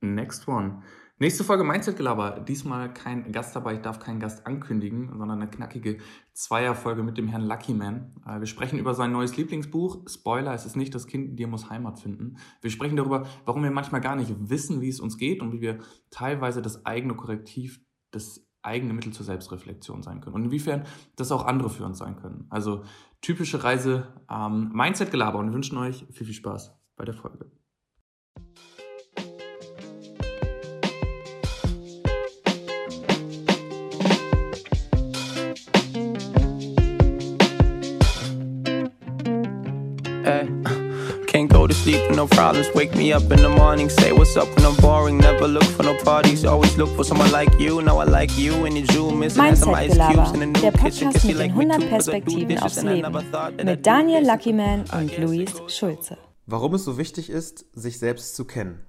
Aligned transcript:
Next 0.00 0.46
one. 0.48 0.82
Nächste 1.18 1.44
Folge 1.44 1.64
Mindset-Gelaber. 1.64 2.40
Diesmal 2.40 2.92
kein 2.92 3.32
Gast 3.32 3.56
dabei, 3.56 3.76
ich 3.76 3.80
darf 3.80 4.00
keinen 4.00 4.20
Gast 4.20 4.46
ankündigen, 4.46 5.08
sondern 5.16 5.40
eine 5.40 5.48
knackige 5.48 5.96
Zweierfolge 6.34 7.02
mit 7.02 7.16
dem 7.16 7.26
Herrn 7.26 7.46
Lucky 7.46 7.72
Man. 7.72 8.14
Äh, 8.26 8.40
wir 8.40 8.46
sprechen 8.46 8.78
über 8.78 8.92
sein 8.92 9.12
neues 9.12 9.34
Lieblingsbuch. 9.34 10.06
Spoiler, 10.06 10.52
es 10.52 10.66
ist 10.66 10.76
nicht 10.76 10.94
das 10.94 11.06
Kind 11.06 11.30
in 11.30 11.36
dir 11.36 11.46
muss 11.46 11.70
Heimat 11.70 12.00
finden. 12.00 12.36
Wir 12.60 12.70
sprechen 12.70 12.96
darüber, 12.96 13.26
warum 13.46 13.62
wir 13.62 13.70
manchmal 13.70 14.02
gar 14.02 14.14
nicht 14.14 14.30
wissen, 14.50 14.82
wie 14.82 14.90
es 14.90 15.00
uns 15.00 15.16
geht 15.16 15.40
und 15.40 15.52
wie 15.52 15.62
wir 15.62 15.78
teilweise 16.10 16.60
das 16.60 16.84
eigene 16.84 17.14
Korrektiv, 17.14 17.80
das 18.10 18.46
eigene 18.60 18.92
Mittel 18.92 19.14
zur 19.14 19.24
Selbstreflexion 19.24 20.02
sein 20.02 20.20
können 20.20 20.34
und 20.34 20.44
inwiefern 20.44 20.84
das 21.14 21.32
auch 21.32 21.46
andere 21.46 21.70
für 21.70 21.86
uns 21.86 21.96
sein 21.96 22.16
können. 22.16 22.46
Also 22.50 22.84
typische 23.22 23.64
Reise 23.64 24.12
ähm, 24.30 24.70
Mindset-Gelaber 24.74 25.38
und 25.38 25.46
wir 25.46 25.54
wünschen 25.54 25.78
euch 25.78 26.04
viel, 26.10 26.26
viel 26.26 26.34
Spaß 26.34 26.76
bei 26.96 27.06
der 27.06 27.14
Folge. 27.14 27.50
Sleep 41.86 42.08
with 42.08 42.16
no 42.16 42.26
problems. 42.26 42.68
Wake 42.74 42.94
me 42.96 43.12
up 43.12 43.30
in 43.34 43.40
the 43.46 43.48
morning, 43.48 43.88
say 43.88 44.10
what's 44.12 44.36
up 44.36 44.48
when 44.56 44.64
I'm 44.66 44.76
boring. 44.76 45.18
Never 45.18 45.46
look 45.46 45.68
for 45.76 45.84
no 45.84 45.94
parties, 46.02 46.44
always 46.44 46.76
look 46.76 46.90
for 46.96 47.04
someone 47.04 47.30
like 47.30 47.52
you. 47.60 47.80
Now 47.80 47.98
I 47.98 48.04
like 48.04 48.36
you 48.36 48.66
and 48.66 48.76
you 48.76 48.86
zoom 48.86 49.20
missing 49.20 49.54
some 49.54 49.74
ice 49.74 49.96
cubes 50.08 50.32
in 50.32 50.42
a 50.42 50.46
new 50.46 50.72
kitchen. 50.72 51.12
Kiss 51.12 51.24
me 51.24 51.34
like 51.34 51.54
me 51.54 51.64
too, 51.66 51.86
Perspektiven 51.86 52.58
aufs 52.58 52.82
Leben. 52.82 53.12
Mit 53.64 53.86
Daniel 53.86 54.26
Luckyman 54.26 54.84
und 54.92 55.16
Luis 55.18 55.52
Schulze. 55.68 56.16
Warum 56.46 56.74
es 56.74 56.84
so 56.84 56.98
wichtig 56.98 57.30
ist, 57.30 57.64
sich 57.72 57.98
selbst 57.98 58.34
zu 58.36 58.44
kennen. 58.44 58.80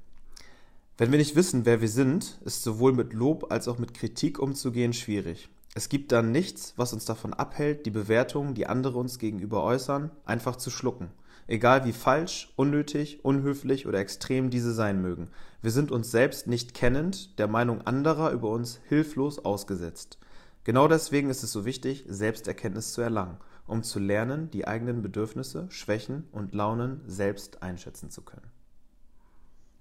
Wenn 0.97 1.11
wir 1.11 1.19
nicht 1.19 1.35
wissen, 1.35 1.65
wer 1.65 1.81
wir 1.81 1.89
sind, 1.89 2.39
ist 2.45 2.63
sowohl 2.63 2.93
mit 2.93 3.13
Lob 3.13 3.51
als 3.51 3.67
auch 3.67 3.77
mit 3.77 3.93
Kritik 3.93 4.39
umzugehen 4.39 4.93
schwierig. 4.93 5.49
Es 5.75 5.89
gibt 5.89 6.11
dann 6.11 6.31
nichts, 6.31 6.73
was 6.75 6.93
uns 6.93 7.05
davon 7.05 7.35
abhält, 7.35 7.85
die 7.85 7.91
Bewertungen, 7.91 8.55
die 8.55 8.65
andere 8.65 8.97
uns 8.97 9.19
gegenüber 9.19 9.63
äußern, 9.63 10.09
einfach 10.25 10.55
zu 10.55 10.71
schlucken 10.71 11.11
egal 11.47 11.85
wie 11.85 11.93
falsch, 11.93 12.53
unnötig, 12.55 13.23
unhöflich 13.23 13.87
oder 13.87 13.99
extrem 13.99 14.49
diese 14.49 14.73
sein 14.73 15.01
mögen. 15.01 15.29
Wir 15.61 15.71
sind 15.71 15.91
uns 15.91 16.11
selbst 16.11 16.47
nicht 16.47 16.73
kennend, 16.73 17.39
der 17.39 17.47
Meinung 17.47 17.81
anderer 17.81 18.31
über 18.31 18.49
uns 18.49 18.79
hilflos 18.87 19.39
ausgesetzt. 19.39 20.19
Genau 20.63 20.87
deswegen 20.87 21.29
ist 21.29 21.43
es 21.43 21.51
so 21.51 21.65
wichtig, 21.65 22.05
Selbsterkenntnis 22.07 22.91
zu 22.91 23.01
erlangen, 23.01 23.37
um 23.65 23.83
zu 23.83 23.99
lernen, 23.99 24.51
die 24.51 24.67
eigenen 24.67 25.01
Bedürfnisse, 25.01 25.67
Schwächen 25.69 26.27
und 26.31 26.53
Launen 26.53 27.01
selbst 27.07 27.63
einschätzen 27.63 28.09
zu 28.09 28.21
können. 28.21 28.51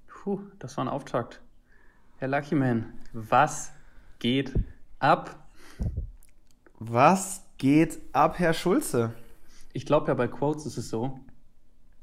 Puh, 0.07 0.41
das 0.59 0.77
war 0.77 0.85
ein 0.85 0.89
Auftakt. 0.89 1.41
Herr 2.19 2.29
Luckyman, 2.29 2.93
was 3.13 3.73
geht 4.19 4.53
ab? 4.99 5.37
Was 6.79 7.43
geht 7.59 7.99
ab, 8.13 8.39
Herr 8.39 8.55
Schulze? 8.55 9.13
Ich 9.73 9.87
glaube 9.87 10.09
ja, 10.09 10.15
bei 10.15 10.29
Quotes 10.29 10.67
ist 10.67 10.79
es 10.79 10.89
so, 10.89 11.21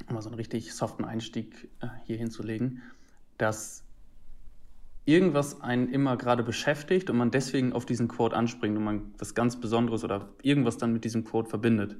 um 0.08 0.16
mal 0.16 0.22
so 0.22 0.30
einen 0.30 0.36
richtig 0.36 0.74
soften 0.74 1.06
Einstieg 1.06 1.70
äh, 1.82 1.88
hier 2.06 2.18
hinzulegen, 2.18 2.82
dass 3.38 3.84
irgendwas 5.06 5.62
einen 5.62 5.90
immer 5.90 6.18
gerade 6.18 6.44
beschäftigt 6.44 7.10
und 7.10 7.18
man 7.18 7.32
deswegen 7.32 7.74
auf 7.74 7.86
diesen 7.86 8.08
Quote 8.08 8.36
anspringt 8.36 8.78
und 8.78 8.84
man 8.84 9.14
was 9.18 9.36
ganz 9.36 9.60
Besonderes 9.60 10.04
oder 10.04 10.30
irgendwas 10.42 10.78
dann 10.78 10.94
mit 10.94 11.04
diesem 11.04 11.26
Quote 11.26 11.50
verbindet. 11.50 11.98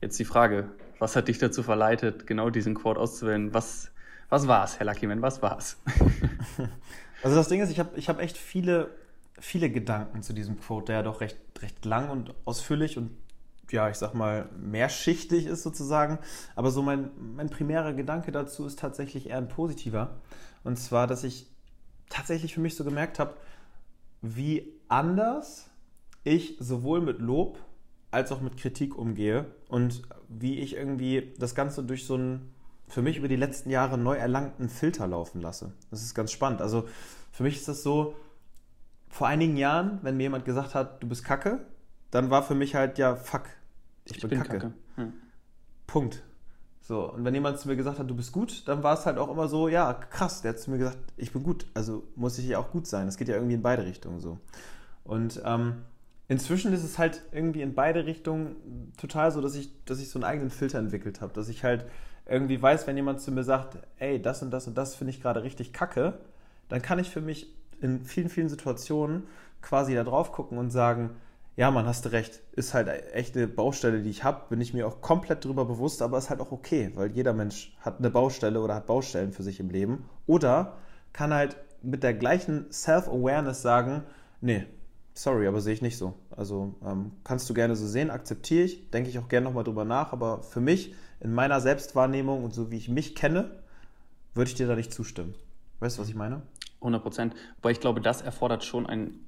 Jetzt 0.00 0.18
die 0.18 0.24
Frage, 0.24 0.70
was 0.98 1.14
hat 1.14 1.28
dich 1.28 1.38
dazu 1.38 1.62
verleitet, 1.62 2.26
genau 2.26 2.50
diesen 2.50 2.74
Quote 2.74 3.00
auszuwählen? 3.00 3.54
Was, 3.54 3.92
was 4.28 4.48
war 4.48 4.64
es, 4.64 4.78
Herr 4.78 4.86
Luckyman, 4.86 5.22
was 5.22 5.40
war 5.40 5.58
es? 5.58 5.78
also 7.22 7.36
das 7.36 7.48
Ding 7.48 7.60
ist, 7.60 7.70
ich 7.70 7.78
habe 7.78 7.96
ich 7.96 8.08
hab 8.08 8.20
echt 8.20 8.36
viele, 8.36 8.90
viele 9.38 9.70
Gedanken 9.70 10.22
zu 10.22 10.32
diesem 10.32 10.58
Quote, 10.58 10.86
der 10.86 10.96
ja 10.96 11.02
doch 11.02 11.20
recht, 11.20 11.38
recht 11.60 11.84
lang 11.84 12.10
und 12.10 12.34
ausführlich 12.44 12.98
und 12.98 13.10
ja, 13.70 13.90
ich 13.90 13.96
sag 13.96 14.14
mal, 14.14 14.48
mehrschichtig 14.58 15.46
ist 15.46 15.62
sozusagen. 15.62 16.18
Aber 16.54 16.70
so 16.70 16.82
mein, 16.82 17.10
mein 17.34 17.50
primärer 17.50 17.92
Gedanke 17.92 18.32
dazu 18.32 18.66
ist 18.66 18.78
tatsächlich 18.78 19.28
eher 19.28 19.38
ein 19.38 19.48
positiver. 19.48 20.16
Und 20.64 20.78
zwar, 20.78 21.06
dass 21.06 21.24
ich 21.24 21.46
tatsächlich 22.08 22.54
für 22.54 22.60
mich 22.60 22.76
so 22.76 22.84
gemerkt 22.84 23.18
habe, 23.18 23.34
wie 24.22 24.72
anders 24.88 25.68
ich 26.24 26.56
sowohl 26.58 27.00
mit 27.00 27.20
Lob 27.20 27.58
als 28.10 28.32
auch 28.32 28.40
mit 28.40 28.56
Kritik 28.56 28.96
umgehe 28.96 29.46
und 29.68 30.02
wie 30.28 30.58
ich 30.60 30.74
irgendwie 30.74 31.34
das 31.38 31.54
Ganze 31.54 31.84
durch 31.84 32.06
so 32.06 32.14
einen 32.14 32.52
für 32.88 33.02
mich 33.02 33.16
über 33.16 33.28
die 33.28 33.36
letzten 33.36 33.70
Jahre 33.70 33.98
neu 33.98 34.14
erlangten 34.14 34.68
Filter 34.68 35.06
laufen 35.08 35.40
lasse. 35.40 35.72
Das 35.90 36.02
ist 36.02 36.14
ganz 36.14 36.30
spannend. 36.30 36.62
Also 36.62 36.88
für 37.32 37.42
mich 37.42 37.56
ist 37.56 37.68
das 37.68 37.82
so, 37.82 38.14
vor 39.08 39.26
einigen 39.26 39.56
Jahren, 39.56 39.98
wenn 40.02 40.16
mir 40.16 40.24
jemand 40.24 40.44
gesagt 40.44 40.74
hat, 40.74 41.02
du 41.02 41.08
bist 41.08 41.24
kacke, 41.24 41.60
dann 42.16 42.30
war 42.30 42.42
für 42.42 42.54
mich 42.54 42.74
halt, 42.74 42.96
ja, 42.96 43.14
fuck, 43.14 43.42
ich, 44.06 44.16
ich 44.16 44.20
bin, 44.22 44.30
bin, 44.30 44.38
kacke. 44.38 44.58
kacke. 44.58 44.72
Hm. 44.94 45.12
Punkt. 45.86 46.22
So, 46.80 47.12
und 47.12 47.26
wenn 47.26 47.34
jemand 47.34 47.58
zu 47.58 47.68
mir 47.68 47.76
gesagt 47.76 47.98
hat, 47.98 48.08
du 48.08 48.16
bist 48.16 48.32
gut, 48.32 48.66
dann 48.68 48.82
war 48.82 48.94
es 48.94 49.04
halt 49.04 49.18
auch 49.18 49.28
immer 49.28 49.48
so, 49.48 49.68
ja, 49.68 49.92
krass, 49.92 50.40
der 50.40 50.52
hat 50.52 50.58
zu 50.58 50.70
mir 50.70 50.78
gesagt, 50.78 50.96
ich 51.18 51.32
bin 51.32 51.42
gut, 51.42 51.66
also 51.74 52.04
muss 52.14 52.38
ich 52.38 52.46
ja 52.46 52.58
auch 52.58 52.70
gut 52.70 52.86
sein. 52.86 53.06
Es 53.06 53.18
geht 53.18 53.28
ja 53.28 53.34
irgendwie 53.34 53.54
in 53.54 53.60
beide 53.60 53.84
Richtungen 53.84 54.20
so. 54.20 54.38
Und 55.04 55.42
ähm, 55.44 55.82
inzwischen 56.26 56.72
ist 56.72 56.84
es 56.84 56.98
halt 56.98 57.20
irgendwie 57.32 57.60
in 57.60 57.74
beide 57.74 58.06
Richtungen 58.06 58.92
total 58.96 59.30
so, 59.30 59.42
dass 59.42 59.54
ich, 59.54 59.84
dass 59.84 60.00
ich 60.00 60.08
so 60.08 60.18
einen 60.18 60.24
eigenen 60.24 60.50
Filter 60.50 60.78
entwickelt 60.78 61.20
habe, 61.20 61.34
dass 61.34 61.50
ich 61.50 61.64
halt 61.64 61.84
irgendwie 62.24 62.62
weiß, 62.62 62.86
wenn 62.86 62.96
jemand 62.96 63.20
zu 63.20 63.30
mir 63.30 63.44
sagt, 63.44 63.76
ey, 63.98 64.22
das 64.22 64.42
und 64.42 64.52
das 64.52 64.66
und 64.66 64.78
das 64.78 64.94
finde 64.94 65.10
ich 65.10 65.20
gerade 65.20 65.42
richtig 65.42 65.74
kacke, 65.74 66.18
dann 66.70 66.80
kann 66.80 66.98
ich 66.98 67.10
für 67.10 67.20
mich 67.20 67.54
in 67.82 68.06
vielen, 68.06 68.30
vielen 68.30 68.48
Situationen 68.48 69.24
quasi 69.60 69.94
da 69.94 70.02
drauf 70.02 70.32
gucken 70.32 70.56
und 70.56 70.70
sagen, 70.70 71.10
ja, 71.56 71.70
man, 71.70 71.86
hast 71.86 72.04
du 72.04 72.12
recht, 72.12 72.42
ist 72.52 72.74
halt 72.74 72.88
echt 73.14 73.34
eine 73.36 73.48
Baustelle, 73.48 74.02
die 74.02 74.10
ich 74.10 74.24
habe, 74.24 74.42
bin 74.50 74.60
ich 74.60 74.74
mir 74.74 74.86
auch 74.86 75.00
komplett 75.00 75.44
darüber 75.44 75.64
bewusst, 75.64 76.02
aber 76.02 76.18
ist 76.18 76.28
halt 76.28 76.40
auch 76.40 76.52
okay, 76.52 76.92
weil 76.94 77.10
jeder 77.12 77.32
Mensch 77.32 77.74
hat 77.80 77.98
eine 77.98 78.10
Baustelle 78.10 78.60
oder 78.60 78.74
hat 78.74 78.86
Baustellen 78.86 79.32
für 79.32 79.42
sich 79.42 79.58
im 79.58 79.70
Leben 79.70 80.04
oder 80.26 80.76
kann 81.14 81.32
halt 81.32 81.56
mit 81.82 82.02
der 82.02 82.12
gleichen 82.12 82.70
Self-Awareness 82.70 83.62
sagen, 83.62 84.02
nee, 84.42 84.66
sorry, 85.14 85.46
aber 85.46 85.62
sehe 85.62 85.72
ich 85.72 85.80
nicht 85.80 85.96
so. 85.96 86.14
Also 86.30 86.74
ähm, 86.84 87.12
kannst 87.24 87.48
du 87.48 87.54
gerne 87.54 87.74
so 87.74 87.86
sehen, 87.86 88.10
akzeptiere 88.10 88.64
ich, 88.64 88.90
denke 88.90 89.08
ich 89.08 89.18
auch 89.18 89.28
gerne 89.28 89.44
nochmal 89.44 89.64
drüber 89.64 89.86
nach, 89.86 90.12
aber 90.12 90.42
für 90.42 90.60
mich, 90.60 90.94
in 91.20 91.32
meiner 91.32 91.62
Selbstwahrnehmung 91.62 92.44
und 92.44 92.52
so 92.52 92.70
wie 92.70 92.76
ich 92.76 92.90
mich 92.90 93.14
kenne, 93.14 93.50
würde 94.34 94.50
ich 94.50 94.54
dir 94.54 94.66
da 94.66 94.76
nicht 94.76 94.92
zustimmen. 94.92 95.34
Weißt 95.80 95.96
du, 95.96 96.02
was 96.02 96.08
ich 96.10 96.14
meine? 96.14 96.42
100 96.80 97.02
Prozent. 97.02 97.34
Aber 97.58 97.70
ich 97.70 97.80
glaube, 97.80 98.02
das 98.02 98.20
erfordert 98.20 98.64
schon 98.64 98.86
ein 98.86 99.25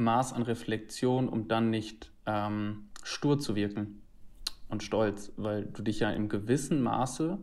Maß 0.00 0.32
an 0.32 0.42
Reflexion, 0.42 1.28
um 1.28 1.48
dann 1.48 1.70
nicht 1.70 2.10
ähm, 2.26 2.88
stur 3.02 3.38
zu 3.38 3.54
wirken 3.54 4.02
und 4.68 4.82
stolz, 4.82 5.32
weil 5.36 5.66
du 5.66 5.82
dich 5.82 6.00
ja 6.00 6.10
im 6.10 6.28
gewissen 6.28 6.82
Maße, 6.82 7.38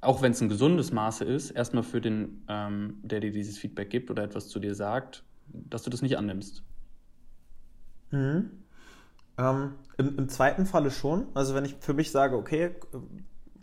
auch 0.00 0.22
wenn 0.22 0.32
es 0.32 0.40
ein 0.40 0.48
gesundes 0.48 0.92
Maße 0.92 1.24
ist, 1.24 1.50
erstmal 1.50 1.82
für 1.82 2.00
den, 2.00 2.44
ähm, 2.48 2.98
der 3.02 3.20
dir 3.20 3.32
dieses 3.32 3.58
Feedback 3.58 3.90
gibt 3.90 4.10
oder 4.10 4.22
etwas 4.22 4.48
zu 4.48 4.60
dir 4.60 4.74
sagt, 4.74 5.24
dass 5.48 5.82
du 5.82 5.90
das 5.90 6.02
nicht 6.02 6.16
annimmst. 6.18 6.62
Mhm. 8.10 8.50
Ähm, 9.36 9.74
im, 9.96 10.18
Im 10.18 10.28
zweiten 10.28 10.66
Falle 10.66 10.90
schon. 10.90 11.26
Also 11.34 11.54
wenn 11.54 11.64
ich 11.64 11.76
für 11.80 11.94
mich 11.94 12.10
sage, 12.10 12.36
okay, 12.36 12.74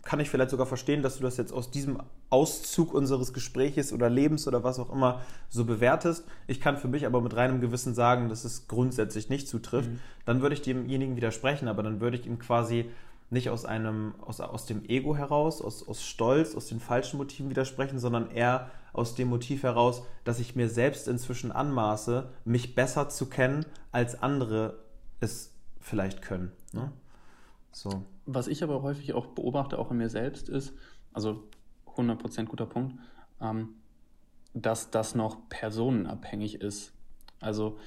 kann 0.06 0.20
ich 0.20 0.30
vielleicht 0.30 0.50
sogar 0.50 0.66
verstehen, 0.66 1.02
dass 1.02 1.16
du 1.16 1.24
das 1.24 1.36
jetzt 1.36 1.52
aus 1.52 1.72
diesem 1.72 2.00
Auszug 2.30 2.94
unseres 2.94 3.32
Gespräches 3.32 3.92
oder 3.92 4.08
Lebens 4.08 4.46
oder 4.46 4.62
was 4.62 4.78
auch 4.78 4.90
immer 4.92 5.20
so 5.48 5.64
bewertest. 5.64 6.24
Ich 6.46 6.60
kann 6.60 6.76
für 6.76 6.86
mich 6.86 7.06
aber 7.06 7.20
mit 7.20 7.34
reinem 7.34 7.60
Gewissen 7.60 7.92
sagen, 7.92 8.28
dass 8.28 8.44
es 8.44 8.68
grundsätzlich 8.68 9.30
nicht 9.30 9.48
zutrifft. 9.48 9.90
Mhm. 9.90 9.98
Dann 10.24 10.42
würde 10.42 10.54
ich 10.54 10.62
demjenigen 10.62 11.16
widersprechen, 11.16 11.66
aber 11.66 11.82
dann 11.82 12.00
würde 12.00 12.16
ich 12.16 12.24
ihm 12.24 12.38
quasi 12.38 12.88
nicht 13.30 13.50
aus 13.50 13.64
einem, 13.64 14.14
aus, 14.24 14.40
aus 14.40 14.64
dem 14.66 14.84
Ego 14.88 15.16
heraus, 15.16 15.60
aus, 15.60 15.86
aus 15.86 16.04
Stolz, 16.04 16.54
aus 16.54 16.68
den 16.68 16.78
falschen 16.78 17.16
Motiven 17.16 17.50
widersprechen, 17.50 17.98
sondern 17.98 18.30
eher 18.30 18.70
aus 18.92 19.16
dem 19.16 19.26
Motiv 19.26 19.64
heraus, 19.64 20.04
dass 20.22 20.38
ich 20.38 20.54
mir 20.54 20.68
selbst 20.68 21.08
inzwischen 21.08 21.50
anmaße, 21.50 22.28
mich 22.44 22.76
besser 22.76 23.08
zu 23.08 23.26
kennen, 23.26 23.66
als 23.90 24.22
andere 24.22 24.78
es 25.18 25.52
vielleicht 25.80 26.22
können. 26.22 26.52
Ne? 26.72 26.92
So. 27.76 28.06
Was 28.24 28.48
ich 28.48 28.62
aber 28.62 28.80
häufig 28.80 29.12
auch 29.12 29.26
beobachte, 29.26 29.78
auch 29.78 29.90
in 29.90 29.98
mir 29.98 30.08
selbst, 30.08 30.48
ist, 30.48 30.72
also 31.12 31.46
100% 31.94 32.46
guter 32.46 32.64
Punkt, 32.64 32.98
ähm, 33.38 33.74
dass 34.54 34.90
das 34.90 35.14
noch 35.14 35.46
personenabhängig 35.50 36.62
ist. 36.62 36.94
Also, 37.38 37.78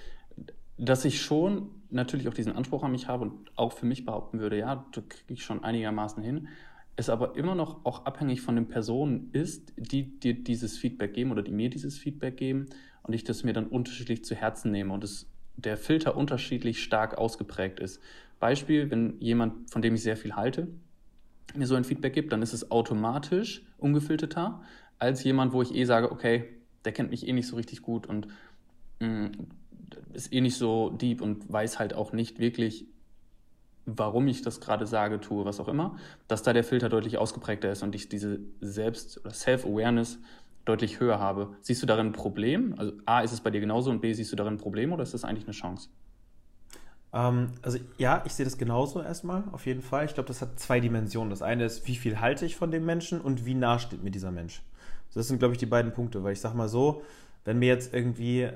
dass 0.77 1.05
ich 1.05 1.19
schon 1.19 1.71
natürlich 1.89 2.27
auch 2.27 2.35
diesen 2.35 2.51
Anspruch 2.55 2.83
an 2.83 2.91
mich 2.91 3.07
habe 3.07 3.23
und 3.23 3.57
auch 3.57 3.73
für 3.73 3.87
mich 3.87 4.05
behaupten 4.05 4.39
würde, 4.39 4.59
ja, 4.59 4.85
da 4.91 5.01
kriege 5.01 5.33
ich 5.33 5.43
schon 5.43 5.63
einigermaßen 5.63 6.21
hin, 6.21 6.49
es 6.95 7.09
aber 7.09 7.35
immer 7.35 7.55
noch 7.55 7.83
auch 7.83 8.05
abhängig 8.05 8.41
von 8.41 8.55
den 8.55 8.67
Personen 8.67 9.31
ist, 9.31 9.73
die 9.75 10.19
dir 10.19 10.35
dieses 10.35 10.77
Feedback 10.77 11.15
geben 11.15 11.31
oder 11.31 11.41
die 11.41 11.51
mir 11.51 11.71
dieses 11.71 11.97
Feedback 11.97 12.37
geben 12.37 12.67
und 13.01 13.13
ich 13.13 13.23
das 13.23 13.43
mir 13.43 13.53
dann 13.53 13.65
unterschiedlich 13.65 14.23
zu 14.23 14.35
Herzen 14.35 14.71
nehme 14.71 14.93
und 14.93 15.03
es, 15.03 15.28
der 15.63 15.77
Filter 15.77 16.15
unterschiedlich 16.15 16.81
stark 16.83 17.17
ausgeprägt 17.17 17.79
ist. 17.79 18.01
Beispiel, 18.39 18.89
wenn 18.89 19.19
jemand, 19.19 19.69
von 19.69 19.81
dem 19.81 19.95
ich 19.95 20.03
sehr 20.03 20.17
viel 20.17 20.35
halte, 20.35 20.67
mir 21.55 21.67
so 21.67 21.75
ein 21.75 21.83
Feedback 21.83 22.13
gibt, 22.13 22.31
dann 22.31 22.41
ist 22.41 22.53
es 22.53 22.71
automatisch 22.71 23.63
ungefilterter, 23.77 24.61
als 24.97 25.23
jemand, 25.23 25.53
wo 25.53 25.61
ich 25.61 25.73
eh 25.73 25.85
sage, 25.85 26.11
okay, 26.11 26.45
der 26.85 26.91
kennt 26.91 27.09
mich 27.09 27.27
eh 27.27 27.33
nicht 27.33 27.47
so 27.47 27.55
richtig 27.55 27.81
gut 27.81 28.07
und 28.07 28.27
mh, 28.99 29.07
mm, 29.07 29.31
ist 30.13 30.31
eh 30.31 30.41
nicht 30.41 30.57
so 30.57 30.89
deep 30.89 31.21
und 31.21 31.51
weiß 31.51 31.79
halt 31.79 31.93
auch 31.93 32.13
nicht 32.13 32.39
wirklich, 32.39 32.85
warum 33.85 34.27
ich 34.27 34.41
das 34.41 34.61
gerade 34.61 34.85
sage, 34.85 35.19
tue, 35.19 35.45
was 35.45 35.59
auch 35.59 35.67
immer, 35.67 35.97
dass 36.27 36.43
da 36.43 36.53
der 36.53 36.63
Filter 36.63 36.89
deutlich 36.89 37.17
ausgeprägter 37.17 37.71
ist 37.71 37.83
und 37.83 37.95
ich 37.95 38.09
diese 38.09 38.39
Selbst- 38.61 39.19
oder 39.19 39.33
Self-Awareness 39.33 40.19
deutlich 40.69 40.99
höher 40.99 41.19
habe. 41.19 41.55
Siehst 41.61 41.81
du 41.81 41.85
darin 41.85 42.07
ein 42.07 42.13
Problem? 42.13 42.75
Also 42.77 42.93
A, 43.05 43.21
ist 43.21 43.33
es 43.33 43.41
bei 43.41 43.49
dir 43.49 43.59
genauso 43.59 43.89
und 43.89 44.01
B, 44.01 44.13
siehst 44.13 44.31
du 44.31 44.35
darin 44.35 44.53
ein 44.53 44.59
Problem 44.59 44.93
oder 44.93 45.03
ist 45.03 45.13
das 45.13 45.25
eigentlich 45.25 45.45
eine 45.45 45.53
Chance? 45.53 45.89
Ähm, 47.11 47.53
also 47.61 47.79
ja, 47.97 48.23
ich 48.25 48.33
sehe 48.33 48.45
das 48.45 48.57
genauso 48.57 49.01
erstmal, 49.01 49.43
auf 49.51 49.65
jeden 49.65 49.81
Fall. 49.81 50.05
Ich 50.05 50.13
glaube, 50.13 50.27
das 50.27 50.41
hat 50.41 50.59
zwei 50.59 50.79
Dimensionen. 50.79 51.29
Das 51.29 51.41
eine 51.41 51.65
ist, 51.65 51.87
wie 51.87 51.95
viel 51.95 52.19
halte 52.19 52.45
ich 52.45 52.55
von 52.55 52.71
dem 52.71 52.85
Menschen 52.85 53.19
und 53.19 53.45
wie 53.45 53.55
nah 53.55 53.79
steht 53.79 54.03
mir 54.03 54.11
dieser 54.11 54.31
Mensch. 54.31 54.61
Das 55.13 55.27
sind, 55.27 55.39
glaube 55.39 55.53
ich, 55.53 55.57
die 55.57 55.65
beiden 55.65 55.91
Punkte, 55.91 56.23
weil 56.23 56.33
ich 56.33 56.39
sage 56.39 56.55
mal 56.55 56.69
so, 56.69 57.01
wenn 57.45 57.57
mir 57.57 57.67
jetzt 57.67 57.93
irgendwie 57.93 58.49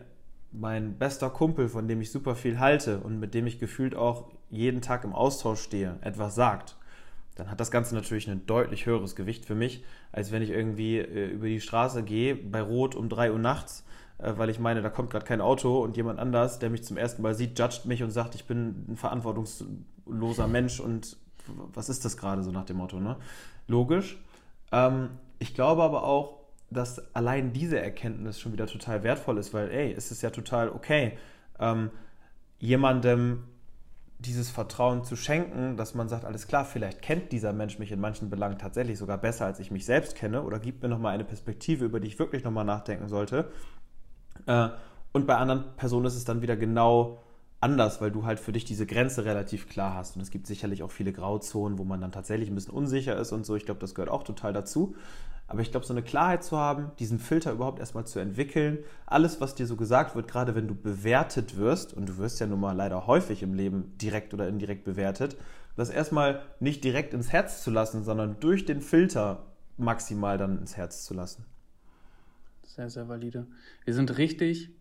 mein 0.51 0.99
bester 0.99 1.31
Kumpel, 1.31 1.67
von 1.67 1.87
dem 1.87 1.99
ich 2.01 2.11
super 2.11 2.35
viel 2.35 2.59
halte 2.59 2.99
und 2.99 3.19
mit 3.19 3.33
dem 3.33 3.47
ich 3.47 3.57
gefühlt 3.57 3.95
auch 3.95 4.29
jeden 4.51 4.81
Tag 4.81 5.03
im 5.03 5.13
Austausch 5.13 5.61
stehe, 5.61 5.97
etwas 6.01 6.35
sagt, 6.35 6.75
dann 7.35 7.49
hat 7.49 7.59
das 7.59 7.71
Ganze 7.71 7.95
natürlich 7.95 8.29
ein 8.29 8.45
deutlich 8.45 8.85
höheres 8.85 9.15
Gewicht 9.15 9.45
für 9.45 9.55
mich, 9.55 9.83
als 10.11 10.31
wenn 10.31 10.41
ich 10.41 10.49
irgendwie 10.49 10.99
äh, 10.99 11.27
über 11.27 11.47
die 11.47 11.61
Straße 11.61 12.03
gehe 12.03 12.35
bei 12.35 12.61
Rot 12.61 12.95
um 12.95 13.09
3 13.09 13.31
Uhr 13.31 13.39
nachts, 13.39 13.85
äh, 14.19 14.33
weil 14.37 14.49
ich 14.49 14.59
meine, 14.59 14.81
da 14.81 14.89
kommt 14.89 15.09
gerade 15.09 15.25
kein 15.25 15.41
Auto 15.41 15.81
und 15.81 15.97
jemand 15.97 16.19
anders, 16.19 16.59
der 16.59 16.69
mich 16.69 16.83
zum 16.83 16.97
ersten 16.97 17.21
Mal 17.21 17.33
sieht, 17.33 17.57
judgt 17.57 17.85
mich 17.85 18.03
und 18.03 18.11
sagt, 18.11 18.35
ich 18.35 18.45
bin 18.45 18.85
ein 18.89 18.97
verantwortungsloser 18.97 20.47
Mensch 20.47 20.79
und 20.79 21.17
was 21.47 21.89
ist 21.89 22.05
das 22.05 22.17
gerade 22.17 22.43
so 22.43 22.51
nach 22.51 22.65
dem 22.65 22.77
Motto, 22.77 22.99
ne? 22.99 23.17
Logisch. 23.67 24.17
Ähm, 24.71 25.09
ich 25.39 25.53
glaube 25.53 25.83
aber 25.83 26.03
auch, 26.03 26.39
dass 26.69 27.15
allein 27.15 27.53
diese 27.53 27.79
Erkenntnis 27.79 28.39
schon 28.39 28.53
wieder 28.53 28.67
total 28.67 29.03
wertvoll 29.03 29.37
ist, 29.37 29.53
weil, 29.53 29.69
ey, 29.69 29.93
es 29.93 30.11
ist 30.11 30.21
ja 30.21 30.29
total 30.29 30.69
okay, 30.69 31.17
ähm, 31.59 31.91
jemandem 32.59 33.43
dieses 34.25 34.49
Vertrauen 34.49 35.03
zu 35.03 35.15
schenken, 35.15 35.77
dass 35.77 35.93
man 35.95 36.09
sagt, 36.09 36.25
alles 36.25 36.47
klar, 36.47 36.65
vielleicht 36.65 37.01
kennt 37.01 37.31
dieser 37.31 37.53
Mensch 37.53 37.79
mich 37.79 37.91
in 37.91 37.99
manchen 37.99 38.29
Belangen 38.29 38.57
tatsächlich 38.57 38.97
sogar 38.97 39.17
besser, 39.17 39.45
als 39.45 39.59
ich 39.59 39.71
mich 39.71 39.85
selbst 39.85 40.15
kenne 40.15 40.43
oder 40.43 40.59
gibt 40.59 40.81
mir 40.81 40.89
nochmal 40.89 41.13
eine 41.13 41.23
Perspektive, 41.23 41.85
über 41.85 41.99
die 41.99 42.07
ich 42.07 42.19
wirklich 42.19 42.43
nochmal 42.43 42.65
nachdenken 42.65 43.07
sollte. 43.07 43.51
Äh, 44.45 44.69
und 45.11 45.27
bei 45.27 45.35
anderen 45.35 45.75
Personen 45.77 46.05
ist 46.05 46.15
es 46.15 46.25
dann 46.25 46.41
wieder 46.41 46.55
genau 46.55 47.23
anders, 47.59 48.01
weil 48.01 48.11
du 48.11 48.25
halt 48.25 48.39
für 48.39 48.51
dich 48.51 48.65
diese 48.65 48.85
Grenze 48.85 49.25
relativ 49.25 49.69
klar 49.69 49.95
hast. 49.95 50.15
Und 50.15 50.21
es 50.21 50.31
gibt 50.31 50.47
sicherlich 50.47 50.83
auch 50.83 50.91
viele 50.91 51.13
Grauzonen, 51.13 51.77
wo 51.77 51.83
man 51.83 52.01
dann 52.01 52.11
tatsächlich 52.11 52.49
ein 52.49 52.55
bisschen 52.55 52.73
unsicher 52.73 53.15
ist 53.17 53.31
und 53.31 53.45
so. 53.45 53.55
Ich 53.55 53.65
glaube, 53.65 53.79
das 53.79 53.95
gehört 53.95 54.09
auch 54.09 54.23
total 54.23 54.53
dazu. 54.53 54.95
Aber 55.47 55.61
ich 55.61 55.71
glaube, 55.71 55.85
so 55.85 55.93
eine 55.93 56.03
Klarheit 56.03 56.43
zu 56.43 56.57
haben, 56.57 56.91
diesen 56.99 57.19
Filter 57.19 57.51
überhaupt 57.51 57.79
erstmal 57.79 58.07
zu 58.07 58.19
entwickeln, 58.19 58.79
alles, 59.05 59.41
was 59.41 59.55
dir 59.55 59.67
so 59.67 59.75
gesagt 59.75 60.15
wird, 60.15 60.27
gerade 60.27 60.55
wenn 60.55 60.67
du 60.67 60.75
bewertet 60.75 61.57
wirst, 61.57 61.93
und 61.93 62.07
du 62.07 62.17
wirst 62.17 62.39
ja 62.39 62.47
nun 62.47 62.59
mal 62.59 62.75
leider 62.75 63.07
häufig 63.07 63.43
im 63.43 63.53
Leben 63.53 63.97
direkt 63.97 64.33
oder 64.33 64.47
indirekt 64.47 64.83
bewertet, 64.83 65.37
das 65.75 65.89
erstmal 65.89 66.41
nicht 66.59 66.83
direkt 66.83 67.13
ins 67.13 67.31
Herz 67.31 67.63
zu 67.63 67.71
lassen, 67.71 68.03
sondern 68.03 68.39
durch 68.39 68.65
den 68.65 68.81
Filter 68.81 69.45
maximal 69.77 70.37
dann 70.37 70.59
ins 70.59 70.77
Herz 70.77 71.03
zu 71.03 71.13
lassen. 71.13 71.45
Sehr, 72.63 72.89
sehr 72.89 73.07
valide. 73.07 73.47
Wir 73.85 73.93
sind 73.93 74.17
richtig 74.17 74.71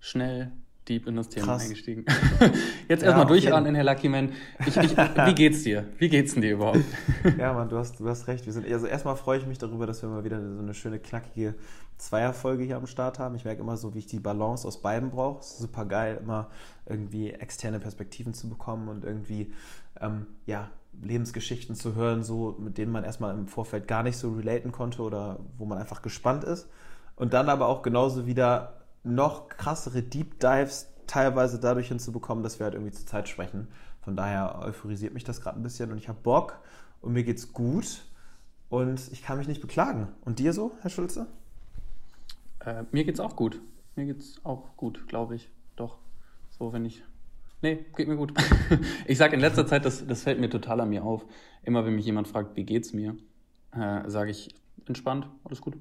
schnell 0.00 0.52
deep 0.88 1.06
in 1.06 1.16
das 1.16 1.28
Thema 1.28 1.46
Krass. 1.46 1.62
eingestiegen. 1.62 2.04
Jetzt 2.88 3.02
ja, 3.02 3.08
erstmal 3.08 3.26
durchatmen, 3.26 3.74
Herr 3.74 3.84
Luckyman. 3.84 4.32
Ich, 4.66 4.76
ich, 4.76 4.96
wie 4.96 5.34
geht's 5.34 5.62
dir? 5.62 5.86
Wie 5.98 6.08
geht's 6.08 6.34
denn 6.34 6.42
dir 6.42 6.52
überhaupt? 6.52 6.84
ja, 7.38 7.52
Mann, 7.52 7.68
du 7.68 7.78
hast, 7.78 8.00
du 8.00 8.08
hast 8.08 8.28
recht. 8.28 8.46
Wir 8.46 8.52
sind, 8.52 8.70
also 8.70 8.86
erstmal 8.86 9.16
freue 9.16 9.38
ich 9.38 9.46
mich 9.46 9.58
darüber, 9.58 9.86
dass 9.86 10.02
wir 10.02 10.08
mal 10.08 10.24
wieder 10.24 10.40
so 10.40 10.60
eine 10.60 10.74
schöne, 10.74 10.98
knackige 10.98 11.54
Zweierfolge 11.98 12.64
hier 12.64 12.76
am 12.76 12.86
Start 12.86 13.18
haben. 13.18 13.34
Ich 13.34 13.44
merke 13.44 13.62
immer 13.62 13.76
so, 13.76 13.94
wie 13.94 14.00
ich 14.00 14.06
die 14.06 14.20
Balance 14.20 14.66
aus 14.66 14.82
beiden 14.82 15.10
brauche. 15.10 15.40
Es 15.40 15.52
ist 15.52 15.58
super 15.60 15.84
geil, 15.86 16.18
immer 16.22 16.50
irgendwie 16.86 17.30
externe 17.30 17.80
Perspektiven 17.80 18.34
zu 18.34 18.48
bekommen 18.48 18.88
und 18.88 19.04
irgendwie, 19.04 19.52
ähm, 20.00 20.26
ja, 20.46 20.70
Lebensgeschichten 21.02 21.74
zu 21.74 21.94
hören, 21.94 22.22
so 22.22 22.56
mit 22.60 22.78
denen 22.78 22.92
man 22.92 23.02
erstmal 23.02 23.34
im 23.34 23.48
Vorfeld 23.48 23.88
gar 23.88 24.02
nicht 24.02 24.16
so 24.16 24.32
relaten 24.34 24.70
konnte 24.70 25.02
oder 25.02 25.40
wo 25.58 25.64
man 25.64 25.78
einfach 25.78 26.02
gespannt 26.02 26.44
ist. 26.44 26.68
Und 27.16 27.32
dann 27.32 27.48
aber 27.48 27.68
auch 27.68 27.82
genauso 27.82 28.26
wieder 28.26 28.83
noch 29.04 29.48
krassere 29.48 30.02
Deep 30.02 30.40
Dives 30.40 30.88
teilweise 31.06 31.60
dadurch 31.60 31.88
hinzubekommen, 31.88 32.42
dass 32.42 32.58
wir 32.58 32.64
halt 32.64 32.74
irgendwie 32.74 32.92
zur 32.92 33.06
Zeit 33.06 33.28
sprechen. 33.28 33.68
Von 34.00 34.16
daher 34.16 34.60
euphorisiert 34.62 35.14
mich 35.14 35.24
das 35.24 35.40
gerade 35.40 35.58
ein 35.58 35.62
bisschen 35.62 35.92
und 35.92 35.98
ich 35.98 36.08
habe 36.08 36.18
Bock 36.22 36.58
und 37.00 37.12
mir 37.12 37.24
geht's 37.24 37.52
gut 37.52 38.04
und 38.68 39.00
ich 39.12 39.22
kann 39.22 39.38
mich 39.38 39.48
nicht 39.48 39.60
beklagen. 39.60 40.08
Und 40.24 40.38
dir 40.38 40.52
so, 40.52 40.72
Herr 40.80 40.90
Schulze? 40.90 41.26
Äh, 42.60 42.84
mir 42.90 43.04
geht's 43.04 43.20
auch 43.20 43.36
gut. 43.36 43.60
Mir 43.94 44.06
geht's 44.06 44.40
auch 44.44 44.76
gut, 44.76 45.06
glaube 45.06 45.36
ich. 45.36 45.50
Doch. 45.76 45.98
So, 46.50 46.72
wenn 46.72 46.84
ich. 46.84 47.02
Nee, 47.62 47.84
geht 47.96 48.08
mir 48.08 48.16
gut. 48.16 48.34
ich 49.06 49.16
sage 49.18 49.34
in 49.34 49.40
letzter 49.40 49.66
Zeit, 49.66 49.84
das, 49.84 50.06
das 50.06 50.22
fällt 50.22 50.40
mir 50.40 50.50
total 50.50 50.80
an 50.80 50.90
mir 50.90 51.04
auf. 51.04 51.24
Immer 51.62 51.84
wenn 51.84 51.94
mich 51.94 52.04
jemand 52.06 52.28
fragt, 52.28 52.56
wie 52.56 52.64
geht's 52.64 52.92
mir, 52.92 53.16
äh, 53.72 54.08
sage 54.08 54.30
ich 54.30 54.54
entspannt, 54.86 55.28
alles 55.44 55.60
gut. 55.60 55.76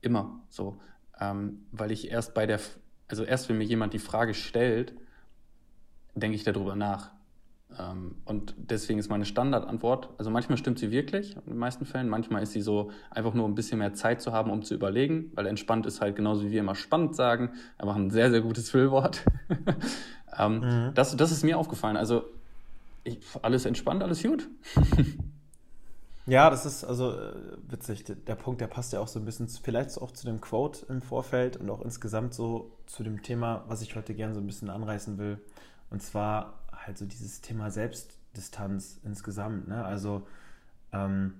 Immer 0.00 0.40
so 0.48 0.80
ähm, 1.22 1.66
weil 1.70 1.92
ich 1.92 2.10
erst 2.10 2.34
bei 2.34 2.46
der, 2.46 2.60
also 3.08 3.24
erst 3.24 3.48
wenn 3.48 3.58
mir 3.58 3.64
jemand 3.64 3.92
die 3.94 3.98
Frage 3.98 4.34
stellt, 4.34 4.94
denke 6.14 6.34
ich 6.34 6.44
darüber 6.44 6.74
nach. 6.74 7.10
Ähm, 7.78 8.16
und 8.24 8.54
deswegen 8.58 8.98
ist 8.98 9.08
meine 9.08 9.24
Standardantwort, 9.24 10.10
also 10.18 10.30
manchmal 10.30 10.58
stimmt 10.58 10.78
sie 10.78 10.90
wirklich, 10.90 11.36
in 11.36 11.52
den 11.52 11.58
meisten 11.58 11.86
Fällen, 11.86 12.08
manchmal 12.08 12.42
ist 12.42 12.52
sie 12.52 12.60
so 12.60 12.90
einfach 13.10 13.34
nur 13.34 13.48
ein 13.48 13.54
bisschen 13.54 13.78
mehr 13.78 13.94
Zeit 13.94 14.20
zu 14.20 14.32
haben, 14.32 14.50
um 14.50 14.62
zu 14.62 14.74
überlegen, 14.74 15.30
weil 15.34 15.46
entspannt 15.46 15.86
ist 15.86 16.00
halt 16.00 16.16
genauso 16.16 16.44
wie 16.44 16.50
wir 16.50 16.60
immer 16.60 16.74
spannend 16.74 17.14
sagen, 17.14 17.52
einfach 17.78 17.96
ein 17.96 18.10
sehr, 18.10 18.30
sehr 18.30 18.40
gutes 18.40 18.68
Füllwort. 18.68 19.24
ähm, 20.38 20.58
mhm. 20.58 20.90
das, 20.94 21.16
das 21.16 21.32
ist 21.32 21.44
mir 21.44 21.56
aufgefallen. 21.56 21.96
Also 21.96 22.24
ich, 23.04 23.18
alles 23.40 23.64
entspannt, 23.64 24.02
alles 24.02 24.22
gut. 24.22 24.48
Ja, 26.26 26.50
das 26.50 26.64
ist 26.66 26.84
also 26.84 27.12
äh, 27.18 27.34
witzig. 27.68 28.04
Der 28.04 28.36
Punkt, 28.36 28.60
der 28.60 28.68
passt 28.68 28.92
ja 28.92 29.00
auch 29.00 29.08
so 29.08 29.18
ein 29.18 29.24
bisschen, 29.24 29.48
vielleicht 29.48 30.00
auch 30.00 30.12
zu 30.12 30.26
dem 30.26 30.40
Quote 30.40 30.86
im 30.86 31.02
Vorfeld 31.02 31.56
und 31.56 31.68
auch 31.68 31.82
insgesamt 31.82 32.32
so 32.32 32.70
zu 32.86 33.02
dem 33.02 33.22
Thema, 33.22 33.64
was 33.66 33.82
ich 33.82 33.96
heute 33.96 34.14
gerne 34.14 34.34
so 34.34 34.40
ein 34.40 34.46
bisschen 34.46 34.70
anreißen 34.70 35.18
will. 35.18 35.40
Und 35.90 36.02
zwar 36.02 36.60
halt 36.72 36.96
so 36.96 37.06
dieses 37.06 37.40
Thema 37.40 37.70
Selbstdistanz 37.70 39.00
insgesamt. 39.04 39.66
Ne? 39.66 39.84
Also 39.84 40.26
ähm, 40.92 41.34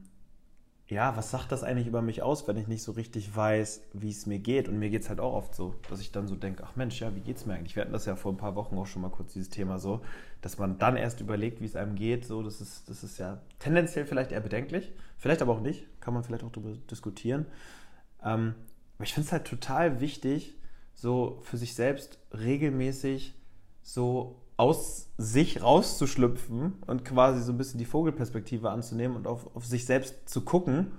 ja, 0.92 1.16
was 1.16 1.30
sagt 1.30 1.50
das 1.50 1.64
eigentlich 1.64 1.86
über 1.86 2.02
mich 2.02 2.22
aus, 2.22 2.46
wenn 2.46 2.56
ich 2.56 2.68
nicht 2.68 2.82
so 2.82 2.92
richtig 2.92 3.34
weiß, 3.34 3.82
wie 3.94 4.10
es 4.10 4.26
mir 4.26 4.38
geht? 4.38 4.68
Und 4.68 4.78
mir 4.78 4.90
geht 4.90 5.02
es 5.02 5.08
halt 5.08 5.20
auch 5.20 5.32
oft 5.32 5.54
so, 5.54 5.74
dass 5.88 6.00
ich 6.00 6.12
dann 6.12 6.28
so 6.28 6.36
denke, 6.36 6.62
ach 6.66 6.76
Mensch, 6.76 7.00
ja, 7.00 7.14
wie 7.16 7.20
geht 7.20 7.38
es 7.38 7.46
mir 7.46 7.54
eigentlich? 7.54 7.74
Wir 7.74 7.82
hatten 7.82 7.92
das 7.92 8.04
ja 8.04 8.14
vor 8.14 8.32
ein 8.32 8.36
paar 8.36 8.54
Wochen 8.54 8.76
auch 8.76 8.86
schon 8.86 9.02
mal 9.02 9.10
kurz, 9.10 9.32
dieses 9.32 9.48
Thema 9.48 9.78
so, 9.78 10.02
dass 10.42 10.58
man 10.58 10.78
dann 10.78 10.96
erst 10.96 11.20
überlegt, 11.20 11.60
wie 11.60 11.64
es 11.64 11.76
einem 11.76 11.94
geht. 11.94 12.26
So, 12.26 12.42
das 12.42 12.60
ist, 12.60 12.88
das 12.90 13.02
ist 13.02 13.18
ja 13.18 13.40
tendenziell 13.58 14.04
vielleicht 14.04 14.32
eher 14.32 14.40
bedenklich, 14.40 14.92
vielleicht 15.16 15.40
aber 15.40 15.52
auch 15.52 15.60
nicht, 15.60 15.86
kann 16.00 16.12
man 16.12 16.24
vielleicht 16.24 16.44
auch 16.44 16.52
darüber 16.52 16.76
diskutieren. 16.90 17.46
Ähm, 18.22 18.54
aber 18.96 19.04
ich 19.04 19.14
finde 19.14 19.26
es 19.26 19.32
halt 19.32 19.46
total 19.46 20.00
wichtig, 20.00 20.54
so 20.94 21.40
für 21.42 21.56
sich 21.56 21.74
selbst 21.74 22.18
regelmäßig 22.32 23.34
so 23.82 24.41
aus 24.56 25.10
sich 25.18 25.62
rauszuschlüpfen 25.62 26.74
und 26.86 27.04
quasi 27.04 27.42
so 27.42 27.52
ein 27.52 27.58
bisschen 27.58 27.78
die 27.78 27.84
Vogelperspektive 27.84 28.70
anzunehmen 28.70 29.16
und 29.16 29.26
auf, 29.26 29.54
auf 29.56 29.64
sich 29.64 29.86
selbst 29.86 30.28
zu 30.28 30.42
gucken 30.42 30.92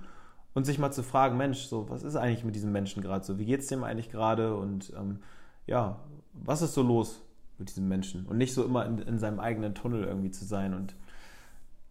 und 0.54 0.64
sich 0.64 0.78
mal 0.78 0.92
zu 0.92 1.02
fragen, 1.02 1.36
Mensch, 1.36 1.64
so, 1.64 1.88
was 1.90 2.02
ist 2.02 2.16
eigentlich 2.16 2.44
mit 2.44 2.54
diesem 2.54 2.72
Menschen 2.72 3.02
gerade 3.02 3.24
so? 3.24 3.38
Wie 3.38 3.44
geht 3.44 3.60
es 3.60 3.66
dem 3.66 3.84
eigentlich 3.84 4.10
gerade? 4.10 4.56
Und 4.56 4.92
ähm, 4.96 5.18
ja, 5.66 6.00
was 6.32 6.62
ist 6.62 6.74
so 6.74 6.82
los 6.82 7.22
mit 7.58 7.68
diesem 7.70 7.88
Menschen? 7.88 8.26
Und 8.26 8.38
nicht 8.38 8.54
so 8.54 8.64
immer 8.64 8.86
in, 8.86 8.98
in 8.98 9.18
seinem 9.18 9.40
eigenen 9.40 9.74
Tunnel 9.74 10.04
irgendwie 10.04 10.30
zu 10.30 10.44
sein. 10.44 10.74
Und 10.74 10.94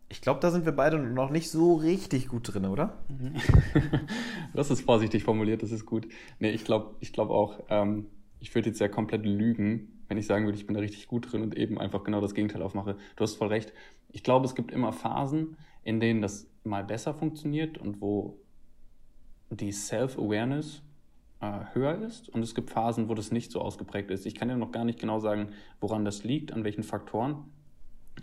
ich 0.09 0.21
glaube, 0.21 0.39
da 0.39 0.51
sind 0.51 0.65
wir 0.65 0.73
beide 0.73 0.97
noch 0.97 1.29
nicht 1.29 1.49
so 1.49 1.75
richtig 1.75 2.27
gut 2.27 2.53
drin, 2.53 2.65
oder? 2.65 2.97
das 4.53 4.71
ist 4.71 4.81
vorsichtig 4.81 5.23
formuliert, 5.23 5.63
das 5.63 5.71
ist 5.71 5.85
gut. 5.85 6.07
Nee, 6.39 6.51
ich 6.51 6.63
glaube 6.63 6.95
ich 6.99 7.13
glaub 7.13 7.29
auch, 7.29 7.59
ähm, 7.69 8.05
ich 8.39 8.53
würde 8.53 8.69
jetzt 8.69 8.79
ja 8.79 8.87
komplett 8.87 9.25
lügen, 9.25 10.02
wenn 10.13 10.19
ich 10.19 10.27
sagen 10.27 10.45
würde, 10.45 10.59
ich 10.59 10.67
bin 10.67 10.75
da 10.75 10.79
richtig 10.79 11.07
gut 11.07 11.31
drin 11.31 11.41
und 11.41 11.57
eben 11.57 11.79
einfach 11.79 12.03
genau 12.03 12.21
das 12.21 12.35
Gegenteil 12.35 12.61
aufmache. 12.61 12.97
Du 13.15 13.23
hast 13.23 13.33
voll 13.33 13.47
recht. 13.47 13.73
Ich 14.11 14.21
glaube, 14.21 14.45
es 14.45 14.53
gibt 14.53 14.71
immer 14.71 14.93
Phasen, 14.93 15.57
in 15.83 15.99
denen 15.99 16.21
das 16.21 16.47
mal 16.63 16.83
besser 16.83 17.15
funktioniert 17.15 17.79
und 17.79 17.99
wo 17.99 18.37
die 19.49 19.71
Self-Awareness 19.71 20.83
äh, 21.41 21.61
höher 21.73 21.97
ist. 21.97 22.29
Und 22.29 22.43
es 22.43 22.53
gibt 22.53 22.69
Phasen, 22.69 23.09
wo 23.09 23.15
das 23.15 23.31
nicht 23.31 23.51
so 23.51 23.59
ausgeprägt 23.59 24.11
ist. 24.11 24.27
Ich 24.27 24.35
kann 24.35 24.49
ja 24.49 24.55
noch 24.55 24.71
gar 24.71 24.85
nicht 24.85 24.99
genau 24.99 25.17
sagen, 25.17 25.49
woran 25.81 26.05
das 26.05 26.23
liegt, 26.23 26.53
an 26.53 26.63
welchen 26.63 26.83
Faktoren. 26.83 27.45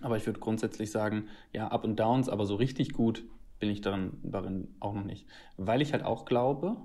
Aber 0.00 0.16
ich 0.16 0.24
würde 0.26 0.38
grundsätzlich 0.38 0.92
sagen, 0.92 1.24
ja, 1.52 1.66
Up 1.72 1.82
und 1.82 1.98
Downs, 1.98 2.28
aber 2.28 2.46
so 2.46 2.54
richtig 2.54 2.92
gut 2.92 3.24
bin 3.58 3.68
ich 3.68 3.80
darin, 3.80 4.12
darin 4.22 4.68
auch 4.78 4.94
noch 4.94 5.02
nicht. 5.02 5.26
Weil 5.56 5.82
ich 5.82 5.92
halt 5.92 6.04
auch 6.04 6.24
glaube, 6.24 6.76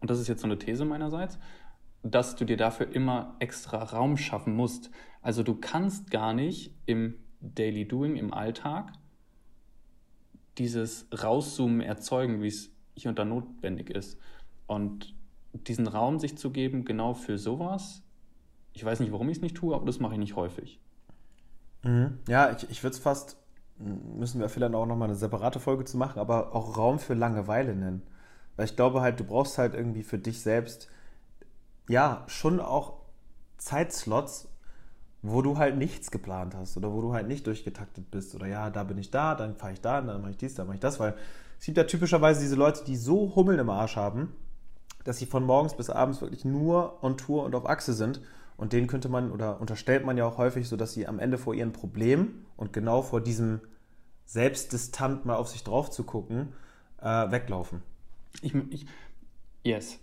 und 0.00 0.08
das 0.08 0.20
ist 0.20 0.28
jetzt 0.28 0.42
so 0.42 0.46
eine 0.46 0.56
These 0.56 0.84
meinerseits, 0.84 1.36
dass 2.10 2.36
du 2.36 2.44
dir 2.44 2.56
dafür 2.56 2.92
immer 2.92 3.36
extra 3.38 3.82
Raum 3.82 4.16
schaffen 4.16 4.54
musst. 4.54 4.90
Also 5.22 5.42
du 5.42 5.54
kannst 5.54 6.10
gar 6.10 6.32
nicht 6.32 6.74
im 6.86 7.14
Daily 7.40 7.86
Doing, 7.86 8.16
im 8.16 8.32
Alltag, 8.32 8.92
dieses 10.58 11.06
Rauszoomen 11.12 11.80
erzeugen, 11.80 12.42
wie 12.42 12.48
es 12.48 12.70
hier 12.94 13.10
und 13.10 13.18
da 13.18 13.24
notwendig 13.24 13.90
ist. 13.90 14.18
Und 14.66 15.14
diesen 15.52 15.86
Raum 15.86 16.18
sich 16.18 16.36
zu 16.38 16.50
geben, 16.50 16.84
genau 16.84 17.14
für 17.14 17.38
sowas, 17.38 18.02
ich 18.72 18.84
weiß 18.84 19.00
nicht, 19.00 19.12
warum 19.12 19.28
ich 19.28 19.38
es 19.38 19.42
nicht 19.42 19.56
tue, 19.56 19.74
aber 19.74 19.86
das 19.86 20.00
mache 20.00 20.14
ich 20.14 20.18
nicht 20.18 20.36
häufig. 20.36 20.80
Mhm. 21.82 22.18
Ja, 22.28 22.50
ich, 22.50 22.68
ich 22.70 22.82
würde 22.82 22.94
es 22.94 22.98
fast, 22.98 23.38
müssen 23.78 24.40
wir 24.40 24.48
vielleicht 24.48 24.74
auch 24.74 24.86
nochmal 24.86 25.08
eine 25.08 25.16
separate 25.16 25.60
Folge 25.60 25.84
zu 25.84 25.96
machen, 25.96 26.18
aber 26.18 26.54
auch 26.54 26.76
Raum 26.76 26.98
für 26.98 27.14
Langeweile 27.14 27.74
nennen. 27.74 28.02
Weil 28.56 28.66
ich 28.66 28.76
glaube 28.76 29.00
halt, 29.00 29.20
du 29.20 29.24
brauchst 29.24 29.58
halt 29.58 29.74
irgendwie 29.74 30.02
für 30.02 30.18
dich 30.18 30.40
selbst, 30.40 30.88
ja, 31.88 32.24
schon 32.26 32.60
auch 32.60 32.94
Zeitslots, 33.58 34.48
wo 35.22 35.42
du 35.42 35.58
halt 35.58 35.76
nichts 35.76 36.10
geplant 36.10 36.54
hast 36.54 36.76
oder 36.76 36.92
wo 36.92 37.00
du 37.00 37.12
halt 37.12 37.26
nicht 37.26 37.46
durchgetaktet 37.46 38.10
bist 38.10 38.34
oder 38.34 38.46
ja, 38.46 38.70
da 38.70 38.84
bin 38.84 38.98
ich 38.98 39.10
da, 39.10 39.34
dann 39.34 39.56
fahre 39.56 39.72
ich 39.72 39.80
da, 39.80 40.00
dann 40.00 40.20
mache 40.20 40.32
ich 40.32 40.36
dies, 40.36 40.54
dann 40.54 40.66
mache 40.66 40.76
ich 40.76 40.80
das, 40.80 41.00
weil 41.00 41.14
es 41.58 41.64
gibt 41.64 41.78
ja 41.78 41.84
typischerweise 41.84 42.40
diese 42.40 42.54
Leute, 42.54 42.84
die 42.84 42.96
so 42.96 43.34
Hummeln 43.34 43.58
im 43.58 43.70
Arsch 43.70 43.96
haben, 43.96 44.34
dass 45.04 45.18
sie 45.18 45.26
von 45.26 45.44
morgens 45.44 45.76
bis 45.76 45.90
abends 45.90 46.20
wirklich 46.20 46.44
nur 46.44 47.02
on 47.02 47.16
Tour 47.16 47.44
und 47.44 47.54
auf 47.54 47.68
Achse 47.68 47.94
sind 47.94 48.20
und 48.56 48.72
denen 48.72 48.86
könnte 48.86 49.08
man 49.08 49.32
oder 49.32 49.60
unterstellt 49.60 50.04
man 50.04 50.16
ja 50.16 50.26
auch 50.26 50.38
häufig 50.38 50.68
so, 50.68 50.76
dass 50.76 50.92
sie 50.92 51.06
am 51.06 51.18
Ende 51.18 51.38
vor 51.38 51.54
ihren 51.54 51.72
Problemen 51.72 52.46
und 52.56 52.72
genau 52.72 53.02
vor 53.02 53.20
diesem 53.20 53.60
selbstdistant 54.24 55.24
mal 55.24 55.36
auf 55.36 55.48
sich 55.48 55.64
drauf 55.64 55.90
zu 55.90 56.04
gucken, 56.04 56.52
äh, 57.00 57.30
weglaufen. 57.30 57.82
Ich, 58.42 58.54
ich, 58.70 58.86
yes. 59.62 59.98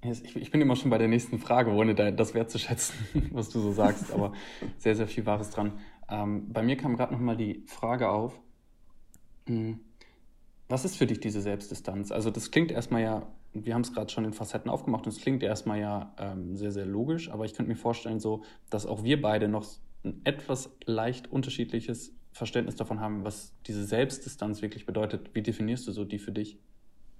Ich, 0.00 0.50
bin 0.52 0.60
immer 0.60 0.76
schon 0.76 0.90
bei 0.90 0.98
der 0.98 1.08
nächsten 1.08 1.40
Frage, 1.40 1.72
ohne 1.72 1.94
das 1.94 2.32
wertzuschätzen, 2.32 2.94
was 3.32 3.50
du 3.50 3.60
so 3.60 3.72
sagst, 3.72 4.12
aber 4.12 4.32
sehr, 4.76 4.94
sehr 4.94 5.08
viel 5.08 5.26
Wahres 5.26 5.50
dran. 5.50 5.72
Ähm, 6.08 6.52
bei 6.52 6.62
mir 6.62 6.76
kam 6.76 6.96
gerade 6.96 7.12
nochmal 7.12 7.36
die 7.36 7.64
Frage 7.66 8.08
auf, 8.08 8.40
hm, 9.46 9.80
was 10.68 10.84
ist 10.84 10.96
für 10.96 11.06
dich 11.06 11.18
diese 11.18 11.40
Selbstdistanz? 11.40 12.12
Also 12.12 12.30
das 12.30 12.50
klingt 12.50 12.70
erstmal 12.70 13.02
ja, 13.02 13.26
wir 13.54 13.74
haben 13.74 13.80
es 13.80 13.92
gerade 13.92 14.12
schon 14.12 14.24
in 14.24 14.32
Facetten 14.32 14.70
aufgemacht 14.70 15.06
und 15.06 15.12
es 15.12 15.20
klingt 15.20 15.42
erstmal 15.42 15.80
ja 15.80 16.14
ähm, 16.18 16.56
sehr, 16.56 16.70
sehr 16.70 16.86
logisch, 16.86 17.30
aber 17.30 17.44
ich 17.44 17.54
könnte 17.54 17.70
mir 17.70 17.76
vorstellen, 17.76 18.20
so, 18.20 18.42
dass 18.70 18.86
auch 18.86 19.02
wir 19.02 19.20
beide 19.20 19.48
noch 19.48 19.66
ein 20.04 20.20
etwas 20.24 20.70
leicht 20.84 21.32
unterschiedliches 21.32 22.14
Verständnis 22.32 22.76
davon 22.76 23.00
haben, 23.00 23.24
was 23.24 23.52
diese 23.66 23.84
Selbstdistanz 23.84 24.62
wirklich 24.62 24.86
bedeutet. 24.86 25.34
Wie 25.34 25.42
definierst 25.42 25.88
du 25.88 25.92
so 25.92 26.04
die 26.04 26.18
für 26.20 26.30
dich? 26.30 26.58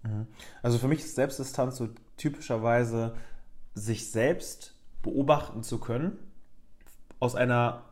Mhm. 0.03 0.27
Also 0.63 0.79
für 0.79 0.89
mich 0.89 1.01
ist 1.01 1.15
Selbstdistanz 1.15 1.77
so 1.77 1.89
typischerweise, 2.17 3.15
sich 3.75 4.11
selbst 4.11 4.75
beobachten 5.03 5.63
zu 5.63 5.79
können, 5.79 6.19
aus 7.21 7.35
einer 7.35 7.83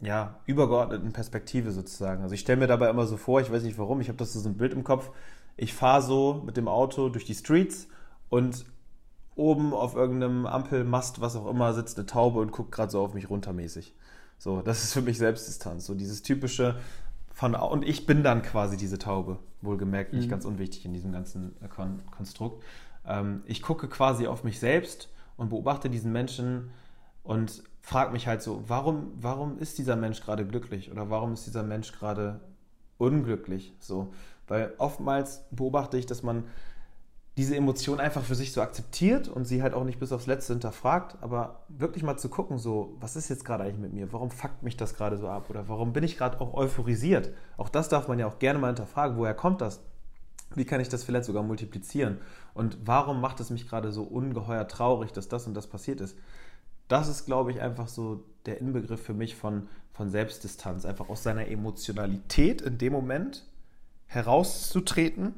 ja, 0.00 0.40
übergeordneten 0.46 1.12
Perspektive 1.12 1.72
sozusagen. 1.72 2.22
Also 2.22 2.34
ich 2.34 2.40
stelle 2.40 2.60
mir 2.60 2.66
dabei 2.66 2.90
immer 2.90 3.06
so 3.06 3.16
vor, 3.16 3.40
ich 3.40 3.50
weiß 3.50 3.62
nicht 3.62 3.78
warum, 3.78 4.00
ich 4.00 4.08
habe 4.08 4.18
das 4.18 4.32
so 4.32 4.48
ein 4.48 4.56
Bild 4.56 4.72
im 4.72 4.84
Kopf, 4.84 5.10
ich 5.56 5.74
fahre 5.74 6.02
so 6.02 6.42
mit 6.44 6.56
dem 6.56 6.68
Auto 6.68 7.08
durch 7.08 7.24
die 7.24 7.34
Streets 7.34 7.88
und 8.28 8.66
oben 9.36 9.72
auf 9.72 9.94
irgendeinem 9.94 10.46
Ampelmast, 10.46 11.20
was 11.20 11.36
auch 11.36 11.46
immer, 11.46 11.74
sitzt 11.74 11.98
eine 11.98 12.06
Taube 12.06 12.40
und 12.40 12.52
guckt 12.52 12.72
gerade 12.72 12.90
so 12.90 13.00
auf 13.00 13.14
mich 13.14 13.30
runtermäßig. 13.30 13.94
So, 14.38 14.62
das 14.62 14.84
ist 14.84 14.92
für 14.92 15.02
mich 15.02 15.18
Selbstdistanz. 15.18 15.86
So 15.86 15.94
dieses 15.94 16.22
typische 16.22 16.76
von, 17.34 17.56
und 17.56 17.84
ich 17.84 18.06
bin 18.06 18.22
dann 18.22 18.42
quasi 18.42 18.76
diese 18.76 18.96
Taube, 18.96 19.40
wohlgemerkt, 19.60 20.12
nicht 20.12 20.26
mhm. 20.26 20.30
ganz 20.30 20.44
unwichtig 20.44 20.84
in 20.84 20.92
diesem 20.94 21.10
ganzen 21.10 21.56
äh, 21.60 21.68
Kon 21.68 22.00
Konstrukt. 22.12 22.62
Ähm, 23.04 23.42
ich 23.46 23.60
gucke 23.60 23.88
quasi 23.88 24.28
auf 24.28 24.44
mich 24.44 24.60
selbst 24.60 25.08
und 25.36 25.50
beobachte 25.50 25.90
diesen 25.90 26.12
Menschen 26.12 26.70
und 27.24 27.64
frage 27.80 28.12
mich 28.12 28.28
halt 28.28 28.40
so, 28.40 28.62
warum, 28.68 29.12
warum 29.16 29.58
ist 29.58 29.78
dieser 29.78 29.96
Mensch 29.96 30.20
gerade 30.20 30.46
glücklich 30.46 30.92
oder 30.92 31.10
warum 31.10 31.32
ist 31.32 31.44
dieser 31.44 31.64
Mensch 31.64 31.90
gerade 31.90 32.40
unglücklich? 32.98 33.74
So, 33.80 34.14
weil 34.46 34.72
oftmals 34.78 35.44
beobachte 35.50 35.98
ich, 35.98 36.06
dass 36.06 36.22
man 36.22 36.44
diese 37.36 37.56
Emotion 37.56 37.98
einfach 37.98 38.22
für 38.22 38.36
sich 38.36 38.52
so 38.52 38.62
akzeptiert 38.62 39.28
und 39.28 39.44
sie 39.44 39.62
halt 39.62 39.74
auch 39.74 39.82
nicht 39.82 39.98
bis 39.98 40.12
aufs 40.12 40.26
Letzte 40.26 40.52
hinterfragt, 40.52 41.16
aber 41.20 41.64
wirklich 41.68 42.04
mal 42.04 42.16
zu 42.16 42.28
gucken, 42.28 42.58
so, 42.58 42.96
was 43.00 43.16
ist 43.16 43.28
jetzt 43.28 43.44
gerade 43.44 43.64
eigentlich 43.64 43.80
mit 43.80 43.92
mir? 43.92 44.12
Warum 44.12 44.30
fuckt 44.30 44.62
mich 44.62 44.76
das 44.76 44.94
gerade 44.94 45.16
so 45.16 45.26
ab? 45.28 45.50
Oder 45.50 45.68
warum 45.68 45.92
bin 45.92 46.04
ich 46.04 46.16
gerade 46.16 46.40
auch 46.40 46.54
euphorisiert? 46.54 47.30
Auch 47.56 47.68
das 47.68 47.88
darf 47.88 48.06
man 48.06 48.20
ja 48.20 48.28
auch 48.28 48.38
gerne 48.38 48.60
mal 48.60 48.68
hinterfragen. 48.68 49.16
Woher 49.16 49.34
kommt 49.34 49.60
das? 49.60 49.80
Wie 50.54 50.64
kann 50.64 50.80
ich 50.80 50.88
das 50.88 51.02
vielleicht 51.02 51.24
sogar 51.24 51.42
multiplizieren? 51.42 52.18
Und 52.54 52.78
warum 52.84 53.20
macht 53.20 53.40
es 53.40 53.50
mich 53.50 53.68
gerade 53.68 53.90
so 53.90 54.04
ungeheuer 54.04 54.68
traurig, 54.68 55.10
dass 55.10 55.28
das 55.28 55.48
und 55.48 55.54
das 55.54 55.66
passiert 55.66 56.00
ist? 56.00 56.16
Das 56.86 57.08
ist, 57.08 57.26
glaube 57.26 57.50
ich, 57.50 57.60
einfach 57.60 57.88
so 57.88 58.22
der 58.46 58.60
Inbegriff 58.60 59.02
für 59.02 59.14
mich 59.14 59.34
von, 59.34 59.68
von 59.92 60.08
Selbstdistanz. 60.08 60.84
Einfach 60.84 61.08
aus 61.08 61.24
seiner 61.24 61.48
Emotionalität 61.48 62.62
in 62.62 62.78
dem 62.78 62.92
Moment 62.92 63.44
herauszutreten 64.06 65.34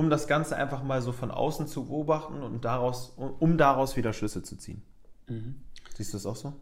um 0.00 0.08
das 0.08 0.26
Ganze 0.26 0.56
einfach 0.56 0.82
mal 0.82 1.02
so 1.02 1.12
von 1.12 1.30
außen 1.30 1.66
zu 1.66 1.84
beobachten 1.84 2.42
und 2.42 2.64
daraus, 2.64 3.12
um 3.38 3.58
daraus 3.58 3.98
wieder 3.98 4.14
Schlüsse 4.14 4.42
zu 4.42 4.56
ziehen. 4.56 4.80
Mhm. 5.28 5.56
Siehst 5.94 6.14
du 6.14 6.16
das 6.16 6.24
auch 6.24 6.36
so? 6.36 6.54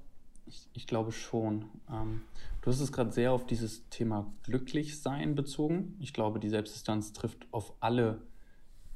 Ich, 0.47 0.67
ich 0.75 0.89
glaube 0.89 1.13
schon. 1.13 1.67
Ähm, 1.89 2.23
du 2.63 2.71
hast 2.73 2.81
es 2.81 2.91
gerade 2.91 3.13
sehr 3.13 3.31
auf 3.31 3.47
dieses 3.47 3.89
Thema 3.91 4.27
Glücklichsein 4.43 5.37
bezogen. 5.37 5.97
Ich 6.01 6.13
glaube, 6.13 6.41
die 6.41 6.49
Selbstdistanz 6.49 7.13
trifft 7.13 7.47
auf 7.53 7.75
alle 7.79 8.23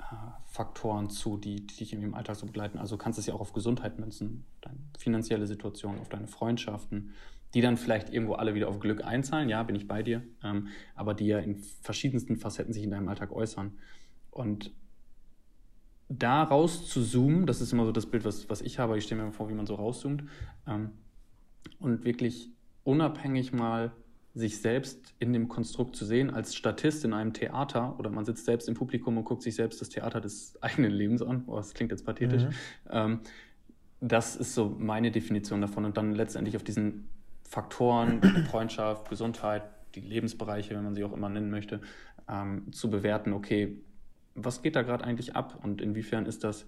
äh, 0.01 0.03
Faktoren 0.47 1.09
zu, 1.09 1.37
die, 1.37 1.65
die 1.65 1.77
dich 1.77 1.93
im 1.93 2.15
Alltag 2.15 2.35
so 2.35 2.47
begleiten. 2.47 2.79
Also 2.79 2.97
kannst 2.97 3.19
du 3.19 3.21
es 3.21 3.27
ja 3.27 3.35
auch 3.35 3.41
auf 3.41 3.53
Gesundheit 3.53 4.01
münzen, 4.01 4.45
deine 4.61 4.79
finanzielle 4.99 5.47
Situation, 5.47 6.01
auf 6.01 6.09
deine 6.09 6.27
Freundschaften, 6.27 7.13
die 7.55 7.61
dann 7.61 7.77
vielleicht 7.77 8.11
irgendwo 8.11 8.35
alle 8.35 8.57
wieder 8.57 8.69
auf 8.69 8.81
Glück 8.81 9.05
einzahlen. 9.05 9.49
Ja, 9.49 9.63
bin 9.63 9.77
ich 9.77 9.87
bei 9.87 10.03
dir. 10.03 10.25
Ähm, 10.43 10.67
aber 10.97 11.15
die 11.15 11.29
ja 11.29 11.39
in 11.39 11.63
verschiedensten 11.83 12.37
Facetten 12.37 12.73
sich 12.73 12.83
in 12.83 12.91
deinem 12.91 13.09
Alltag 13.09 13.31
äußern. 13.31 13.79
Und 14.33 14.73
da 16.09 16.43
raus 16.43 16.89
zu 16.89 17.03
zoomen, 17.03 17.47
das 17.47 17.61
ist 17.61 17.73
immer 17.73 17.87
so 17.87 17.93
das 17.93 18.07
Bild, 18.07 18.25
was, 18.25 18.51
was 18.51 18.61
ich 18.61 18.79
habe, 18.79 18.99
ich 18.99 19.05
stelle 19.05 19.23
mir 19.23 19.33
vor, 19.33 19.49
wie 19.49 19.55
man 19.55 19.67
so 19.67 19.77
rauszoomt, 19.77 20.25
ähm, 20.67 20.91
und 21.79 22.05
wirklich 22.05 22.51
unabhängig 22.83 23.53
mal 23.53 23.93
sich 24.35 24.61
selbst 24.61 25.15
in 25.19 25.33
dem 25.33 25.49
Konstrukt 25.49 25.95
zu 25.95 26.05
sehen, 26.05 26.31
als 26.31 26.55
Statist 26.55 27.05
in 27.05 27.13
einem 27.13 27.35
Theater 27.35 27.99
oder 27.99 28.11
man 28.11 28.25
sitzt 28.25 28.47
selbst 28.47 28.67
im 28.67 28.75
Publikum 28.75 29.19
und 29.19 29.25
guckt 29.25 29.43
sich 29.43 29.55
selbst 29.55 29.81
das 29.81 29.91
Theater 29.91 30.21
des 30.21 30.61
eigenen 30.63 30.91
Lebens 30.91 31.23
an. 31.23 31.45
Oh, 31.47 31.57
das 31.57 31.75
klingt 31.75 31.93
jetzt 31.93 32.07
pathetisch. 32.07 32.45
Mhm. 32.45 32.51
Ähm, 32.91 33.21
das 34.01 34.35
ist 34.37 34.55
so 34.55 34.75
meine 34.79 35.11
Definition 35.11 35.61
davon. 35.61 35.85
Und 35.85 35.97
dann 35.97 36.15
letztendlich 36.15 36.57
auf 36.57 36.65
diesen 36.65 37.09
Faktoren, 37.45 38.23
Freundschaft, 38.51 39.11
Gesundheit, 39.11 39.65
die 39.95 40.01
Lebensbereiche, 40.01 40.75
wenn 40.75 40.85
man 40.85 40.95
sie 40.95 41.05
auch 41.05 41.13
immer 41.13 41.29
nennen 41.29 41.51
möchte, 41.51 41.83
ähm, 42.27 42.73
zu 42.73 42.89
bewerten, 42.89 43.35
okay, 43.35 43.77
was 44.35 44.63
geht 44.63 44.77
da 44.77 44.83
gerade 44.83 45.05
eigentlich 45.05 45.37
ab 45.37 45.59
und 45.63 45.81
inwiefern 45.81 46.27
ist 46.27 46.45
das 46.45 46.67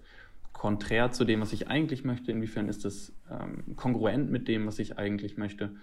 konträr 0.53 1.11
zu 1.11 1.25
dem, 1.25 1.41
was 1.41 1.53
ich 1.53 1.67
eigentlich 1.67 2.03
möchte, 2.03 2.31
inwiefern 2.31 2.69
ist 2.69 2.85
das 2.85 3.11
ähm, 3.29 3.75
kongruent 3.75 4.31
mit 4.31 4.47
dem, 4.47 4.65
was 4.67 4.79
ich 4.79 4.97
eigentlich 4.97 5.37
möchte 5.37 5.75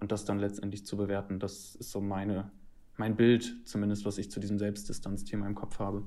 und 0.00 0.12
das 0.12 0.24
dann 0.24 0.38
letztendlich 0.38 0.86
zu 0.86 0.96
bewerten. 0.96 1.40
Das 1.40 1.74
ist 1.74 1.90
so 1.90 2.00
meine, 2.00 2.50
mein 2.96 3.16
Bild, 3.16 3.66
zumindest 3.66 4.04
was 4.04 4.18
ich 4.18 4.30
zu 4.30 4.40
diesem 4.40 4.58
Selbstdistanzthema 4.58 5.46
im 5.46 5.54
Kopf 5.54 5.78
habe. 5.78 6.04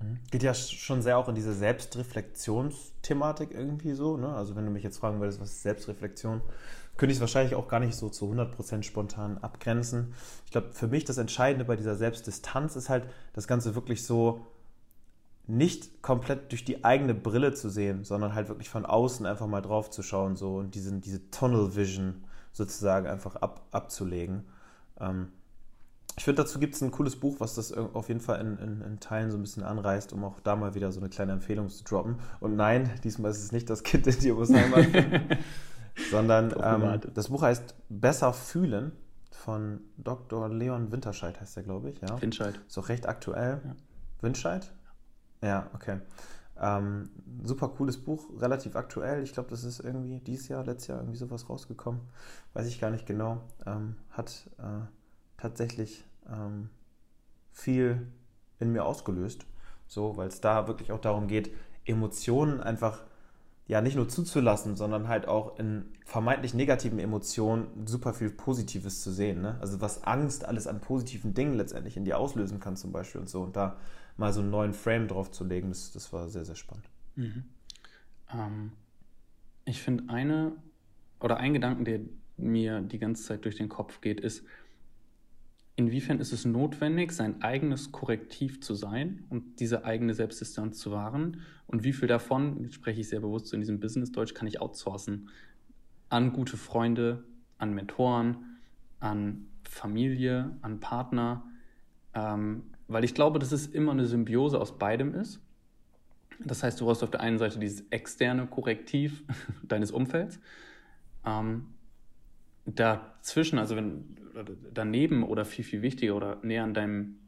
Mhm. 0.00 0.18
Geht 0.30 0.42
ja 0.42 0.54
schon 0.54 1.02
sehr 1.02 1.18
auch 1.18 1.28
in 1.28 1.34
diese 1.34 1.52
Selbstreflexionsthematik 1.52 3.50
irgendwie 3.52 3.92
so. 3.92 4.16
Ne? 4.16 4.28
Also 4.28 4.56
wenn 4.56 4.64
du 4.64 4.70
mich 4.70 4.82
jetzt 4.82 4.98
fragen 4.98 5.20
würdest, 5.20 5.40
was 5.40 5.50
ist 5.50 5.62
Selbstreflexion, 5.62 6.40
könnte 6.96 7.12
ich 7.12 7.18
es 7.18 7.20
wahrscheinlich 7.20 7.54
auch 7.54 7.68
gar 7.68 7.80
nicht 7.80 7.96
so 7.96 8.08
zu 8.08 8.30
100% 8.30 8.82
spontan 8.82 9.38
abgrenzen. 9.38 10.14
Ich 10.44 10.52
glaube, 10.52 10.72
für 10.72 10.86
mich 10.86 11.04
das 11.04 11.18
Entscheidende 11.18 11.64
bei 11.64 11.76
dieser 11.76 11.96
Selbstdistanz 11.96 12.76
ist 12.76 12.88
halt, 12.88 13.08
das 13.32 13.46
Ganze 13.46 13.74
wirklich 13.74 14.04
so 14.04 14.46
nicht 15.46 16.02
komplett 16.02 16.52
durch 16.52 16.64
die 16.64 16.84
eigene 16.84 17.14
Brille 17.14 17.52
zu 17.52 17.68
sehen, 17.68 18.04
sondern 18.04 18.34
halt 18.34 18.48
wirklich 18.48 18.70
von 18.70 18.86
außen 18.86 19.26
einfach 19.26 19.46
mal 19.46 19.60
drauf 19.60 19.90
zu 19.90 20.02
schauen 20.02 20.36
so 20.36 20.56
und 20.56 20.74
diesen, 20.74 21.00
diese 21.00 21.30
Tunnel 21.30 21.76
Vision 21.76 22.24
sozusagen 22.52 23.06
einfach 23.06 23.36
ab, 23.36 23.66
abzulegen. 23.72 24.44
Ähm, 24.98 25.28
ich 26.16 26.24
finde, 26.24 26.42
dazu 26.42 26.60
gibt 26.60 26.76
es 26.76 26.82
ein 26.82 26.92
cooles 26.92 27.16
Buch, 27.16 27.36
was 27.40 27.56
das 27.56 27.72
auf 27.72 28.08
jeden 28.08 28.20
Fall 28.20 28.40
in, 28.40 28.56
in, 28.58 28.80
in, 28.82 29.00
Teilen 29.00 29.32
so 29.32 29.36
ein 29.36 29.42
bisschen 29.42 29.64
anreißt, 29.64 30.12
um 30.12 30.22
auch 30.22 30.38
da 30.40 30.54
mal 30.54 30.74
wieder 30.76 30.92
so 30.92 31.00
eine 31.00 31.08
kleine 31.08 31.32
Empfehlung 31.32 31.68
zu 31.68 31.82
droppen. 31.82 32.20
Und 32.38 32.54
nein, 32.54 32.88
diesmal 33.02 33.32
ist 33.32 33.42
es 33.42 33.50
nicht 33.50 33.68
das 33.68 33.82
Kind 33.82 34.06
in 34.06 34.36
muss 34.36 34.52
Heimat 34.52 34.86
sondern 36.10 36.54
ähm, 36.62 37.00
das 37.14 37.28
Buch 37.28 37.42
heißt 37.42 37.74
Besser 37.88 38.32
fühlen 38.32 38.92
von 39.30 39.80
Dr. 39.98 40.48
Leon 40.48 40.92
Winterscheid 40.92 41.40
heißt 41.40 41.56
der, 41.56 41.62
glaube 41.64 41.90
ich. 41.90 42.00
Ja. 42.00 42.20
Winscheid. 42.20 42.60
Ist 42.66 42.78
auch 42.78 42.88
recht 42.88 43.06
aktuell. 43.06 43.60
Ja. 43.64 43.76
Winscheid? 44.20 44.72
Ja, 45.42 45.68
okay. 45.74 46.00
Ähm, 46.60 47.10
super 47.42 47.68
cooles 47.68 47.98
Buch, 47.98 48.30
relativ 48.40 48.76
aktuell. 48.76 49.22
Ich 49.22 49.32
glaube, 49.32 49.50
das 49.50 49.64
ist 49.64 49.80
irgendwie 49.80 50.20
dieses 50.20 50.48
Jahr, 50.48 50.64
letztes 50.64 50.86
Jahr 50.86 51.00
irgendwie 51.00 51.18
sowas 51.18 51.48
rausgekommen. 51.48 52.00
Weiß 52.52 52.66
ich 52.66 52.80
gar 52.80 52.90
nicht 52.90 53.06
genau. 53.06 53.42
Ähm, 53.66 53.96
hat 54.10 54.48
äh, 54.58 54.86
tatsächlich 55.36 56.04
ähm, 56.30 56.70
viel 57.50 58.06
in 58.60 58.72
mir 58.72 58.84
ausgelöst. 58.84 59.46
So, 59.88 60.16
weil 60.16 60.28
es 60.28 60.40
da 60.40 60.68
wirklich 60.68 60.92
auch 60.92 61.00
darum 61.00 61.26
geht, 61.26 61.52
Emotionen 61.84 62.60
einfach 62.60 63.02
ja 63.66 63.80
nicht 63.80 63.96
nur 63.96 64.08
zuzulassen, 64.08 64.76
sondern 64.76 65.08
halt 65.08 65.26
auch 65.26 65.58
in 65.58 65.86
vermeintlich 66.04 66.52
negativen 66.52 66.98
Emotionen 66.98 67.86
super 67.86 68.12
viel 68.12 68.30
Positives 68.30 69.02
zu 69.02 69.10
sehen. 69.10 69.40
Ne? 69.40 69.56
Also 69.60 69.80
was 69.80 70.04
Angst 70.04 70.44
alles 70.44 70.66
an 70.66 70.80
positiven 70.80 71.32
Dingen 71.32 71.54
letztendlich 71.54 71.96
in 71.96 72.04
dir 72.04 72.18
auslösen 72.18 72.60
kann 72.60 72.76
zum 72.76 72.92
Beispiel 72.92 73.22
und 73.22 73.28
so. 73.28 73.42
Und 73.42 73.56
da 73.56 73.76
mal 74.16 74.32
so 74.32 74.40
einen 74.40 74.50
neuen 74.50 74.74
Frame 74.74 75.08
drauf 75.08 75.30
zu 75.30 75.44
legen, 75.44 75.70
das, 75.70 75.92
das 75.92 76.12
war 76.12 76.28
sehr, 76.28 76.44
sehr 76.44 76.56
spannend. 76.56 76.84
Mhm. 77.16 77.44
Ähm, 78.32 78.72
ich 79.64 79.80
finde 79.80 80.12
eine 80.12 80.52
oder 81.20 81.38
ein 81.38 81.54
Gedanken, 81.54 81.86
der 81.86 82.00
mir 82.36 82.80
die 82.82 82.98
ganze 82.98 83.24
Zeit 83.24 83.44
durch 83.44 83.56
den 83.56 83.70
Kopf 83.70 84.00
geht, 84.02 84.20
ist, 84.20 84.44
inwiefern 85.76 86.20
ist 86.20 86.32
es 86.32 86.44
notwendig, 86.44 87.12
sein 87.12 87.42
eigenes 87.42 87.92
Korrektiv 87.92 88.60
zu 88.60 88.74
sein 88.74 89.24
und 89.28 89.60
diese 89.60 89.84
eigene 89.84 90.14
Selbstdistanz 90.14 90.78
zu 90.78 90.92
wahren? 90.92 91.40
Und 91.66 91.84
wie 91.84 91.92
viel 91.92 92.08
davon, 92.08 92.62
jetzt 92.62 92.74
spreche 92.74 93.00
ich 93.00 93.08
sehr 93.08 93.20
bewusst 93.20 93.52
in 93.52 93.60
diesem 93.60 93.80
Business-Deutsch, 93.80 94.34
kann 94.34 94.46
ich 94.46 94.60
outsourcen? 94.60 95.28
An 96.08 96.32
gute 96.32 96.56
Freunde, 96.56 97.24
an 97.58 97.74
Mentoren, 97.74 98.58
an 99.00 99.46
Familie, 99.64 100.56
an 100.62 100.80
Partner. 100.80 101.44
Ähm, 102.14 102.64
weil 102.86 103.04
ich 103.04 103.14
glaube, 103.14 103.38
dass 103.38 103.50
es 103.50 103.66
immer 103.66 103.92
eine 103.92 104.06
Symbiose 104.06 104.60
aus 104.60 104.78
beidem 104.78 105.14
ist. 105.14 105.40
Das 106.44 106.62
heißt, 106.62 106.80
du 106.80 106.84
brauchst 106.84 107.02
auf 107.02 107.10
der 107.10 107.20
einen 107.20 107.38
Seite 107.38 107.58
dieses 107.58 107.84
externe 107.90 108.46
Korrektiv 108.46 109.24
deines 109.62 109.90
Umfelds. 109.90 110.38
Ähm, 111.24 111.73
dazwischen, 112.66 113.58
also 113.58 113.76
wenn 113.76 114.16
daneben 114.72 115.22
oder 115.22 115.44
viel, 115.44 115.64
viel 115.64 115.82
wichtiger 115.82 116.16
oder 116.16 116.38
näher 116.42 116.64
an 116.64 116.74
deinem 116.74 117.18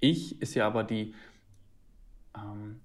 Ich 0.00 0.40
ist 0.42 0.54
ja 0.54 0.66
aber 0.66 0.84
die, 0.84 1.14
ähm, 2.36 2.80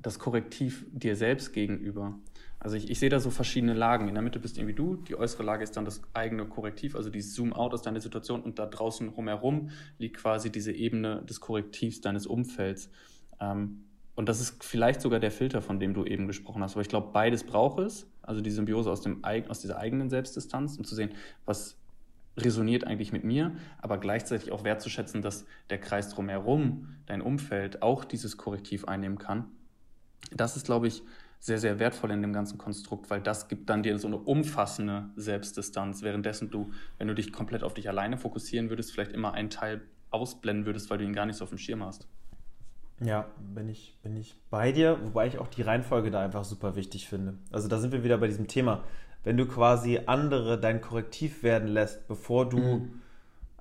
das 0.00 0.18
Korrektiv 0.18 0.86
dir 0.92 1.16
selbst 1.16 1.52
gegenüber. 1.52 2.18
Also 2.60 2.76
ich, 2.76 2.88
ich 2.88 2.98
sehe 2.98 3.10
da 3.10 3.20
so 3.20 3.30
verschiedene 3.30 3.74
Lagen. 3.74 4.08
In 4.08 4.14
der 4.14 4.22
Mitte 4.22 4.38
bist 4.38 4.56
irgendwie 4.56 4.74
du, 4.74 4.96
die 4.96 5.16
äußere 5.16 5.42
Lage 5.42 5.64
ist 5.64 5.76
dann 5.76 5.84
das 5.84 6.00
eigene 6.14 6.46
Korrektiv, 6.46 6.96
also 6.96 7.10
dieses 7.10 7.34
Zoom-out 7.34 7.74
aus 7.74 7.82
deiner 7.82 8.00
Situation 8.00 8.42
und 8.42 8.58
da 8.58 8.66
draußen 8.66 9.08
rumherum 9.08 9.70
liegt 9.98 10.16
quasi 10.16 10.50
diese 10.50 10.72
Ebene 10.72 11.22
des 11.28 11.40
Korrektivs 11.40 12.00
deines 12.00 12.26
Umfelds. 12.26 12.90
Ähm, 13.38 13.84
und 14.16 14.28
das 14.28 14.40
ist 14.40 14.62
vielleicht 14.62 15.00
sogar 15.00 15.18
der 15.18 15.30
Filter, 15.30 15.60
von 15.60 15.80
dem 15.80 15.92
du 15.92 16.04
eben 16.04 16.26
gesprochen 16.26 16.62
hast. 16.62 16.72
Aber 16.74 16.82
ich 16.82 16.88
glaube, 16.88 17.10
beides 17.12 17.44
braucht 17.44 17.80
es. 17.80 18.06
Also 18.22 18.40
die 18.40 18.50
Symbiose 18.50 18.90
aus, 18.90 19.00
dem, 19.00 19.24
aus 19.24 19.60
dieser 19.60 19.78
eigenen 19.78 20.08
Selbstdistanz, 20.08 20.76
um 20.78 20.84
zu 20.84 20.94
sehen, 20.94 21.10
was 21.44 21.76
resoniert 22.36 22.84
eigentlich 22.84 23.12
mit 23.12 23.24
mir, 23.24 23.52
aber 23.78 23.98
gleichzeitig 23.98 24.50
auch 24.50 24.64
wertzuschätzen, 24.64 25.22
dass 25.22 25.46
der 25.70 25.78
Kreis 25.78 26.08
drumherum, 26.08 26.96
dein 27.06 27.22
Umfeld, 27.22 27.82
auch 27.82 28.04
dieses 28.04 28.36
Korrektiv 28.36 28.86
einnehmen 28.86 29.18
kann. 29.18 29.46
Das 30.32 30.56
ist, 30.56 30.66
glaube 30.66 30.88
ich, 30.88 31.02
sehr, 31.38 31.58
sehr 31.58 31.78
wertvoll 31.78 32.10
in 32.10 32.22
dem 32.22 32.32
ganzen 32.32 32.56
Konstrukt, 32.56 33.10
weil 33.10 33.20
das 33.20 33.48
gibt 33.48 33.68
dann 33.68 33.82
dir 33.82 33.98
so 33.98 34.08
eine 34.08 34.16
umfassende 34.16 35.10
Selbstdistanz, 35.14 36.02
währenddessen 36.02 36.50
du, 36.50 36.72
wenn 36.98 37.06
du 37.06 37.14
dich 37.14 37.32
komplett 37.32 37.62
auf 37.62 37.74
dich 37.74 37.88
alleine 37.88 38.16
fokussieren 38.16 38.70
würdest, 38.70 38.92
vielleicht 38.92 39.12
immer 39.12 39.34
einen 39.34 39.50
Teil 39.50 39.82
ausblenden 40.10 40.64
würdest, 40.64 40.88
weil 40.90 40.98
du 40.98 41.04
ihn 41.04 41.12
gar 41.12 41.26
nicht 41.26 41.36
so 41.36 41.44
auf 41.44 41.50
dem 41.50 41.58
Schirm 41.58 41.84
hast. 41.84 42.08
Ja, 43.00 43.26
bin 43.38 43.68
ich, 43.68 43.96
bin 44.02 44.16
ich 44.16 44.36
bei 44.50 44.72
dir, 44.72 44.98
wobei 45.02 45.26
ich 45.26 45.38
auch 45.38 45.48
die 45.48 45.62
Reihenfolge 45.62 46.10
da 46.10 46.20
einfach 46.20 46.44
super 46.44 46.76
wichtig 46.76 47.08
finde. 47.08 47.34
Also 47.50 47.68
da 47.68 47.78
sind 47.78 47.92
wir 47.92 48.04
wieder 48.04 48.18
bei 48.18 48.28
diesem 48.28 48.46
Thema. 48.46 48.84
Wenn 49.24 49.36
du 49.36 49.46
quasi 49.46 50.00
andere 50.06 50.60
dein 50.60 50.80
Korrektiv 50.80 51.42
werden 51.42 51.68
lässt, 51.68 52.06
bevor 52.06 52.48
du 52.48 52.58
mhm. 52.58 53.00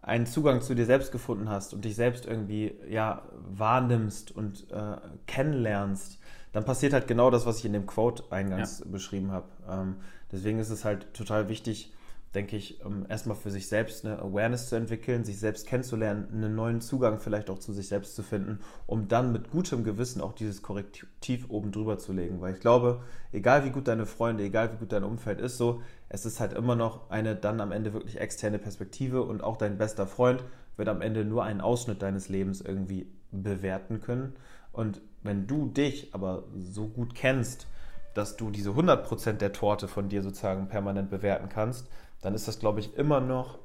einen 0.02 0.25
Zugang 0.25 0.62
zu 0.62 0.75
dir 0.75 0.86
selbst 0.86 1.12
gefunden 1.12 1.50
hast 1.50 1.74
und 1.74 1.86
dich 1.86 1.96
selbst 1.96 2.25
irgendwie 2.25 2.75
ja, 2.90 3.24
wahrnimmst 3.50 4.32
und 4.36 4.70
äh, 4.72 4.98
kennenlernst, 5.25 6.20
dann 6.52 6.66
passiert 6.66 6.94
halt 6.94 7.08
genau 7.08 7.32
das, 7.32 7.46
was 7.46 7.60
ich 7.60 7.66
in 7.66 7.74
dem 7.74 7.88
Quote 7.88 8.24
eingangs 8.30 8.80
ja. 8.80 8.86
beschrieben 8.92 9.32
habe. 9.32 9.48
Ähm, 9.68 9.96
deswegen 10.32 10.60
ist 10.60 10.70
es 10.70 10.86
halt 10.86 11.13
total 11.13 11.50
wichtig, 11.50 11.92
denke 12.36 12.58
ich, 12.58 12.80
erstmal 13.10 13.38
für 13.38 13.52
sich 13.52 13.68
selbst 13.68 14.06
eine 14.06 14.20
Awareness 14.20 14.70
zu 14.70 14.75
entwickeln, 14.75 15.24
sich 15.24 15.40
selbst 15.40 15.68
kennenzulernen, 15.68 16.28
einen 16.32 16.56
neuen 16.56 16.82
Zugang 16.82 17.20
vielleicht 17.20 17.50
auch 17.50 17.60
zu 17.60 17.74
sich 17.74 17.88
selbst 17.88 18.16
zu 18.16 18.24
finden, 18.24 18.60
um 18.88 19.08
dann 19.08 19.32
mit 19.32 19.52
gutem 19.52 19.84
Gewissen 19.84 20.22
auch 20.22 20.34
dieses 20.34 20.62
Korrektiv 20.63 21.46
oben 21.50 21.72
drüber 21.72 22.00
zu 22.00 22.12
legen. 22.12 22.42
Weil 22.42 22.54
ich 22.54 22.60
glaube, 22.60 23.02
egal 23.32 23.66
wie 23.66 23.70
gut 23.70 23.88
deine 23.88 24.08
Freunde, 24.08 24.44
egal 24.44 24.74
wie 24.74 24.78
gut 24.78 24.91
dein 24.91 25.04
Umfeld 25.04 25.39
ist, 25.41 25.58
so, 25.58 25.82
es 26.10 26.26
ist 26.26 26.39
halt 26.39 26.54
immer 26.54 26.76
noch 26.76 27.10
eine 27.12 27.36
dann 27.36 27.62
am 27.62 27.72
Ende 27.72 27.93
wirklich 27.93 28.19
externe 28.19 28.58
Perspektive 28.58 29.24
und 29.24 29.43
auch 29.43 29.58
dein 29.58 29.78
bester 29.78 30.08
Freund 30.08 30.43
wird 30.76 30.89
am 30.89 31.02
Ende 31.02 31.26
nur 31.26 31.43
einen 31.43 31.62
Ausschnitt 31.62 32.02
deines 32.02 32.30
Lebens 32.30 32.62
irgendwie 32.62 33.12
bewerten 33.32 34.02
können. 34.02 34.34
Und 34.72 35.02
wenn 35.22 35.46
du 35.46 35.67
dich 35.67 36.15
aber 36.15 36.46
so 36.58 36.88
gut 36.88 37.13
kennst, 37.13 37.67
dass 38.13 38.38
du 38.38 38.52
diese 38.52 38.72
100% 38.72 39.34
der 39.34 39.54
Torte 39.54 39.88
von 39.88 40.10
dir 40.10 40.22
sozusagen 40.22 40.67
permanent 40.67 41.10
bewerten 41.10 41.50
kannst, 41.50 41.88
dann 42.23 42.33
ist 42.33 42.47
das, 42.47 42.57
glaube 42.57 42.79
ich, 42.79 42.95
immer 42.95 43.19
noch 43.19 43.59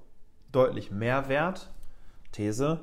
deutlich 0.52 0.90
mehr 0.90 1.28
wert, 1.28 1.70
These, 2.32 2.80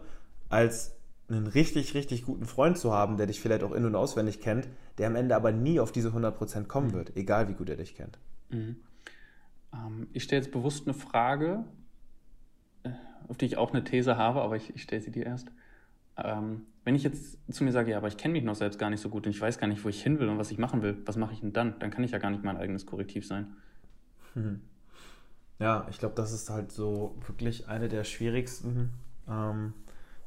als 0.50 0.96
einen 1.28 1.48
richtig, 1.48 1.94
richtig 1.94 2.24
guten 2.24 2.46
Freund 2.46 2.78
zu 2.78 2.94
haben, 2.94 3.18
der 3.18 3.28
dich 3.28 3.42
vielleicht 3.42 3.64
auch 3.64 3.72
in- 3.72 3.86
und 3.86 3.96
auswendig 3.96 4.42
kennt, 4.42 4.68
der 4.98 5.08
am 5.08 5.16
Ende 5.16 5.36
aber 5.36 5.52
nie 5.52 5.80
auf 5.80 5.92
diese 5.92 6.10
100% 6.10 6.66
kommen 6.66 6.88
mhm. 6.88 6.94
wird, 6.94 7.18
egal 7.18 7.50
wie 7.50 7.54
gut 7.54 7.70
er 7.70 7.76
dich 7.76 7.96
kennt. 7.96 8.18
Mhm. 8.50 8.78
Ähm, 9.74 10.08
ich 10.14 10.24
stelle 10.24 10.42
jetzt 10.42 10.52
bewusst 10.52 10.88
eine 10.88 10.94
Frage, 10.94 11.66
äh, 12.84 12.92
auf 13.28 13.38
die 13.38 13.46
ich 13.46 13.58
auch 13.58 13.74
eine 13.74 13.84
These 13.84 14.18
habe, 14.18 14.42
aber 14.42 14.56
ich, 14.56 14.74
ich 14.76 14.84
stelle 14.84 15.02
sie 15.02 15.12
dir 15.12 15.26
erst. 15.26 15.52
Ähm, 16.18 16.68
wenn 16.86 16.96
ich 16.96 17.04
jetzt 17.04 17.38
zu 17.52 17.64
mir 17.64 17.72
sage, 17.72 17.92
ja, 17.92 17.98
aber 17.98 18.08
ich 18.08 18.18
kenne 18.18 18.32
mich 18.34 18.44
noch 18.44 18.56
selbst 18.56 18.80
gar 18.80 18.90
nicht 18.90 19.02
so 19.02 19.10
gut 19.10 19.26
und 19.26 19.32
ich 19.32 19.42
weiß 19.42 19.58
gar 19.58 19.68
nicht, 19.68 19.84
wo 19.84 19.90
ich 19.90 20.02
hin 20.02 20.20
will 20.20 20.30
und 20.30 20.38
was 20.38 20.52
ich 20.52 20.58
machen 20.58 20.82
will, 20.84 21.02
was 21.06 21.18
mache 21.18 21.34
ich 21.34 21.42
denn 21.42 21.52
dann? 21.52 21.78
Dann 21.80 21.90
kann 21.92 22.04
ich 22.04 22.12
ja 22.12 22.20
gar 22.20 22.30
nicht 22.30 22.44
mein 22.44 22.56
eigenes 22.56 22.86
Korrektiv 22.86 23.28
sein. 23.28 23.56
Mhm. 24.36 24.62
Ja, 25.60 25.88
ich 25.90 26.00
glaube, 26.00 26.16
das 26.16 26.32
ist 26.32 26.50
halt 26.50 26.72
so 26.72 27.16
wirklich 27.28 27.68
eine 27.68 27.88
der 27.88 28.04
schwierigsten 28.04 28.92
ähm, 29.28 29.74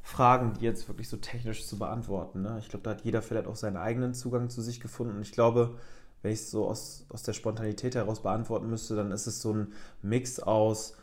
Fragen, 0.01 0.53
die 0.53 0.65
jetzt 0.65 0.87
wirklich 0.87 1.07
so 1.07 1.17
technisch 1.17 1.67
zu 1.67 1.77
beantworten. 1.77 2.41
Ne? 2.41 2.57
Ich 2.59 2.69
glaube, 2.69 2.83
da 2.83 2.91
hat 2.91 3.01
jeder 3.01 3.21
vielleicht 3.21 3.47
auch 3.47 3.55
seinen 3.55 3.77
eigenen 3.77 4.13
Zugang 4.13 4.49
zu 4.49 4.61
sich 4.61 4.79
gefunden. 4.79 5.17
Und 5.17 5.21
ich 5.21 5.31
glaube, 5.31 5.75
wenn 6.21 6.31
ich 6.31 6.39
es 6.39 6.51
so 6.51 6.67
aus, 6.67 7.05
aus 7.09 7.23
der 7.23 7.33
Spontanität 7.33 7.95
heraus 7.95 8.23
beantworten 8.23 8.69
müsste, 8.69 8.95
dann 8.95 9.11
ist 9.11 9.27
es 9.27 9.41
so 9.41 9.53
ein 9.53 9.73
Mix 10.01 10.39
aus 10.39 10.95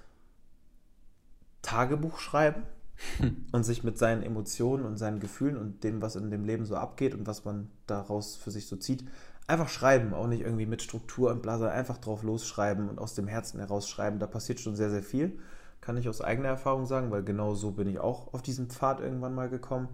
Tagebuch 1.62 2.18
schreiben 2.18 2.62
und 3.52 3.64
sich 3.64 3.84
mit 3.84 3.98
seinen 3.98 4.22
Emotionen 4.22 4.84
und 4.84 4.96
seinen 4.96 5.20
Gefühlen 5.20 5.56
und 5.56 5.84
dem, 5.84 6.02
was 6.02 6.16
in 6.16 6.30
dem 6.30 6.44
Leben 6.44 6.64
so 6.64 6.76
abgeht 6.76 7.14
und 7.14 7.26
was 7.26 7.44
man 7.44 7.70
daraus 7.86 8.36
für 8.36 8.50
sich 8.50 8.66
so 8.66 8.76
zieht, 8.76 9.04
einfach 9.46 9.68
schreiben, 9.68 10.12
auch 10.14 10.26
nicht 10.26 10.42
irgendwie 10.42 10.66
mit 10.66 10.82
Struktur 10.82 11.30
und 11.30 11.42
Blase, 11.42 11.70
einfach 11.70 11.98
drauf 11.98 12.22
losschreiben 12.22 12.88
und 12.88 12.98
aus 12.98 13.14
dem 13.14 13.28
Herzen 13.28 13.60
heraus 13.60 13.88
schreiben. 13.88 14.18
Da 14.18 14.26
passiert 14.26 14.60
schon 14.60 14.76
sehr, 14.76 14.90
sehr 14.90 15.02
viel. 15.02 15.38
Kann 15.80 15.96
ich 15.96 16.08
aus 16.08 16.20
eigener 16.20 16.48
Erfahrung 16.48 16.86
sagen, 16.86 17.10
weil 17.10 17.22
genau 17.22 17.54
so 17.54 17.70
bin 17.70 17.88
ich 17.88 18.00
auch 18.00 18.32
auf 18.34 18.42
diesen 18.42 18.68
Pfad 18.68 19.00
irgendwann 19.00 19.34
mal 19.34 19.48
gekommen. 19.48 19.88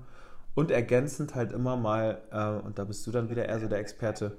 Und 0.54 0.70
ergänzend 0.70 1.34
halt 1.34 1.52
immer 1.52 1.76
mal, 1.76 2.20
äh, 2.30 2.64
und 2.66 2.78
da 2.78 2.84
bist 2.84 3.06
du 3.06 3.10
dann 3.10 3.30
wieder 3.30 3.46
eher 3.46 3.58
so 3.60 3.68
der 3.68 3.78
Experte, 3.78 4.36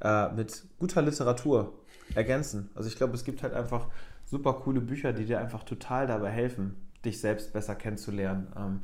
äh, 0.00 0.32
mit 0.32 0.64
guter 0.78 1.02
Literatur 1.02 1.72
ergänzen. 2.14 2.70
Also 2.74 2.88
ich 2.88 2.96
glaube, 2.96 3.14
es 3.14 3.24
gibt 3.24 3.42
halt 3.42 3.54
einfach 3.54 3.86
super 4.24 4.54
coole 4.54 4.80
Bücher, 4.80 5.12
die 5.12 5.24
dir 5.24 5.40
einfach 5.40 5.64
total 5.64 6.06
dabei 6.06 6.30
helfen, 6.30 6.76
dich 7.04 7.20
selbst 7.20 7.52
besser 7.52 7.74
kennenzulernen. 7.74 8.52
Ähm, 8.56 8.80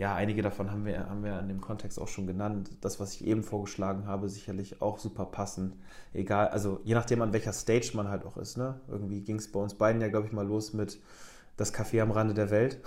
ja, 0.00 0.14
einige 0.14 0.40
davon 0.40 0.70
haben 0.70 0.86
wir, 0.86 1.10
haben 1.10 1.22
wir 1.22 1.38
in 1.40 1.48
dem 1.48 1.60
Kontext 1.60 2.00
auch 2.00 2.08
schon 2.08 2.26
genannt. 2.26 2.70
Das, 2.80 3.00
was 3.00 3.12
ich 3.12 3.26
eben 3.26 3.42
vorgeschlagen 3.42 4.06
habe, 4.06 4.30
sicherlich 4.30 4.80
auch 4.80 4.98
super 4.98 5.26
passend. 5.26 5.76
Egal, 6.14 6.48
also 6.48 6.80
je 6.84 6.94
nachdem, 6.94 7.20
an 7.20 7.34
welcher 7.34 7.52
Stage 7.52 7.90
man 7.92 8.08
halt 8.08 8.24
auch 8.24 8.38
ist. 8.38 8.56
Ne? 8.56 8.80
Irgendwie 8.88 9.20
ging 9.20 9.36
es 9.36 9.52
bei 9.52 9.60
uns 9.60 9.74
beiden 9.74 10.00
ja, 10.00 10.08
glaube 10.08 10.26
ich, 10.26 10.32
mal 10.32 10.46
los 10.46 10.72
mit 10.72 10.98
das 11.58 11.74
Café 11.74 12.00
am 12.00 12.12
Rande 12.12 12.32
der 12.32 12.48
Welt. 12.48 12.80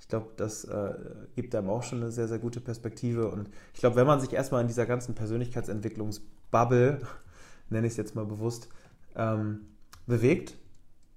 Ich 0.00 0.08
glaube, 0.08 0.28
das 0.38 0.64
äh, 0.64 0.94
gibt 1.36 1.54
einem 1.54 1.68
auch 1.68 1.82
schon 1.82 2.00
eine 2.00 2.10
sehr, 2.10 2.28
sehr 2.28 2.38
gute 2.38 2.62
Perspektive. 2.62 3.28
Und 3.28 3.50
ich 3.74 3.80
glaube, 3.80 3.96
wenn 3.96 4.06
man 4.06 4.18
sich 4.18 4.32
erstmal 4.32 4.62
in 4.62 4.68
dieser 4.68 4.86
ganzen 4.86 5.14
Persönlichkeitsentwicklungsbubble, 5.14 7.00
nenne 7.68 7.86
ich 7.86 7.92
es 7.92 7.98
jetzt 7.98 8.14
mal 8.14 8.24
bewusst, 8.24 8.70
ähm, 9.16 9.66
bewegt, 10.06 10.56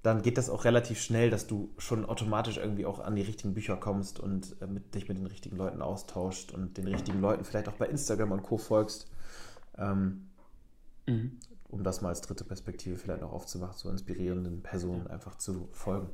dann 0.04 0.24
geht 0.24 0.38
das 0.38 0.50
auch 0.50 0.66
relativ 0.66 1.00
schnell, 1.00 1.30
dass 1.30 1.46
du 1.46 1.70
schon 1.78 2.06
automatisch 2.06 2.58
irgendwie 2.58 2.86
auch 2.86 3.00
an 3.00 3.16
die 3.16 3.22
richtigen 3.22 3.54
Bücher 3.54 3.78
kommst 3.78 4.20
und 4.20 4.56
äh, 4.62 4.68
mit, 4.68 4.96
dich 4.96 5.08
mit 5.08 5.18
den 5.18 5.28
richtigen 5.28 5.58
Leuten 5.58 5.82
austauscht 5.82 6.52
und 6.54 6.78
den 6.78 6.88
richtigen 6.88 7.22
Leuten 7.22 7.44
vielleicht 7.44 7.70
auch 7.70 7.74
bei 7.74 7.86
Instagram 7.86 8.32
und 8.32 8.44
Co. 8.44 8.58
folgst. 8.58 9.10
Ähm, 9.78 10.28
mhm. 11.08 11.38
Um 11.70 11.84
das 11.84 12.02
mal 12.02 12.10
als 12.10 12.22
dritte 12.22 12.44
Perspektive 12.44 12.98
vielleicht 12.98 13.24
auch 13.24 13.32
aufzumachen, 13.32 13.78
so 13.78 13.90
inspirierenden 13.90 14.62
Personen 14.62 15.06
ja. 15.06 15.12
einfach 15.12 15.36
zu 15.36 15.70
folgen. 15.72 16.10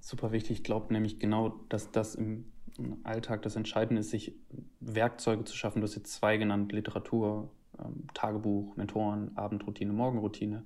Super 0.00 0.32
wichtig. 0.32 0.58
Ich 0.58 0.64
glaube 0.64 0.92
nämlich 0.92 1.20
genau, 1.20 1.60
dass 1.68 1.92
das 1.92 2.14
im 2.14 2.46
Alltag 3.04 3.42
das 3.42 3.56
Entscheidende 3.56 4.00
ist, 4.00 4.10
sich 4.10 4.34
Werkzeuge 4.80 5.44
zu 5.44 5.54
schaffen. 5.54 5.80
Du 5.80 5.86
hast 5.86 5.94
jetzt 5.94 6.12
zwei 6.12 6.36
genannt: 6.36 6.72
Literatur, 6.72 7.50
ähm, 7.78 8.08
Tagebuch, 8.12 8.76
Mentoren, 8.76 9.36
Abendroutine, 9.36 9.92
Morgenroutine 9.92 10.64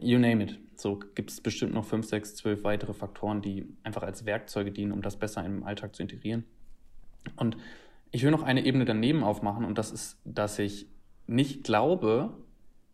you 0.00 0.18
name 0.18 0.42
it. 0.42 0.58
So 0.76 0.98
gibt 1.14 1.30
es 1.30 1.40
bestimmt 1.40 1.74
noch 1.74 1.84
fünf, 1.84 2.06
sechs, 2.06 2.34
zwölf 2.34 2.64
weitere 2.64 2.92
Faktoren, 2.92 3.42
die 3.42 3.66
einfach 3.82 4.02
als 4.02 4.26
Werkzeuge 4.26 4.72
dienen, 4.72 4.92
um 4.92 5.02
das 5.02 5.16
besser 5.16 5.44
im 5.44 5.64
Alltag 5.64 5.94
zu 5.94 6.02
integrieren. 6.02 6.44
Und 7.36 7.56
ich 8.10 8.22
will 8.22 8.30
noch 8.30 8.42
eine 8.42 8.64
Ebene 8.64 8.84
daneben 8.84 9.24
aufmachen 9.24 9.64
und 9.64 9.78
das 9.78 9.90
ist, 9.90 10.18
dass 10.24 10.58
ich 10.58 10.86
nicht 11.26 11.64
glaube, 11.64 12.34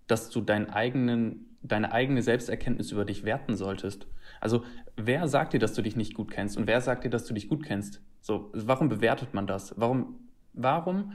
dass 0.06 0.30
du 0.30 0.40
deinen 0.40 0.70
eigenen, 0.70 1.56
deine 1.62 1.92
eigene 1.92 2.22
Selbsterkenntnis 2.22 2.92
über 2.92 3.04
dich 3.04 3.24
werten 3.24 3.56
solltest. 3.56 4.06
Also, 4.40 4.64
wer 4.96 5.28
sagt 5.28 5.52
dir, 5.52 5.60
dass 5.60 5.74
du 5.74 5.82
dich 5.82 5.96
nicht 5.96 6.14
gut 6.14 6.30
kennst 6.30 6.56
und 6.56 6.66
wer 6.66 6.80
sagt 6.80 7.04
dir, 7.04 7.10
dass 7.10 7.26
du 7.26 7.34
dich 7.34 7.48
gut 7.48 7.62
kennst? 7.64 8.00
So, 8.20 8.50
warum 8.52 8.88
bewertet 8.88 9.34
man 9.34 9.46
das? 9.46 9.74
Warum, 9.78 10.16
warum 10.52 11.12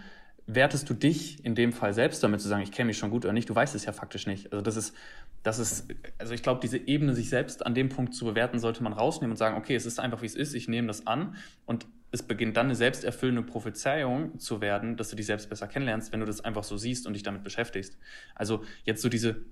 wertest 0.47 0.89
du 0.89 0.93
dich 0.93 1.43
in 1.43 1.55
dem 1.55 1.73
Fall 1.73 1.93
selbst 1.93 2.23
damit 2.23 2.39
zu 2.41 2.47
sagen, 2.47 2.63
ich 2.63 2.71
kenne 2.71 2.87
mich 2.87 2.97
schon 2.97 3.11
gut 3.11 3.25
oder 3.25 3.33
nicht? 3.33 3.49
Du 3.49 3.55
weißt 3.55 3.75
es 3.75 3.85
ja 3.85 3.91
faktisch 3.91 4.27
nicht. 4.27 4.51
Also, 4.53 4.61
das 4.61 4.77
ist, 4.77 4.95
das 5.43 5.59
ist, 5.59 5.87
also 6.17 6.33
ich 6.33 6.41
glaube, 6.41 6.61
diese 6.61 6.77
Ebene, 6.77 7.13
sich 7.13 7.29
selbst 7.29 7.65
an 7.65 7.75
dem 7.75 7.89
Punkt 7.89 8.15
zu 8.15 8.25
bewerten, 8.25 8.57
sollte 8.59 8.81
man 8.81 8.93
rausnehmen 8.93 9.31
und 9.31 9.37
sagen, 9.37 9.57
okay, 9.57 9.75
es 9.75 9.85
ist 9.85 9.99
einfach 9.99 10.21
wie 10.21 10.25
es 10.25 10.35
ist, 10.35 10.53
ich 10.53 10.67
nehme 10.69 10.87
das 10.87 11.05
an 11.05 11.35
und 11.65 11.85
es 12.11 12.23
beginnt 12.23 12.55
dann 12.55 12.67
eine 12.67 12.75
selbsterfüllende 12.75 13.43
Prophezeiung 13.43 14.39
zu 14.39 14.61
werden, 14.61 14.95
dass 14.95 15.09
du 15.09 15.17
dich 15.17 15.25
selbst 15.25 15.49
besser 15.49 15.67
kennenlernst, 15.67 16.13
wenn 16.13 16.21
du 16.21 16.25
das 16.25 16.39
einfach 16.39 16.63
so 16.63 16.77
siehst 16.77 17.05
und 17.05 17.13
dich 17.13 17.23
damit 17.23 17.43
beschäftigst. 17.43 17.97
Also 18.33 18.63
jetzt 18.85 19.01
so 19.01 19.09
diese 19.09 19.43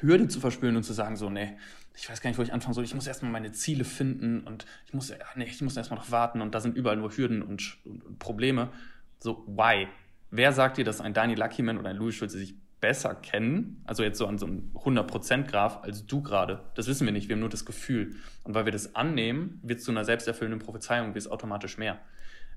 Hürde 0.00 0.28
zu 0.28 0.40
verspüren 0.40 0.76
und 0.76 0.82
zu 0.82 0.92
sagen, 0.92 1.16
so, 1.16 1.30
nee, 1.30 1.56
ich 1.96 2.08
weiß 2.08 2.20
gar 2.20 2.28
nicht, 2.28 2.38
wo 2.38 2.42
ich 2.42 2.52
anfangen 2.52 2.74
soll, 2.74 2.84
ich 2.84 2.94
muss 2.94 3.06
erstmal 3.06 3.32
meine 3.32 3.52
Ziele 3.52 3.84
finden 3.84 4.40
und 4.40 4.66
ich 4.86 4.92
muss, 4.92 5.12
nee, 5.36 5.44
ich 5.44 5.60
muss 5.62 5.76
erstmal 5.76 5.98
noch 5.98 6.10
warten 6.10 6.42
und 6.42 6.54
da 6.54 6.60
sind 6.60 6.76
überall 6.76 6.96
nur 6.96 7.10
Hürden 7.10 7.42
und, 7.42 7.78
und, 7.84 8.04
und 8.04 8.18
Probleme. 8.18 8.70
So, 9.18 9.44
why? 9.46 9.88
Wer 10.30 10.52
sagt 10.52 10.76
dir, 10.76 10.84
dass 10.84 11.00
ein 11.00 11.14
Daniel 11.14 11.40
Luckyman 11.40 11.78
oder 11.78 11.90
ein 11.90 11.96
Louis 11.96 12.14
Schulze 12.14 12.38
sich 12.38 12.54
besser 12.80 13.14
kennen, 13.14 13.82
also 13.84 14.02
jetzt 14.02 14.18
so 14.18 14.26
an 14.26 14.38
so 14.38 14.46
einem 14.46 14.70
100%-Graph, 14.74 15.82
als 15.82 16.06
du 16.06 16.22
gerade? 16.22 16.64
Das 16.74 16.86
wissen 16.86 17.06
wir 17.06 17.12
nicht, 17.12 17.28
wir 17.28 17.34
haben 17.34 17.40
nur 17.40 17.48
das 17.48 17.64
Gefühl. 17.64 18.16
Und 18.44 18.54
weil 18.54 18.64
wir 18.64 18.72
das 18.72 18.94
annehmen, 18.94 19.60
wird 19.62 19.80
es 19.80 19.84
zu 19.84 19.90
einer 19.90 20.04
selbsterfüllenden 20.04 20.60
Prophezeiung, 20.60 21.08
wird 21.08 21.18
es 21.18 21.28
automatisch 21.28 21.78
mehr. 21.78 22.00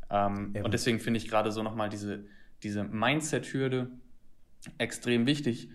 Ähm, 0.10 0.54
und 0.64 0.74
deswegen 0.74 1.00
finde 1.00 1.18
ich 1.18 1.28
gerade 1.28 1.52
so 1.52 1.64
nochmal 1.64 1.90
diese, 1.90 2.26
diese 2.62 2.84
Mindset-Hürde 2.84 3.90
extrem 4.78 5.26
wichtig, 5.26 5.70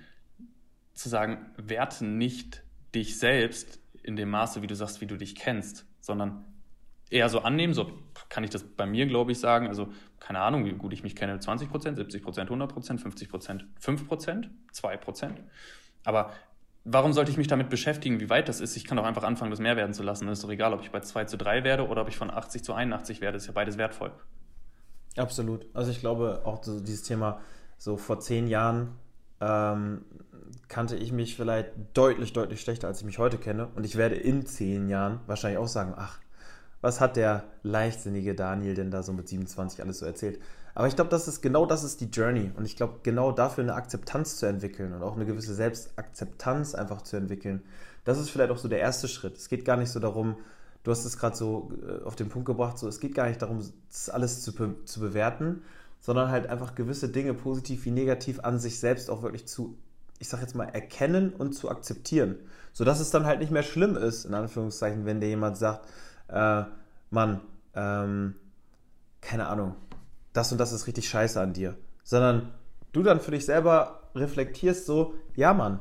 zu 0.95 1.09
sagen, 1.09 1.47
werte 1.57 2.05
nicht 2.05 2.63
dich 2.95 3.19
selbst 3.19 3.81
in 4.03 4.17
dem 4.17 4.31
Maße, 4.31 4.63
wie 4.63 4.67
du 4.67 4.75
sagst, 4.75 5.01
wie 5.01 5.07
du 5.07 5.17
dich 5.17 5.35
kennst, 5.35 5.87
sondern 6.01 6.45
eher 7.11 7.29
so 7.29 7.41
annehmen, 7.41 7.75
so 7.75 7.91
kann 8.29 8.45
ich 8.45 8.51
das 8.51 8.65
bei 8.65 8.87
mir, 8.87 9.07
glaube 9.07 9.33
ich, 9.33 9.41
sagen, 9.41 9.69
also 9.69 9.89
keine 10.21 10.41
Ahnung, 10.41 10.65
wie 10.65 10.73
gut 10.73 10.93
ich 10.93 11.03
mich 11.03 11.17
kenne, 11.17 11.39
20 11.39 11.71
Prozent, 11.71 11.97
70 11.97 12.23
Prozent, 12.23 12.49
100 12.49 12.73
Prozent, 12.73 13.01
50 13.01 13.29
Prozent, 13.29 13.67
5 13.81 14.07
Prozent, 14.07 14.51
2 14.73 14.97
Prozent. 14.97 15.41
Aber 16.05 16.33
warum 16.85 17.13
sollte 17.13 17.31
ich 17.31 17.37
mich 17.37 17.49
damit 17.49 17.71
beschäftigen, 17.71 18.21
wie 18.21 18.31
weit 18.31 18.49
das 18.49 18.61
ist? 18.61 18.77
Ich 18.77 18.85
kann 18.85 18.97
doch 18.97 19.05
einfach 19.05 19.25
anfangen, 19.25 19.51
das 19.51 19.61
mehr 19.61 19.77
werden 19.77 19.95
zu 19.95 20.03
lassen. 20.03 20.27
Das 20.27 20.39
ist 20.39 20.45
doch 20.45 20.51
egal, 20.51 20.73
ob 20.73 20.83
ich 20.83 20.91
bei 20.91 21.01
2 21.01 21.25
zu 21.25 21.39
3 21.39 21.65
werde 21.65 21.87
oder 21.87 22.03
ob 22.03 22.09
ich 22.09 22.17
von 22.17 22.31
80 22.31 22.63
zu 22.63 22.75
81 22.75 23.21
werde, 23.21 23.37
ist 23.37 23.47
ja 23.47 23.53
beides 23.53 23.79
wertvoll. 23.79 24.13
Absolut. 25.17 25.67
Also 25.75 25.91
ich 25.91 26.01
glaube 26.01 26.43
auch 26.45 26.63
so 26.63 26.81
dieses 26.81 27.03
Thema, 27.03 27.41
so 27.77 27.97
vor 27.97 28.21
zehn 28.21 28.47
Jahren 28.49 28.97
ähm, 29.41 30.05
kannte 30.69 30.97
ich 30.97 31.13
mich 31.13 31.37
vielleicht 31.37 31.71
deutlich, 31.95 32.33
deutlich 32.33 32.61
schlechter, 32.61 32.89
als 32.89 33.01
ich 33.01 33.07
mich 33.07 33.19
heute 33.19 33.39
kenne. 33.39 33.69
Und 33.75 33.85
ich 33.85 33.97
werde 33.97 34.17
in 34.17 34.47
zehn 34.47 34.89
Jahren 34.89 35.21
wahrscheinlich 35.27 35.59
auch 35.59 35.69
sagen, 35.69 35.95
ach, 35.97 36.19
was 36.81 37.01
hat 37.01 37.17
der 37.17 37.45
leichtsinnige 37.63 38.35
Daniel 38.35 38.75
denn 38.75 38.91
da 38.91 39.03
so 39.03 39.13
mit 39.13 39.29
27 39.29 39.83
alles 39.83 39.99
so 39.99 40.07
erzählt? 40.07 40.41
Aber 40.75 40.87
ich 40.87 40.95
glaube, 40.95 41.11
das 41.11 41.27
ist 41.27 41.41
genau 41.41 41.67
das 41.67 41.83
ist 41.83 42.01
die 42.01 42.07
Journey. 42.07 42.53
Und 42.57 42.65
ich 42.65 42.77
glaube, 42.77 43.01
genau 43.03 43.33
dafür 43.33 43.65
eine 43.65 43.75
Akzeptanz 43.75 44.37
zu 44.37 44.47
entwickeln 44.47 44.93
und 44.93 45.03
auch 45.03 45.17
eine 45.17 45.27
gewisse 45.27 45.55
Selbstakzeptanz 45.55 46.75
einfach 46.75 47.03
zu 47.03 47.17
entwickeln, 47.17 47.63
das 48.05 48.19
ist 48.19 48.31
vielleicht 48.31 48.53
auch 48.53 48.59
so 48.59 48.69
der 48.69 48.79
erste 48.79 49.09
Schritt. 49.09 49.37
Es 49.37 49.49
geht 49.49 49.65
gar 49.65 49.77
nicht 49.77 49.91
so 49.91 49.99
darum, 49.99 50.37
du 50.85 50.91
hast 50.91 51.05
es 51.05 51.19
gerade 51.19 51.37
so 51.37 51.73
äh, 51.87 52.05
auf 52.05 52.17
den 52.17 52.29
Punkt 52.29 52.47
gebracht, 52.47 52.79
so 52.79 52.89
es 52.89 53.01
geht 53.01 53.15
gar 53.15 53.29
nicht 53.29 53.43
darum, 53.43 53.59
das 53.91 54.09
alles 54.09 54.43
zu, 54.43 54.55
be 54.55 54.77
zu 54.85 55.01
bewerten, 55.01 55.63
sondern 56.01 56.31
halt 56.31 56.47
einfach 56.47 56.75
gewisse 56.75 57.09
Dinge 57.09 57.35
positiv 57.35 57.85
wie 57.85 57.91
negativ 57.91 58.41
an 58.45 58.59
sich 58.61 58.79
selbst 58.79 59.11
auch 59.11 59.23
wirklich 59.23 59.47
zu, 59.47 59.77
ich 60.21 60.29
sag 60.29 60.41
jetzt 60.41 60.55
mal, 60.55 60.69
erkennen 60.69 61.33
und 61.33 61.55
zu 61.55 61.71
akzeptieren. 61.71 62.37
Sodass 62.73 63.01
es 63.01 63.11
dann 63.11 63.27
halt 63.27 63.41
nicht 63.41 63.51
mehr 63.51 63.65
schlimm 63.65 63.97
ist, 63.97 64.25
in 64.25 64.35
Anführungszeichen, 64.35 65.05
wenn 65.07 65.21
dir 65.21 65.29
jemand 65.29 65.57
sagt, 65.57 65.89
äh, 66.29 66.65
Mann, 67.11 67.41
ähm, 67.75 68.35
keine 69.21 69.49
Ahnung, 69.49 69.75
das 70.33 70.53
und 70.53 70.59
das 70.59 70.73
ist 70.73 70.87
richtig 70.87 71.09
scheiße 71.09 71.41
an 71.41 71.53
dir. 71.53 71.77
Sondern 72.05 72.53
du 72.93 73.03
dann 73.03 73.21
für 73.21 73.31
dich 73.31 73.45
selber 73.45 74.11
reflektierst 74.15 74.87
so, 74.87 75.15
ja 75.35 75.53
Mann, 75.55 75.81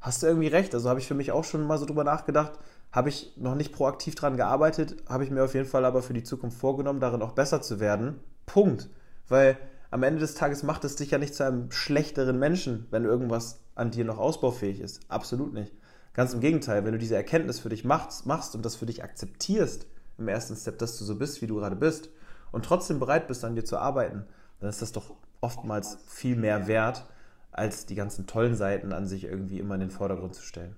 hast 0.00 0.22
du 0.22 0.26
irgendwie 0.26 0.48
recht. 0.48 0.74
Also 0.74 0.88
habe 0.88 1.00
ich 1.00 1.06
für 1.06 1.14
mich 1.14 1.32
auch 1.32 1.44
schon 1.44 1.66
mal 1.66 1.78
so 1.78 1.86
drüber 1.86 2.04
nachgedacht, 2.04 2.52
habe 2.92 3.08
ich 3.08 3.36
noch 3.36 3.54
nicht 3.54 3.72
proaktiv 3.72 4.14
dran 4.14 4.36
gearbeitet, 4.36 5.02
habe 5.08 5.24
ich 5.24 5.30
mir 5.30 5.44
auf 5.44 5.54
jeden 5.54 5.66
Fall 5.66 5.84
aber 5.84 6.02
für 6.02 6.14
die 6.14 6.22
Zukunft 6.22 6.58
vorgenommen, 6.58 7.00
darin 7.00 7.22
auch 7.22 7.32
besser 7.32 7.60
zu 7.60 7.80
werden. 7.80 8.20
Punkt. 8.46 8.88
Weil 9.28 9.58
am 9.90 10.02
Ende 10.02 10.20
des 10.20 10.34
Tages 10.34 10.62
macht 10.62 10.84
es 10.84 10.96
dich 10.96 11.10
ja 11.10 11.18
nicht 11.18 11.34
zu 11.34 11.44
einem 11.44 11.70
schlechteren 11.70 12.38
Menschen, 12.38 12.86
wenn 12.90 13.04
irgendwas 13.04 13.60
an 13.74 13.90
dir 13.90 14.04
noch 14.04 14.18
ausbaufähig 14.18 14.80
ist. 14.80 15.00
Absolut 15.08 15.52
nicht. 15.52 15.72
Ganz 16.14 16.34
im 16.34 16.40
Gegenteil, 16.40 16.84
wenn 16.84 16.92
du 16.92 16.98
diese 16.98 17.16
Erkenntnis 17.16 17.60
für 17.60 17.68
dich 17.68 17.84
machst, 17.84 18.26
machst 18.26 18.54
und 18.54 18.64
das 18.64 18.76
für 18.76 18.86
dich 18.86 19.04
akzeptierst, 19.04 19.86
im 20.18 20.28
ersten 20.28 20.56
Step, 20.56 20.78
dass 20.78 20.98
du 20.98 21.04
so 21.04 21.16
bist, 21.16 21.40
wie 21.42 21.46
du 21.46 21.56
gerade 21.56 21.76
bist, 21.76 22.10
und 22.50 22.64
trotzdem 22.64 22.98
bereit 22.98 23.28
bist, 23.28 23.44
an 23.44 23.54
dir 23.54 23.64
zu 23.64 23.78
arbeiten, 23.78 24.24
dann 24.60 24.70
ist 24.70 24.82
das 24.82 24.92
doch 24.92 25.14
oftmals 25.40 25.98
viel 26.08 26.34
mehr 26.36 26.66
wert, 26.66 27.04
als 27.52 27.86
die 27.86 27.94
ganzen 27.94 28.26
tollen 28.26 28.54
Seiten 28.54 28.92
an 28.92 29.06
sich 29.06 29.24
irgendwie 29.24 29.58
immer 29.58 29.74
in 29.74 29.80
den 29.80 29.90
Vordergrund 29.90 30.34
zu 30.34 30.42
stellen. 30.42 30.76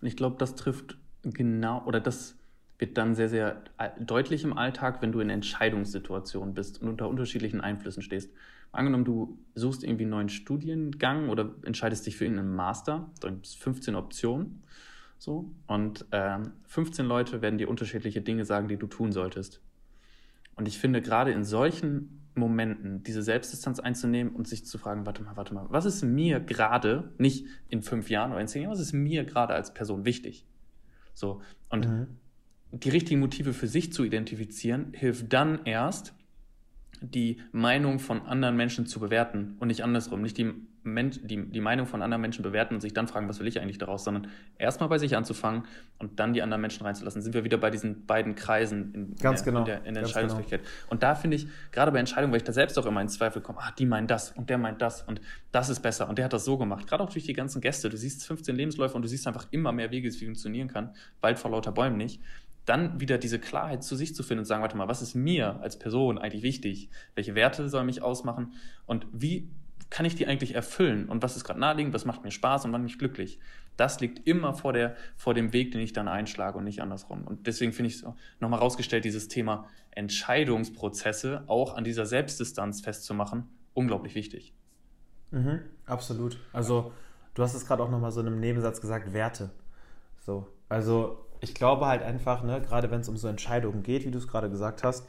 Und 0.00 0.08
ich 0.08 0.16
glaube, 0.16 0.36
das 0.38 0.54
trifft 0.54 0.98
genau, 1.22 1.82
oder 1.84 2.00
das 2.00 2.34
wird 2.78 2.98
dann 2.98 3.14
sehr, 3.14 3.28
sehr 3.28 3.62
deutlich 3.98 4.44
im 4.44 4.56
Alltag, 4.56 5.00
wenn 5.00 5.12
du 5.12 5.20
in 5.20 5.30
Entscheidungssituationen 5.30 6.54
bist 6.54 6.82
und 6.82 6.88
unter 6.88 7.08
unterschiedlichen 7.08 7.60
Einflüssen 7.60 8.02
stehst. 8.02 8.30
Angenommen, 8.72 9.04
du 9.04 9.38
suchst 9.54 9.84
irgendwie 9.84 10.04
einen 10.04 10.10
neuen 10.10 10.28
Studiengang 10.28 11.28
oder 11.28 11.54
entscheidest 11.64 12.06
dich 12.06 12.16
für 12.16 12.24
irgendeinen 12.24 12.54
Master, 12.54 13.10
dann 13.20 13.34
gibt 13.34 13.46
es 13.46 13.54
15 13.54 13.94
Optionen. 13.94 14.62
So, 15.18 15.50
und 15.66 16.04
ähm, 16.12 16.52
15 16.66 17.06
Leute 17.06 17.40
werden 17.40 17.58
dir 17.58 17.70
unterschiedliche 17.70 18.20
Dinge 18.20 18.44
sagen, 18.44 18.68
die 18.68 18.76
du 18.76 18.86
tun 18.86 19.12
solltest. 19.12 19.62
Und 20.56 20.68
ich 20.68 20.78
finde, 20.78 21.00
gerade 21.00 21.32
in 21.32 21.44
solchen 21.44 22.26
Momenten 22.34 23.02
diese 23.02 23.22
Selbstdistanz 23.22 23.80
einzunehmen 23.80 24.34
und 24.34 24.46
sich 24.46 24.66
zu 24.66 24.78
fragen, 24.78 25.06
warte 25.06 25.22
mal, 25.22 25.36
warte 25.36 25.54
mal, 25.54 25.66
was 25.70 25.86
ist 25.86 26.02
mir 26.02 26.40
gerade, 26.40 27.12
nicht 27.18 27.46
in 27.68 27.82
fünf 27.82 28.10
Jahren 28.10 28.32
oder 28.32 28.40
in 28.40 28.48
zehn 28.48 28.62
Jahren, 28.62 28.72
was 28.72 28.80
ist 28.80 28.92
mir 28.92 29.24
gerade 29.24 29.54
als 29.54 29.72
Person 29.72 30.04
wichtig? 30.04 30.44
So, 31.14 31.40
und 31.70 31.88
mhm. 31.88 32.06
die 32.72 32.90
richtigen 32.90 33.20
Motive 33.20 33.54
für 33.54 33.68
sich 33.68 33.92
zu 33.92 34.04
identifizieren, 34.04 34.92
hilft 34.92 35.32
dann 35.32 35.64
erst, 35.64 36.14
die 37.00 37.38
Meinung 37.52 37.98
von 37.98 38.22
anderen 38.22 38.56
Menschen 38.56 38.86
zu 38.86 39.00
bewerten 39.00 39.56
und 39.60 39.68
nicht 39.68 39.82
andersrum. 39.82 40.22
Nicht 40.22 40.38
die, 40.38 40.52
Men 40.82 41.10
die, 41.10 41.50
die 41.50 41.60
Meinung 41.60 41.86
von 41.86 42.00
anderen 42.00 42.20
Menschen 42.20 42.44
bewerten 42.44 42.74
und 42.74 42.80
sich 42.80 42.94
dann 42.94 43.08
fragen, 43.08 43.28
was 43.28 43.40
will 43.40 43.48
ich 43.48 43.60
eigentlich 43.60 43.78
daraus, 43.78 44.04
sondern 44.04 44.28
erstmal 44.56 44.88
bei 44.88 44.98
sich 44.98 45.16
anzufangen 45.16 45.64
und 45.98 46.20
dann 46.20 46.32
die 46.32 46.42
anderen 46.42 46.60
Menschen 46.60 46.86
reinzulassen. 46.86 47.22
Sind 47.22 47.34
wir 47.34 47.42
wieder 47.42 47.58
bei 47.58 47.70
diesen 47.70 48.06
beiden 48.06 48.36
Kreisen 48.36 48.94
in, 48.94 49.16
Ganz 49.16 49.42
der, 49.42 49.52
genau. 49.52 49.60
in 49.60 49.66
der, 49.66 49.78
in 49.78 49.94
der 49.94 49.94
Ganz 49.94 50.08
Entscheidungsfähigkeit. 50.10 50.60
Genau. 50.60 50.90
Und 50.90 51.02
da 51.02 51.16
finde 51.16 51.38
ich, 51.38 51.48
gerade 51.72 51.90
bei 51.90 51.98
Entscheidungen, 51.98 52.32
weil 52.32 52.38
ich 52.38 52.44
da 52.44 52.52
selbst 52.52 52.78
auch 52.78 52.86
immer 52.86 53.00
in 53.00 53.08
Zweifel 53.08 53.42
komme, 53.42 53.58
ah, 53.60 53.72
die 53.76 53.84
meinen 53.84 54.06
das 54.06 54.30
und 54.30 54.48
der 54.48 54.58
meint 54.58 54.80
das 54.80 55.02
und 55.02 55.20
das 55.50 55.68
ist 55.68 55.80
besser 55.80 56.08
und 56.08 56.18
der 56.18 56.26
hat 56.26 56.32
das 56.32 56.44
so 56.44 56.56
gemacht. 56.56 56.86
Gerade 56.86 57.02
auch 57.02 57.10
durch 57.10 57.24
die 57.24 57.32
ganzen 57.32 57.60
Gäste. 57.60 57.90
Du 57.90 57.96
siehst 57.96 58.24
15 58.24 58.54
Lebensläufe 58.54 58.94
und 58.94 59.02
du 59.02 59.08
siehst 59.08 59.26
einfach 59.26 59.48
immer 59.50 59.72
mehr 59.72 59.90
Wege, 59.90 60.04
wie 60.04 60.08
es 60.08 60.22
funktionieren 60.22 60.68
kann. 60.68 60.94
Wald 61.20 61.38
vor 61.38 61.50
lauter 61.50 61.72
Bäumen 61.72 61.96
nicht 61.96 62.20
dann 62.66 63.00
wieder 63.00 63.16
diese 63.16 63.38
Klarheit 63.38 63.82
zu 63.82 63.96
sich 63.96 64.14
zu 64.14 64.22
finden 64.22 64.40
und 64.40 64.44
sagen, 64.44 64.60
warte 64.60 64.76
mal, 64.76 64.88
was 64.88 65.00
ist 65.00 65.14
mir 65.14 65.60
als 65.60 65.78
Person 65.78 66.18
eigentlich 66.18 66.42
wichtig? 66.42 66.90
Welche 67.14 67.34
Werte 67.34 67.68
sollen 67.68 67.86
mich 67.86 68.02
ausmachen? 68.02 68.52
Und 68.86 69.06
wie 69.12 69.48
kann 69.88 70.04
ich 70.04 70.16
die 70.16 70.26
eigentlich 70.26 70.54
erfüllen? 70.54 71.08
Und 71.08 71.22
was 71.22 71.36
ist 71.36 71.44
gerade 71.44 71.60
naheliegend? 71.60 71.94
Was 71.94 72.04
macht 72.04 72.24
mir 72.24 72.32
Spaß 72.32 72.64
und 72.64 72.72
macht 72.72 72.82
mich 72.82 72.98
glücklich? 72.98 73.38
Das 73.76 74.00
liegt 74.00 74.26
immer 74.26 74.54
vor, 74.54 74.72
der, 74.72 74.96
vor 75.16 75.34
dem 75.34 75.52
Weg, 75.52 75.72
den 75.72 75.80
ich 75.80 75.92
dann 75.92 76.08
einschlage 76.08 76.58
und 76.58 76.64
nicht 76.64 76.80
andersrum. 76.82 77.24
Und 77.24 77.46
deswegen 77.46 77.72
finde 77.72 77.88
ich 77.88 77.96
es 77.96 78.06
nochmal 78.40 78.58
rausgestellt, 78.58 79.04
dieses 79.04 79.28
Thema 79.28 79.68
Entscheidungsprozesse 79.92 81.44
auch 81.46 81.74
an 81.74 81.84
dieser 81.84 82.06
Selbstdistanz 82.06 82.80
festzumachen, 82.80 83.48
unglaublich 83.74 84.14
wichtig. 84.14 84.54
Mhm, 85.30 85.60
absolut. 85.84 86.38
Also, 86.52 86.92
du 87.34 87.42
hast 87.42 87.54
es 87.54 87.66
gerade 87.66 87.82
auch 87.82 87.90
nochmal 87.90 88.10
so 88.10 88.20
in 88.20 88.26
einem 88.26 88.40
Nebensatz 88.40 88.80
gesagt, 88.80 89.12
Werte. 89.12 89.50
So, 90.18 90.48
also 90.68 91.25
ich 91.40 91.54
glaube 91.54 91.86
halt 91.86 92.02
einfach, 92.02 92.42
ne, 92.42 92.60
gerade 92.60 92.90
wenn 92.90 93.00
es 93.00 93.08
um 93.08 93.16
so 93.16 93.28
Entscheidungen 93.28 93.82
geht, 93.82 94.04
wie 94.04 94.10
du 94.10 94.18
es 94.18 94.28
gerade 94.28 94.50
gesagt 94.50 94.84
hast, 94.84 95.06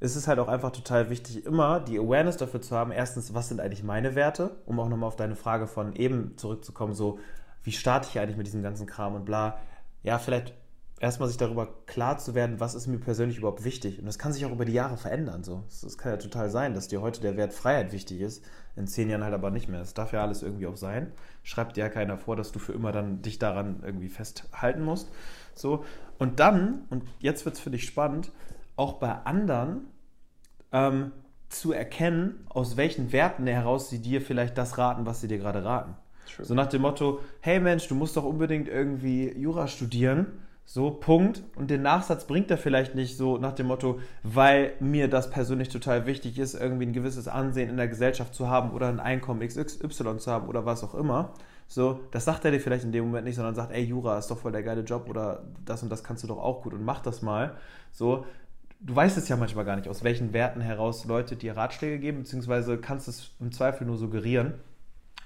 ist 0.00 0.16
es 0.16 0.26
halt 0.26 0.38
auch 0.38 0.48
einfach 0.48 0.72
total 0.72 1.10
wichtig, 1.10 1.44
immer 1.44 1.80
die 1.80 1.98
Awareness 1.98 2.38
dafür 2.38 2.62
zu 2.62 2.74
haben, 2.74 2.90
erstens, 2.90 3.34
was 3.34 3.48
sind 3.48 3.60
eigentlich 3.60 3.82
meine 3.82 4.14
Werte, 4.14 4.56
um 4.64 4.80
auch 4.80 4.88
nochmal 4.88 5.08
auf 5.08 5.16
deine 5.16 5.36
Frage 5.36 5.66
von 5.66 5.94
eben 5.94 6.36
zurückzukommen, 6.38 6.94
so, 6.94 7.18
wie 7.62 7.72
starte 7.72 8.08
ich 8.10 8.18
eigentlich 8.18 8.38
mit 8.38 8.46
diesem 8.46 8.62
ganzen 8.62 8.86
Kram 8.86 9.14
und 9.14 9.26
bla. 9.26 9.58
Ja, 10.02 10.18
vielleicht 10.18 10.54
erstmal 11.00 11.28
sich 11.28 11.38
darüber 11.38 11.68
klar 11.86 12.18
zu 12.18 12.34
werden, 12.34 12.60
was 12.60 12.74
ist 12.74 12.86
mir 12.86 12.98
persönlich 12.98 13.38
überhaupt 13.38 13.64
wichtig. 13.64 13.98
Und 13.98 14.06
das 14.06 14.18
kann 14.18 14.32
sich 14.32 14.44
auch 14.44 14.52
über 14.52 14.66
die 14.66 14.72
Jahre 14.72 14.98
verändern. 14.98 15.42
So. 15.42 15.64
Das 15.82 15.98
kann 15.98 16.12
ja 16.12 16.18
total 16.18 16.50
sein, 16.50 16.74
dass 16.74 16.88
dir 16.88 17.00
heute 17.00 17.20
der 17.20 17.36
Wert 17.36 17.54
Freiheit 17.54 17.92
wichtig 17.92 18.20
ist, 18.20 18.44
in 18.76 18.86
zehn 18.86 19.08
Jahren 19.08 19.24
halt 19.24 19.34
aber 19.34 19.50
nicht 19.50 19.68
mehr. 19.68 19.80
Das 19.80 19.94
darf 19.94 20.12
ja 20.12 20.22
alles 20.22 20.42
irgendwie 20.42 20.66
auch 20.66 20.76
sein. 20.76 21.12
Schreibt 21.42 21.76
dir 21.76 21.80
ja 21.80 21.88
keiner 21.88 22.18
vor, 22.18 22.36
dass 22.36 22.52
du 22.52 22.58
für 22.58 22.72
immer 22.72 22.92
dann 22.92 23.22
dich 23.22 23.38
daran 23.38 23.80
irgendwie 23.82 24.10
festhalten 24.10 24.82
musst. 24.82 25.10
So. 25.60 25.84
Und 26.18 26.40
dann, 26.40 26.86
und 26.90 27.04
jetzt 27.18 27.44
wird 27.44 27.56
es 27.56 27.60
für 27.60 27.70
dich 27.70 27.84
spannend, 27.84 28.30
auch 28.76 28.94
bei 28.94 29.12
anderen 29.24 29.86
ähm, 30.72 31.12
zu 31.48 31.72
erkennen, 31.72 32.46
aus 32.48 32.76
welchen 32.76 33.12
Werten 33.12 33.46
heraus 33.46 33.90
sie 33.90 34.00
dir 34.00 34.20
vielleicht 34.20 34.56
das 34.56 34.78
raten, 34.78 35.06
was 35.06 35.20
sie 35.20 35.28
dir 35.28 35.38
gerade 35.38 35.64
raten. 35.64 35.96
True. 36.34 36.46
So 36.46 36.54
nach 36.54 36.66
dem 36.66 36.82
Motto, 36.82 37.20
hey 37.40 37.60
Mensch, 37.60 37.88
du 37.88 37.94
musst 37.94 38.16
doch 38.16 38.24
unbedingt 38.24 38.68
irgendwie 38.68 39.32
Jura 39.36 39.66
studieren. 39.66 40.26
So, 40.64 40.92
Punkt. 40.92 41.42
Und 41.56 41.68
den 41.68 41.82
Nachsatz 41.82 42.26
bringt 42.26 42.48
er 42.50 42.58
vielleicht 42.58 42.94
nicht 42.94 43.16
so 43.16 43.38
nach 43.38 43.54
dem 43.54 43.66
Motto, 43.66 43.98
weil 44.22 44.74
mir 44.78 45.08
das 45.08 45.30
persönlich 45.30 45.68
total 45.68 46.06
wichtig 46.06 46.38
ist, 46.38 46.54
irgendwie 46.54 46.86
ein 46.86 46.92
gewisses 46.92 47.26
Ansehen 47.26 47.68
in 47.68 47.76
der 47.76 47.88
Gesellschaft 47.88 48.34
zu 48.34 48.48
haben 48.48 48.70
oder 48.70 48.88
ein 48.88 49.00
Einkommen 49.00 49.40
XY 49.40 50.18
zu 50.18 50.30
haben 50.30 50.48
oder 50.48 50.64
was 50.66 50.84
auch 50.84 50.94
immer. 50.94 51.32
So, 51.72 52.00
das 52.10 52.24
sagt 52.24 52.44
er 52.44 52.50
dir 52.50 52.60
vielleicht 52.60 52.84
in 52.84 52.90
dem 52.90 53.04
Moment 53.04 53.26
nicht, 53.26 53.36
sondern 53.36 53.54
sagt, 53.54 53.70
ey, 53.72 53.84
Jura 53.84 54.18
ist 54.18 54.28
doch 54.28 54.38
voll 54.38 54.50
der 54.50 54.64
geile 54.64 54.82
Job 54.82 55.08
oder 55.08 55.44
das 55.64 55.82
und 55.82 55.88
das 55.88 56.02
kannst 56.02 56.24
du 56.24 56.26
doch 56.26 56.38
auch 56.38 56.62
gut 56.62 56.74
und 56.74 56.84
mach 56.84 57.00
das 57.00 57.22
mal. 57.22 57.54
So, 57.92 58.26
du 58.80 58.96
weißt 58.96 59.16
es 59.16 59.28
ja 59.28 59.36
manchmal 59.36 59.64
gar 59.64 59.76
nicht, 59.76 59.88
aus 59.88 60.02
welchen 60.02 60.32
Werten 60.32 60.60
heraus 60.60 61.04
Leute 61.04 61.36
dir 61.36 61.56
Ratschläge 61.56 62.00
geben, 62.00 62.18
beziehungsweise 62.18 62.76
kannst 62.78 63.06
es 63.06 63.30
im 63.38 63.52
Zweifel 63.52 63.86
nur 63.86 63.96
suggerieren. 63.96 64.54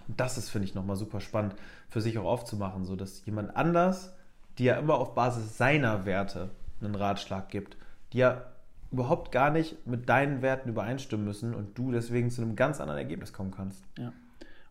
Und 0.06 0.20
das 0.20 0.36
ist, 0.36 0.50
finde 0.50 0.68
ich, 0.68 0.74
nochmal 0.74 0.96
super 0.96 1.20
spannend 1.20 1.54
für 1.88 2.02
sich 2.02 2.18
auch 2.18 2.26
aufzumachen, 2.26 2.84
so 2.84 2.94
dass 2.94 3.24
jemand 3.24 3.56
anders 3.56 4.12
die 4.58 4.64
ja 4.64 4.76
immer 4.76 4.94
auf 4.94 5.14
Basis 5.14 5.56
seiner 5.56 6.06
Werte 6.06 6.50
einen 6.80 6.94
Ratschlag 6.94 7.48
gibt, 7.48 7.76
die 8.12 8.18
ja 8.18 8.42
überhaupt 8.92 9.32
gar 9.32 9.50
nicht 9.50 9.86
mit 9.86 10.08
deinen 10.08 10.42
Werten 10.42 10.68
übereinstimmen 10.68 11.26
müssen 11.26 11.54
und 11.54 11.76
du 11.76 11.90
deswegen 11.90 12.30
zu 12.30 12.42
einem 12.42 12.54
ganz 12.54 12.80
anderen 12.80 12.98
Ergebnis 12.98 13.32
kommen 13.32 13.50
kannst. 13.50 13.82
Ja. 13.98 14.12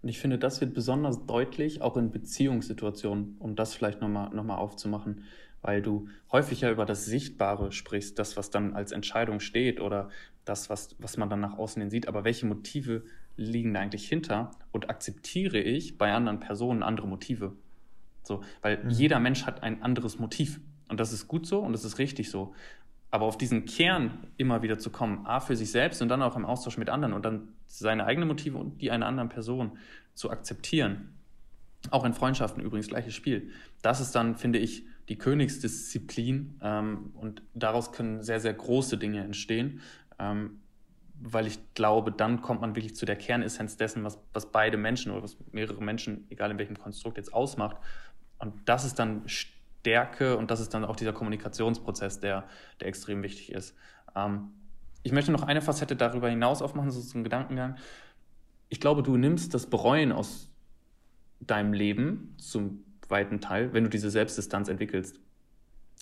Und 0.03 0.09
ich 0.09 0.19
finde, 0.19 0.37
das 0.37 0.59
wird 0.59 0.73
besonders 0.73 1.25
deutlich, 1.25 1.81
auch 1.81 1.95
in 1.95 2.11
Beziehungssituationen, 2.11 3.37
um 3.39 3.55
das 3.55 3.73
vielleicht 3.73 4.01
nochmal 4.01 4.29
noch 4.35 4.43
mal 4.43 4.57
aufzumachen, 4.57 5.23
weil 5.61 5.81
du 5.81 6.09
häufig 6.29 6.59
ja 6.59 6.69
über 6.69 6.85
das 6.85 7.05
Sichtbare 7.05 7.71
sprichst, 7.71 8.19
das, 8.19 8.35
was 8.35 8.49
dann 8.49 8.73
als 8.73 8.91
Entscheidung 8.91 9.39
steht 9.39 9.79
oder 9.79 10.09
das, 10.43 10.69
was, 10.69 10.97
was 10.99 11.15
man 11.15 11.29
dann 11.29 11.39
nach 11.39 11.57
außen 11.57 11.81
hin 11.81 11.89
sieht. 11.89 12.09
Aber 12.09 12.25
welche 12.25 12.45
Motive 12.45 13.05
liegen 13.37 13.73
da 13.73 13.79
eigentlich 13.79 14.07
hinter 14.07 14.51
und 14.73 14.89
akzeptiere 14.89 15.57
ich 15.59 15.97
bei 15.97 16.11
anderen 16.11 16.41
Personen 16.41 16.83
andere 16.83 17.07
Motive? 17.07 17.53
So, 18.23 18.41
weil 18.61 18.83
mhm. 18.83 18.89
jeder 18.89 19.21
Mensch 19.21 19.45
hat 19.45 19.63
ein 19.63 19.81
anderes 19.81 20.19
Motiv. 20.19 20.59
Und 20.89 20.99
das 20.99 21.13
ist 21.13 21.29
gut 21.29 21.47
so 21.47 21.59
und 21.59 21.71
das 21.71 21.85
ist 21.85 21.97
richtig 21.97 22.29
so. 22.29 22.53
Aber 23.13 23.27
auf 23.27 23.37
diesen 23.37 23.65
Kern 23.65 24.25
immer 24.37 24.63
wieder 24.63 24.79
zu 24.79 24.89
kommen, 24.89 25.27
A, 25.27 25.39
für 25.39 25.55
sich 25.55 25.69
selbst 25.69 26.01
und 26.01 26.09
dann 26.09 26.23
auch 26.23 26.35
im 26.35 26.45
Austausch 26.45 26.79
mit 26.79 26.89
anderen 26.89 27.13
und 27.13 27.23
dann 27.23 27.49
seine 27.67 28.07
eigenen 28.07 28.27
Motive 28.27 28.57
und 28.57 28.81
die 28.81 28.89
einer 28.89 29.05
anderen 29.05 29.29
Person 29.29 29.77
zu 30.15 30.31
akzeptieren. 30.31 31.13
Auch 31.91 32.05
in 32.05 32.15
Freundschaften 32.15 32.63
übrigens 32.63 32.87
gleiches 32.87 33.13
Spiel. 33.13 33.51
Das 33.83 34.01
ist 34.01 34.13
dann, 34.15 34.35
finde 34.35 34.57
ich, 34.57 34.87
die 35.09 35.19
Königsdisziplin 35.19 36.59
ähm, 36.63 37.11
und 37.13 37.43
daraus 37.53 37.91
können 37.91 38.23
sehr, 38.23 38.39
sehr 38.39 38.53
große 38.55 38.97
Dinge 38.97 39.23
entstehen, 39.23 39.81
ähm, 40.17 40.61
weil 41.21 41.45
ich 41.45 41.59
glaube, 41.75 42.11
dann 42.11 42.41
kommt 42.41 42.61
man 42.61 42.75
wirklich 42.75 42.95
zu 42.95 43.05
der 43.05 43.15
Kernessenz 43.15 43.77
dessen, 43.77 44.03
was, 44.03 44.17
was 44.33 44.51
beide 44.51 44.77
Menschen 44.77 45.11
oder 45.11 45.21
was 45.21 45.37
mehrere 45.51 45.83
Menschen, 45.83 46.25
egal 46.31 46.49
in 46.49 46.57
welchem 46.57 46.79
Konstrukt 46.79 47.17
jetzt 47.17 47.31
ausmacht 47.31 47.77
und 48.43 48.53
das 48.65 48.83
ist 48.83 48.99
dann 48.99 49.23
Stärke 49.83 50.37
und 50.37 50.49
das 50.49 50.61
ist 50.61 50.73
dann 50.73 50.85
auch 50.85 50.95
dieser 50.95 51.11
Kommunikationsprozess, 51.11 52.21
der, 52.21 52.45
der 52.79 52.87
extrem 52.87 53.21
wichtig 53.21 53.51
ist. 53.51 53.75
Ähm, 54.15 54.51
ich 55.03 55.11
möchte 55.11 55.33
noch 55.33 55.43
eine 55.43 55.61
Facette 55.61 55.97
darüber 55.97 56.29
hinaus 56.29 56.61
aufmachen, 56.61 56.89
so 56.89 57.01
zum 57.01 57.25
Gedankengang. 57.25 57.75
Ich 58.69 58.79
glaube, 58.79 59.03
du 59.03 59.17
nimmst 59.17 59.53
das 59.53 59.65
Bereuen 59.65 60.13
aus 60.13 60.49
deinem 61.41 61.73
Leben 61.73 62.33
zum 62.37 62.85
weiten 63.09 63.41
Teil, 63.41 63.73
wenn 63.73 63.83
du 63.83 63.89
diese 63.89 64.09
Selbstdistanz 64.09 64.69
entwickelst. 64.69 65.19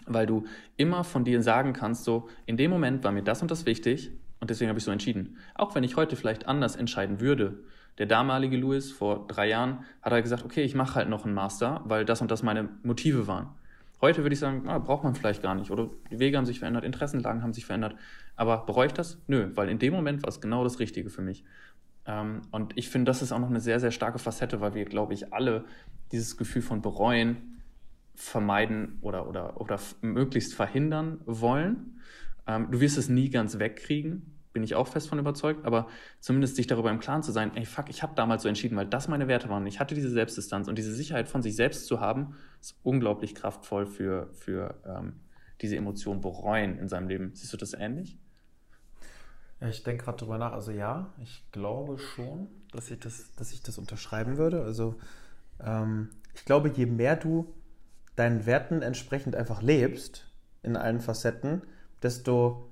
Weil 0.05 0.27
du 0.27 0.45
immer 0.77 1.03
von 1.03 1.25
dir 1.25 1.41
sagen 1.41 1.73
kannst, 1.73 2.03
so, 2.03 2.29
in 2.45 2.57
dem 2.57 2.69
Moment 2.69 3.03
war 3.03 3.11
mir 3.11 3.23
das 3.23 3.41
und 3.41 3.49
das 3.49 3.65
wichtig 3.65 4.11
und 4.39 4.51
deswegen 4.51 4.69
habe 4.69 4.77
ich 4.77 4.85
so 4.85 4.91
entschieden. 4.91 5.37
Auch 5.55 5.73
wenn 5.73 5.83
ich 5.83 5.95
heute 5.95 6.15
vielleicht 6.15 6.47
anders 6.47 6.75
entscheiden 6.75 7.19
würde, 7.19 7.63
der 7.97 8.05
damalige 8.05 8.57
Louis 8.57 8.91
vor 8.91 9.25
drei 9.27 9.49
Jahren 9.49 9.83
hat 10.03 10.13
er 10.13 10.21
gesagt, 10.21 10.45
okay, 10.45 10.61
ich 10.61 10.75
mache 10.75 10.93
halt 10.93 11.09
noch 11.09 11.25
einen 11.25 11.33
Master, 11.33 11.81
weil 11.85 12.05
das 12.05 12.21
und 12.21 12.29
das 12.29 12.43
meine 12.43 12.69
Motive 12.83 13.25
waren. 13.25 13.49
Heute 14.01 14.23
würde 14.23 14.33
ich 14.33 14.39
sagen, 14.39 14.67
ah, 14.67 14.79
braucht 14.79 15.03
man 15.03 15.13
vielleicht 15.13 15.43
gar 15.43 15.53
nicht. 15.53 15.69
Oder 15.69 15.89
die 16.09 16.19
Wege 16.19 16.35
haben 16.35 16.45
sich 16.45 16.59
verändert, 16.59 16.83
Interessenlagen 16.83 17.43
haben 17.43 17.53
sich 17.53 17.65
verändert. 17.65 17.95
Aber 18.35 18.65
bereue 18.65 18.87
ich 18.87 18.93
das? 18.93 19.21
Nö, 19.27 19.51
weil 19.55 19.69
in 19.69 19.77
dem 19.77 19.93
Moment 19.93 20.23
war 20.23 20.29
es 20.29 20.41
genau 20.41 20.63
das 20.63 20.79
Richtige 20.79 21.09
für 21.09 21.21
mich. 21.21 21.43
Ähm, 22.07 22.41
und 22.51 22.75
ich 22.77 22.89
finde, 22.89 23.09
das 23.09 23.21
ist 23.21 23.31
auch 23.31 23.39
noch 23.39 23.49
eine 23.49 23.59
sehr, 23.59 23.79
sehr 23.79 23.91
starke 23.91 24.17
Facette, 24.17 24.59
weil 24.59 24.73
wir, 24.73 24.85
glaube 24.85 25.13
ich, 25.13 25.33
alle 25.33 25.65
dieses 26.11 26.35
Gefühl 26.35 26.63
von 26.63 26.81
bereuen 26.81 27.61
vermeiden 28.15 28.97
oder, 29.01 29.27
oder, 29.27 29.61
oder 29.61 29.79
möglichst 30.01 30.55
verhindern 30.55 31.21
wollen. 31.25 32.01
Ähm, 32.47 32.69
du 32.71 32.81
wirst 32.81 32.97
es 32.97 33.07
nie 33.07 33.29
ganz 33.29 33.59
wegkriegen 33.59 34.40
bin 34.53 34.63
ich 34.63 34.75
auch 34.75 34.87
fest 34.87 35.09
von 35.09 35.19
überzeugt, 35.19 35.65
aber 35.65 35.87
zumindest 36.19 36.55
sich 36.55 36.67
darüber 36.67 36.91
im 36.91 36.99
Klaren 36.99 37.23
zu 37.23 37.31
sein, 37.31 37.51
ey, 37.55 37.65
fuck, 37.65 37.89
ich 37.89 38.03
habe 38.03 38.13
damals 38.15 38.43
so 38.43 38.49
entschieden, 38.49 38.75
weil 38.75 38.85
das 38.85 39.07
meine 39.07 39.27
Werte 39.27 39.49
waren. 39.49 39.65
Ich 39.65 39.79
hatte 39.79 39.95
diese 39.95 40.09
Selbstdistanz 40.09 40.67
und 40.67 40.77
diese 40.77 40.93
Sicherheit 40.93 41.29
von 41.29 41.41
sich 41.41 41.55
selbst 41.55 41.85
zu 41.87 41.99
haben, 41.99 42.35
ist 42.59 42.77
unglaublich 42.83 43.35
kraftvoll 43.35 43.85
für, 43.85 44.29
für 44.33 44.75
ähm, 44.85 45.13
diese 45.61 45.75
Emotion 45.75 46.21
bereuen 46.21 46.77
in 46.77 46.89
seinem 46.89 47.07
Leben. 47.07 47.31
Siehst 47.33 47.53
du 47.53 47.57
das 47.57 47.73
ähnlich? 47.73 48.19
Ich 49.69 49.83
denke 49.83 50.05
gerade 50.05 50.17
drüber 50.17 50.37
nach. 50.37 50.53
Also 50.53 50.71
ja, 50.71 51.13
ich 51.21 51.45
glaube 51.51 51.99
schon, 51.99 52.47
dass 52.71 52.89
ich 52.89 52.99
das, 52.99 53.35
dass 53.35 53.51
ich 53.51 53.61
das 53.61 53.77
unterschreiben 53.77 54.37
würde. 54.37 54.63
Also 54.63 54.95
ähm, 55.59 56.09
ich 56.33 56.45
glaube, 56.45 56.69
je 56.69 56.87
mehr 56.87 57.15
du 57.15 57.53
deinen 58.15 58.45
Werten 58.45 58.81
entsprechend 58.81 59.35
einfach 59.35 59.61
lebst, 59.61 60.27
in 60.63 60.75
allen 60.75 60.99
Facetten, 60.99 61.61
desto 62.03 62.71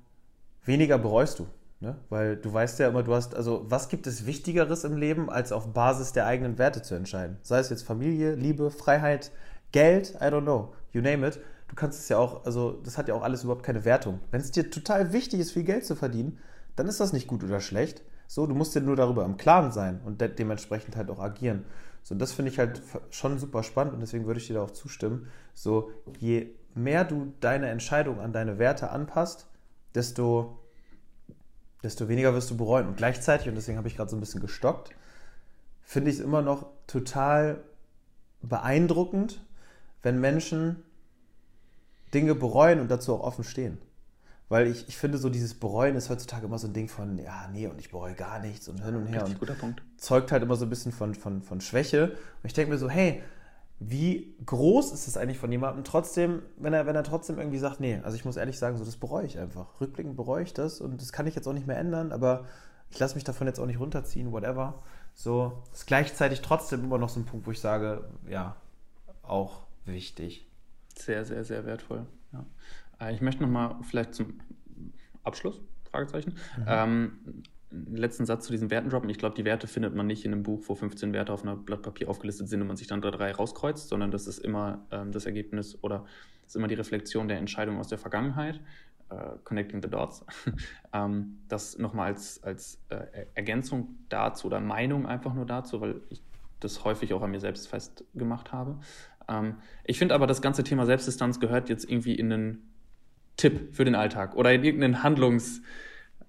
weniger 0.64 0.98
bereust 0.98 1.38
du. 1.38 1.46
Ne? 1.80 1.96
Weil 2.10 2.36
du 2.36 2.52
weißt 2.52 2.78
ja 2.78 2.88
immer, 2.88 3.02
du 3.02 3.14
hast, 3.14 3.34
also 3.34 3.64
was 3.68 3.88
gibt 3.88 4.06
es 4.06 4.26
Wichtigeres 4.26 4.84
im 4.84 4.96
Leben, 4.96 5.30
als 5.30 5.50
auf 5.50 5.72
Basis 5.72 6.12
der 6.12 6.26
eigenen 6.26 6.58
Werte 6.58 6.82
zu 6.82 6.94
entscheiden? 6.94 7.38
Sei 7.42 7.58
es 7.58 7.70
jetzt 7.70 7.84
Familie, 7.84 8.34
Liebe, 8.34 8.70
Freiheit, 8.70 9.32
Geld, 9.72 10.14
I 10.20 10.24
don't 10.24 10.42
know, 10.42 10.74
you 10.92 11.00
name 11.00 11.26
it. 11.26 11.40
Du 11.68 11.76
kannst 11.76 11.98
es 11.98 12.08
ja 12.08 12.18
auch, 12.18 12.44
also 12.44 12.72
das 12.84 12.98
hat 12.98 13.08
ja 13.08 13.14
auch 13.14 13.22
alles 13.22 13.44
überhaupt 13.44 13.62
keine 13.62 13.84
Wertung. 13.86 14.20
Wenn 14.30 14.40
es 14.42 14.50
dir 14.50 14.70
total 14.70 15.12
wichtig 15.12 15.40
ist, 15.40 15.52
viel 15.52 15.64
Geld 15.64 15.86
zu 15.86 15.94
verdienen, 15.94 16.38
dann 16.76 16.86
ist 16.86 17.00
das 17.00 17.12
nicht 17.14 17.28
gut 17.28 17.42
oder 17.44 17.60
schlecht. 17.60 18.02
So, 18.26 18.46
du 18.46 18.54
musst 18.54 18.74
dir 18.74 18.80
nur 18.80 18.96
darüber 18.96 19.24
im 19.24 19.38
Klaren 19.38 19.72
sein 19.72 20.00
und 20.04 20.20
de 20.20 20.28
dementsprechend 20.28 20.96
halt 20.96 21.10
auch 21.10 21.18
agieren. 21.18 21.64
So, 22.02 22.14
das 22.14 22.32
finde 22.32 22.50
ich 22.50 22.58
halt 22.58 22.82
schon 23.10 23.38
super 23.38 23.62
spannend 23.62 23.94
und 23.94 24.00
deswegen 24.00 24.26
würde 24.26 24.40
ich 24.40 24.46
dir 24.46 24.54
da 24.54 24.62
auch 24.62 24.70
zustimmen. 24.70 25.28
So, 25.54 25.90
je 26.18 26.54
mehr 26.74 27.04
du 27.04 27.32
deine 27.40 27.68
Entscheidung 27.68 28.20
an 28.20 28.32
deine 28.32 28.58
Werte 28.58 28.90
anpasst, 28.90 29.48
desto 29.94 30.58
desto 31.82 32.08
weniger 32.08 32.34
wirst 32.34 32.50
du 32.50 32.56
bereuen. 32.56 32.86
Und 32.86 32.96
gleichzeitig, 32.96 33.48
und 33.48 33.54
deswegen 33.54 33.78
habe 33.78 33.88
ich 33.88 33.96
gerade 33.96 34.10
so 34.10 34.16
ein 34.16 34.20
bisschen 34.20 34.40
gestockt, 34.40 34.90
finde 35.82 36.10
ich 36.10 36.18
es 36.18 36.22
immer 36.22 36.42
noch 36.42 36.66
total 36.86 37.62
beeindruckend, 38.42 39.44
wenn 40.02 40.20
Menschen 40.20 40.82
Dinge 42.14 42.34
bereuen 42.34 42.80
und 42.80 42.90
dazu 42.90 43.14
auch 43.14 43.20
offen 43.20 43.44
stehen. 43.44 43.78
Weil 44.48 44.66
ich, 44.66 44.88
ich 44.88 44.96
finde, 44.96 45.18
so 45.18 45.30
dieses 45.30 45.54
Bereuen 45.54 45.94
ist 45.94 46.10
heutzutage 46.10 46.46
immer 46.46 46.58
so 46.58 46.66
ein 46.66 46.72
Ding 46.72 46.88
von, 46.88 47.18
ja, 47.18 47.48
nee, 47.52 47.68
und 47.68 47.78
ich 47.78 47.90
bereue 47.90 48.14
gar 48.14 48.40
nichts 48.40 48.68
und 48.68 48.84
hin 48.84 48.96
und 48.96 49.06
her. 49.06 49.24
und 49.24 49.38
guter 49.38 49.54
Punkt. 49.54 49.80
zeugt 49.96 50.32
halt 50.32 50.42
immer 50.42 50.56
so 50.56 50.66
ein 50.66 50.70
bisschen 50.70 50.90
von, 50.90 51.14
von, 51.14 51.42
von 51.42 51.60
Schwäche. 51.60 52.10
Und 52.10 52.44
ich 52.44 52.52
denke 52.52 52.72
mir 52.72 52.78
so, 52.78 52.90
hey, 52.90 53.22
wie 53.82 54.36
groß 54.44 54.92
ist 54.92 55.08
es 55.08 55.16
eigentlich 55.16 55.38
von 55.38 55.50
jemandem 55.50 55.84
trotzdem, 55.84 56.42
wenn 56.58 56.74
er, 56.74 56.84
wenn 56.84 56.94
er 56.94 57.02
trotzdem 57.02 57.38
irgendwie 57.38 57.58
sagt, 57.58 57.80
nee, 57.80 57.98
also 58.02 58.14
ich 58.14 58.26
muss 58.26 58.36
ehrlich 58.36 58.58
sagen, 58.58 58.76
so 58.76 58.84
das 58.84 58.96
bereue 58.96 59.24
ich 59.24 59.38
einfach. 59.38 59.80
Rückblickend 59.80 60.16
bereue 60.16 60.42
ich 60.42 60.52
das 60.52 60.82
und 60.82 61.00
das 61.00 61.12
kann 61.12 61.26
ich 61.26 61.34
jetzt 61.34 61.48
auch 61.48 61.54
nicht 61.54 61.66
mehr 61.66 61.78
ändern, 61.78 62.12
aber 62.12 62.44
ich 62.90 62.98
lasse 62.98 63.14
mich 63.14 63.24
davon 63.24 63.46
jetzt 63.46 63.58
auch 63.58 63.66
nicht 63.66 63.80
runterziehen, 63.80 64.32
whatever. 64.32 64.82
So, 65.14 65.62
ist 65.72 65.86
gleichzeitig 65.86 66.42
trotzdem 66.42 66.84
immer 66.84 66.98
noch 66.98 67.08
so 67.08 67.20
ein 67.20 67.24
Punkt, 67.24 67.46
wo 67.46 67.52
ich 67.52 67.60
sage, 67.60 68.04
ja, 68.28 68.54
auch 69.22 69.62
wichtig. 69.86 70.46
Sehr, 70.94 71.24
sehr, 71.24 71.44
sehr 71.44 71.64
wertvoll. 71.64 72.04
Ja. 72.32 72.44
Äh, 73.00 73.14
ich 73.14 73.22
möchte 73.22 73.42
nochmal 73.42 73.76
vielleicht 73.82 74.14
zum 74.14 74.40
Abschluss, 75.24 75.58
Fragezeichen, 75.90 76.34
mhm. 76.58 76.64
ähm, 76.66 77.42
letzten 77.70 78.26
Satz 78.26 78.46
zu 78.46 78.52
diesen 78.52 78.70
Werten 78.70 78.90
droppen. 78.90 79.10
Ich 79.10 79.18
glaube, 79.18 79.34
die 79.34 79.44
Werte 79.44 79.66
findet 79.66 79.94
man 79.94 80.06
nicht 80.06 80.24
in 80.24 80.32
einem 80.32 80.42
Buch, 80.42 80.62
wo 80.66 80.74
15 80.74 81.12
Werte 81.12 81.32
auf 81.32 81.42
einem 81.42 81.64
Blatt 81.64 81.82
Papier 81.82 82.08
aufgelistet 82.08 82.48
sind 82.48 82.60
und 82.60 82.66
man 82.66 82.76
sich 82.76 82.88
dann 82.88 83.00
drei, 83.00 83.10
drei 83.10 83.32
rauskreuzt, 83.32 83.88
sondern 83.88 84.10
das 84.10 84.26
ist 84.26 84.38
immer 84.38 84.86
ähm, 84.90 85.12
das 85.12 85.26
Ergebnis 85.26 85.78
oder 85.82 86.04
ist 86.46 86.56
immer 86.56 86.68
die 86.68 86.74
Reflexion 86.74 87.28
der 87.28 87.38
Entscheidung 87.38 87.78
aus 87.78 87.88
der 87.88 87.98
Vergangenheit. 87.98 88.60
Uh, 89.12 89.38
connecting 89.42 89.82
the 89.82 89.90
Dots. 89.90 90.24
ähm, 90.92 91.40
das 91.48 91.76
nochmal 91.78 92.06
als, 92.06 92.40
als 92.44 92.80
äh, 92.90 93.26
Ergänzung 93.34 93.96
dazu 94.08 94.46
oder 94.46 94.60
Meinung 94.60 95.04
einfach 95.04 95.34
nur 95.34 95.46
dazu, 95.46 95.80
weil 95.80 96.00
ich 96.10 96.22
das 96.60 96.84
häufig 96.84 97.12
auch 97.12 97.22
an 97.22 97.32
mir 97.32 97.40
selbst 97.40 97.66
festgemacht 97.66 98.52
habe. 98.52 98.78
Ähm, 99.26 99.56
ich 99.82 99.98
finde 99.98 100.14
aber, 100.14 100.28
das 100.28 100.40
ganze 100.42 100.62
Thema 100.62 100.86
Selbstdistanz 100.86 101.40
gehört 101.40 101.68
jetzt 101.68 101.90
irgendwie 101.90 102.14
in 102.14 102.32
einen 102.32 102.70
Tipp 103.36 103.74
für 103.74 103.84
den 103.84 103.96
Alltag 103.96 104.36
oder 104.36 104.52
in 104.52 104.62
irgendeinen 104.62 105.02
Handlungs- 105.02 105.60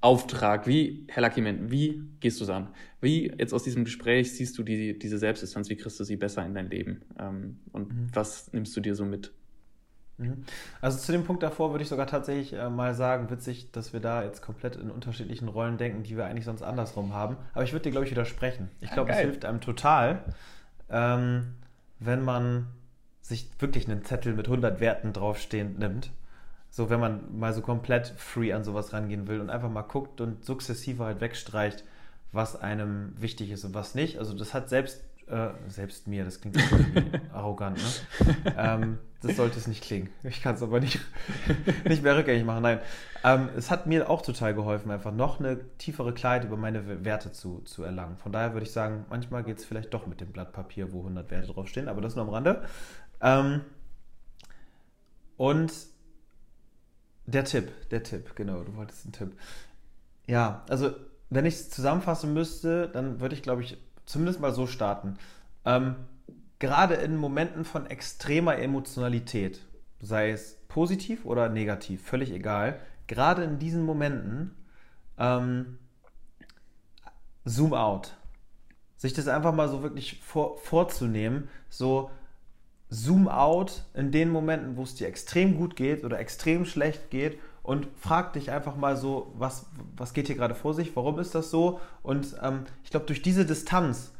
Auftrag, 0.01 0.65
wie, 0.65 1.05
Herr 1.09 1.21
Luckyman, 1.21 1.69
wie 1.69 2.01
gehst 2.19 2.39
du 2.39 2.43
es 2.43 2.49
an? 2.49 2.69
Wie 3.01 3.31
jetzt 3.37 3.53
aus 3.53 3.63
diesem 3.63 3.85
Gespräch 3.85 4.35
siehst 4.35 4.57
du 4.57 4.63
die, 4.63 4.97
diese 4.97 5.19
Selbstdistanz, 5.19 5.69
wie 5.69 5.75
kriegst 5.75 5.99
du 5.99 6.03
sie 6.03 6.15
besser 6.15 6.43
in 6.43 6.55
dein 6.55 6.69
Leben? 6.69 7.01
Ähm, 7.19 7.59
und 7.71 7.93
mhm. 7.93 8.07
was 8.13 8.51
nimmst 8.51 8.75
du 8.75 8.81
dir 8.81 8.95
so 8.95 9.05
mit? 9.05 9.31
Mhm. 10.17 10.43
Also 10.81 10.97
zu 10.97 11.11
dem 11.11 11.23
Punkt 11.23 11.43
davor 11.43 11.71
würde 11.71 11.83
ich 11.83 11.89
sogar 11.89 12.07
tatsächlich 12.07 12.53
äh, 12.53 12.69
mal 12.69 12.95
sagen, 12.95 13.29
witzig, 13.29 13.71
dass 13.71 13.93
wir 13.93 13.99
da 13.99 14.23
jetzt 14.23 14.41
komplett 14.41 14.75
in 14.75 14.89
unterschiedlichen 14.89 15.47
Rollen 15.47 15.77
denken, 15.77 16.03
die 16.03 16.17
wir 16.17 16.25
eigentlich 16.25 16.45
sonst 16.45 16.63
andersrum 16.63 17.13
haben. 17.13 17.37
Aber 17.53 17.63
ich 17.63 17.71
würde 17.71 17.83
dir, 17.83 17.91
glaube 17.91 18.05
ich, 18.05 18.11
widersprechen. 18.11 18.69
Ich 18.81 18.91
glaube, 18.91 19.11
es 19.11 19.19
hilft 19.19 19.45
einem 19.45 19.61
total, 19.61 20.23
ähm, 20.89 21.53
wenn 21.99 22.23
man 22.23 22.67
sich 23.21 23.49
wirklich 23.59 23.87
einen 23.87 24.03
Zettel 24.03 24.33
mit 24.33 24.47
100 24.47 24.79
Werten 24.79 25.13
draufstehend 25.13 25.77
nimmt. 25.79 26.11
So, 26.73 26.89
wenn 26.89 26.99
man 26.99 27.37
mal 27.37 27.53
so 27.53 27.61
komplett 27.61 28.07
free 28.17 28.53
an 28.53 28.63
sowas 28.63 28.93
rangehen 28.93 29.27
will 29.27 29.41
und 29.41 29.49
einfach 29.49 29.69
mal 29.69 29.81
guckt 29.81 30.21
und 30.21 30.43
sukzessive 30.45 31.03
halt 31.03 31.21
wegstreicht, 31.21 31.83
was 32.31 32.59
einem 32.59 33.13
wichtig 33.21 33.51
ist 33.51 33.65
und 33.65 33.73
was 33.73 33.93
nicht. 33.93 34.17
Also 34.17 34.33
das 34.33 34.53
hat 34.53 34.69
selbst 34.69 35.03
äh, 35.31 35.49
selbst 35.67 36.07
mir, 36.07 36.25
das 36.25 36.41
klingt 36.41 36.57
arrogant, 37.33 37.77
ne? 37.77 38.35
ähm, 38.57 38.97
das 39.21 39.37
sollte 39.37 39.57
es 39.59 39.67
nicht 39.67 39.83
klingen. 39.83 40.09
Ich 40.23 40.41
kann 40.41 40.55
es 40.55 40.63
aber 40.63 40.79
nicht, 40.79 40.99
nicht 41.87 42.03
mehr 42.03 42.17
rückgängig 42.17 42.43
machen. 42.43 42.63
Nein, 42.63 42.79
ähm, 43.23 43.49
es 43.55 43.71
hat 43.71 43.85
mir 43.87 44.09
auch 44.09 44.23
total 44.23 44.53
geholfen, 44.53 44.91
einfach 44.91 45.13
noch 45.13 45.39
eine 45.39 45.59
tiefere 45.77 46.13
Klarheit 46.13 46.43
über 46.43 46.57
meine 46.57 47.05
Werte 47.05 47.31
zu, 47.31 47.59
zu 47.59 47.83
erlangen. 47.83 48.17
Von 48.17 48.31
daher 48.31 48.53
würde 48.53 48.65
ich 48.65 48.71
sagen, 48.71 49.05
manchmal 49.09 49.43
geht 49.43 49.59
es 49.59 49.65
vielleicht 49.65 49.93
doch 49.93 50.05
mit 50.05 50.19
dem 50.19 50.31
Blatt 50.31 50.51
Papier, 50.51 50.91
wo 50.91 50.99
100 50.99 51.31
Werte 51.31 51.53
draufstehen, 51.53 51.87
aber 51.87 52.01
das 52.01 52.15
nur 52.15 52.25
am 52.25 52.31
Rande. 52.31 52.63
Ähm, 53.21 53.61
und 55.37 55.71
der 57.31 57.45
Tipp, 57.45 57.71
der 57.89 58.03
Tipp, 58.03 58.35
genau, 58.35 58.63
du 58.63 58.75
wolltest 58.75 59.05
einen 59.05 59.13
Tipp. 59.13 59.37
Ja, 60.27 60.63
also 60.69 60.91
wenn 61.29 61.45
ich 61.45 61.55
es 61.55 61.69
zusammenfassen 61.69 62.33
müsste, 62.33 62.89
dann 62.89 63.19
würde 63.19 63.35
ich, 63.35 63.41
glaube 63.41 63.61
ich, 63.61 63.77
zumindest 64.05 64.39
mal 64.39 64.53
so 64.53 64.67
starten. 64.67 65.17
Ähm, 65.65 65.95
gerade 66.59 66.95
in 66.95 67.15
Momenten 67.15 67.65
von 67.65 67.87
extremer 67.87 68.57
Emotionalität, 68.57 69.61
sei 69.99 70.31
es 70.31 70.57
positiv 70.67 71.25
oder 71.25 71.49
negativ, 71.49 72.03
völlig 72.03 72.31
egal, 72.31 72.79
gerade 73.07 73.43
in 73.43 73.59
diesen 73.59 73.83
Momenten, 73.83 74.55
ähm, 75.17 75.77
zoom 77.45 77.73
out. 77.73 78.15
Sich 78.97 79.13
das 79.13 79.27
einfach 79.27 79.53
mal 79.53 79.67
so 79.67 79.81
wirklich 79.81 80.21
vor, 80.21 80.57
vorzunehmen, 80.57 81.49
so 81.69 82.11
zoom 82.91 83.29
out 83.29 83.85
in 83.93 84.11
den 84.11 84.29
Momenten, 84.29 84.75
wo 84.75 84.83
es 84.83 84.95
dir 84.95 85.07
extrem 85.07 85.57
gut 85.57 85.75
geht 85.75 86.03
oder 86.03 86.19
extrem 86.19 86.65
schlecht 86.65 87.09
geht 87.09 87.39
und 87.63 87.87
frag 87.97 88.33
dich 88.33 88.51
einfach 88.51 88.75
mal 88.75 88.97
so, 88.97 89.33
was, 89.37 89.65
was 89.95 90.13
geht 90.13 90.27
hier 90.27 90.35
gerade 90.35 90.55
vor 90.55 90.73
sich, 90.73 90.95
warum 90.95 91.17
ist 91.17 91.33
das 91.33 91.49
so? 91.49 91.79
Und 92.03 92.35
ähm, 92.43 92.65
ich 92.83 92.89
glaube, 92.89 93.05
durch 93.05 93.21
diese 93.21 93.45
Distanz, 93.45 94.11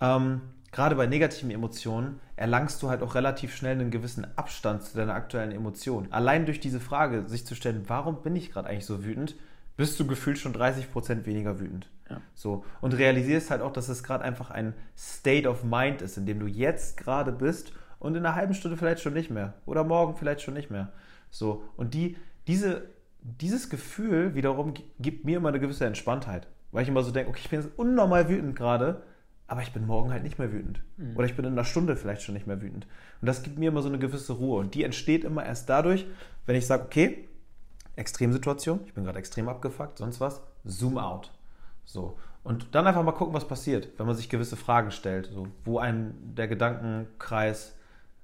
ähm, 0.00 0.40
gerade 0.72 0.96
bei 0.96 1.06
negativen 1.06 1.50
Emotionen, 1.50 2.18
erlangst 2.36 2.82
du 2.82 2.88
halt 2.88 3.02
auch 3.02 3.14
relativ 3.14 3.54
schnell 3.54 3.72
einen 3.72 3.90
gewissen 3.90 4.26
Abstand 4.38 4.82
zu 4.82 4.96
deiner 4.96 5.14
aktuellen 5.14 5.52
Emotion. 5.52 6.08
Allein 6.10 6.46
durch 6.46 6.60
diese 6.60 6.80
Frage, 6.80 7.28
sich 7.28 7.46
zu 7.46 7.54
stellen, 7.54 7.84
warum 7.88 8.22
bin 8.22 8.36
ich 8.36 8.52
gerade 8.52 8.68
eigentlich 8.68 8.86
so 8.86 9.04
wütend, 9.04 9.34
bist 9.78 9.98
du 10.00 10.06
gefühlt 10.06 10.38
schon 10.38 10.52
30% 10.52 11.24
weniger 11.24 11.60
wütend. 11.60 11.88
Ja. 12.10 12.20
So. 12.34 12.64
Und 12.80 12.98
realisierst 12.98 13.50
halt 13.50 13.62
auch, 13.62 13.72
dass 13.72 13.88
es 13.88 14.02
gerade 14.02 14.24
einfach 14.24 14.50
ein 14.50 14.74
State 14.96 15.48
of 15.48 15.62
Mind 15.62 16.02
ist, 16.02 16.18
in 16.18 16.26
dem 16.26 16.40
du 16.40 16.46
jetzt 16.46 16.96
gerade 16.96 17.30
bist 17.30 17.72
und 18.00 18.16
in 18.16 18.26
einer 18.26 18.34
halben 18.34 18.54
Stunde 18.54 18.76
vielleicht 18.76 19.00
schon 19.00 19.14
nicht 19.14 19.30
mehr. 19.30 19.54
Oder 19.66 19.84
morgen 19.84 20.16
vielleicht 20.16 20.42
schon 20.42 20.54
nicht 20.54 20.68
mehr. 20.68 20.92
So, 21.30 21.62
und 21.76 21.94
die, 21.94 22.16
diese, 22.48 22.88
dieses 23.22 23.70
Gefühl 23.70 24.34
wiederum 24.34 24.74
gibt 24.98 25.24
mir 25.24 25.36
immer 25.36 25.50
eine 25.50 25.60
gewisse 25.60 25.86
Entspanntheit. 25.86 26.48
Weil 26.72 26.82
ich 26.82 26.88
immer 26.88 27.04
so 27.04 27.12
denke, 27.12 27.30
okay, 27.30 27.40
ich 27.44 27.50
bin 27.50 27.60
jetzt 27.62 27.78
unnormal 27.78 28.28
wütend 28.28 28.56
gerade, 28.56 29.02
aber 29.46 29.62
ich 29.62 29.72
bin 29.72 29.86
morgen 29.86 30.10
halt 30.10 30.24
nicht 30.24 30.40
mehr 30.40 30.52
wütend. 30.52 30.82
Mhm. 30.96 31.16
Oder 31.16 31.26
ich 31.26 31.36
bin 31.36 31.44
in 31.44 31.52
einer 31.52 31.64
Stunde 31.64 31.94
vielleicht 31.94 32.22
schon 32.22 32.34
nicht 32.34 32.48
mehr 32.48 32.60
wütend. 32.60 32.88
Und 33.20 33.26
das 33.26 33.44
gibt 33.44 33.58
mir 33.58 33.68
immer 33.68 33.82
so 33.82 33.88
eine 33.88 34.00
gewisse 34.00 34.32
Ruhe. 34.32 34.58
Und 34.58 34.74
die 34.74 34.82
entsteht 34.82 35.22
immer 35.22 35.46
erst 35.46 35.68
dadurch, 35.68 36.04
wenn 36.46 36.56
ich 36.56 36.66
sage, 36.66 36.82
okay, 36.82 37.28
Extremsituation, 37.98 38.80
ich 38.86 38.94
bin 38.94 39.04
gerade 39.04 39.18
extrem 39.18 39.48
abgefuckt, 39.48 39.98
sonst 39.98 40.20
was, 40.20 40.40
zoom 40.64 40.98
out. 40.98 41.32
So. 41.84 42.18
Und 42.44 42.74
dann 42.74 42.86
einfach 42.86 43.02
mal 43.02 43.12
gucken, 43.12 43.34
was 43.34 43.46
passiert, 43.46 43.88
wenn 43.98 44.06
man 44.06 44.14
sich 44.14 44.28
gewisse 44.28 44.56
Fragen 44.56 44.90
stellt, 44.90 45.26
so, 45.26 45.48
wo 45.64 45.78
einem 45.78 46.14
der 46.34 46.48
Gedankenkreis 46.48 47.74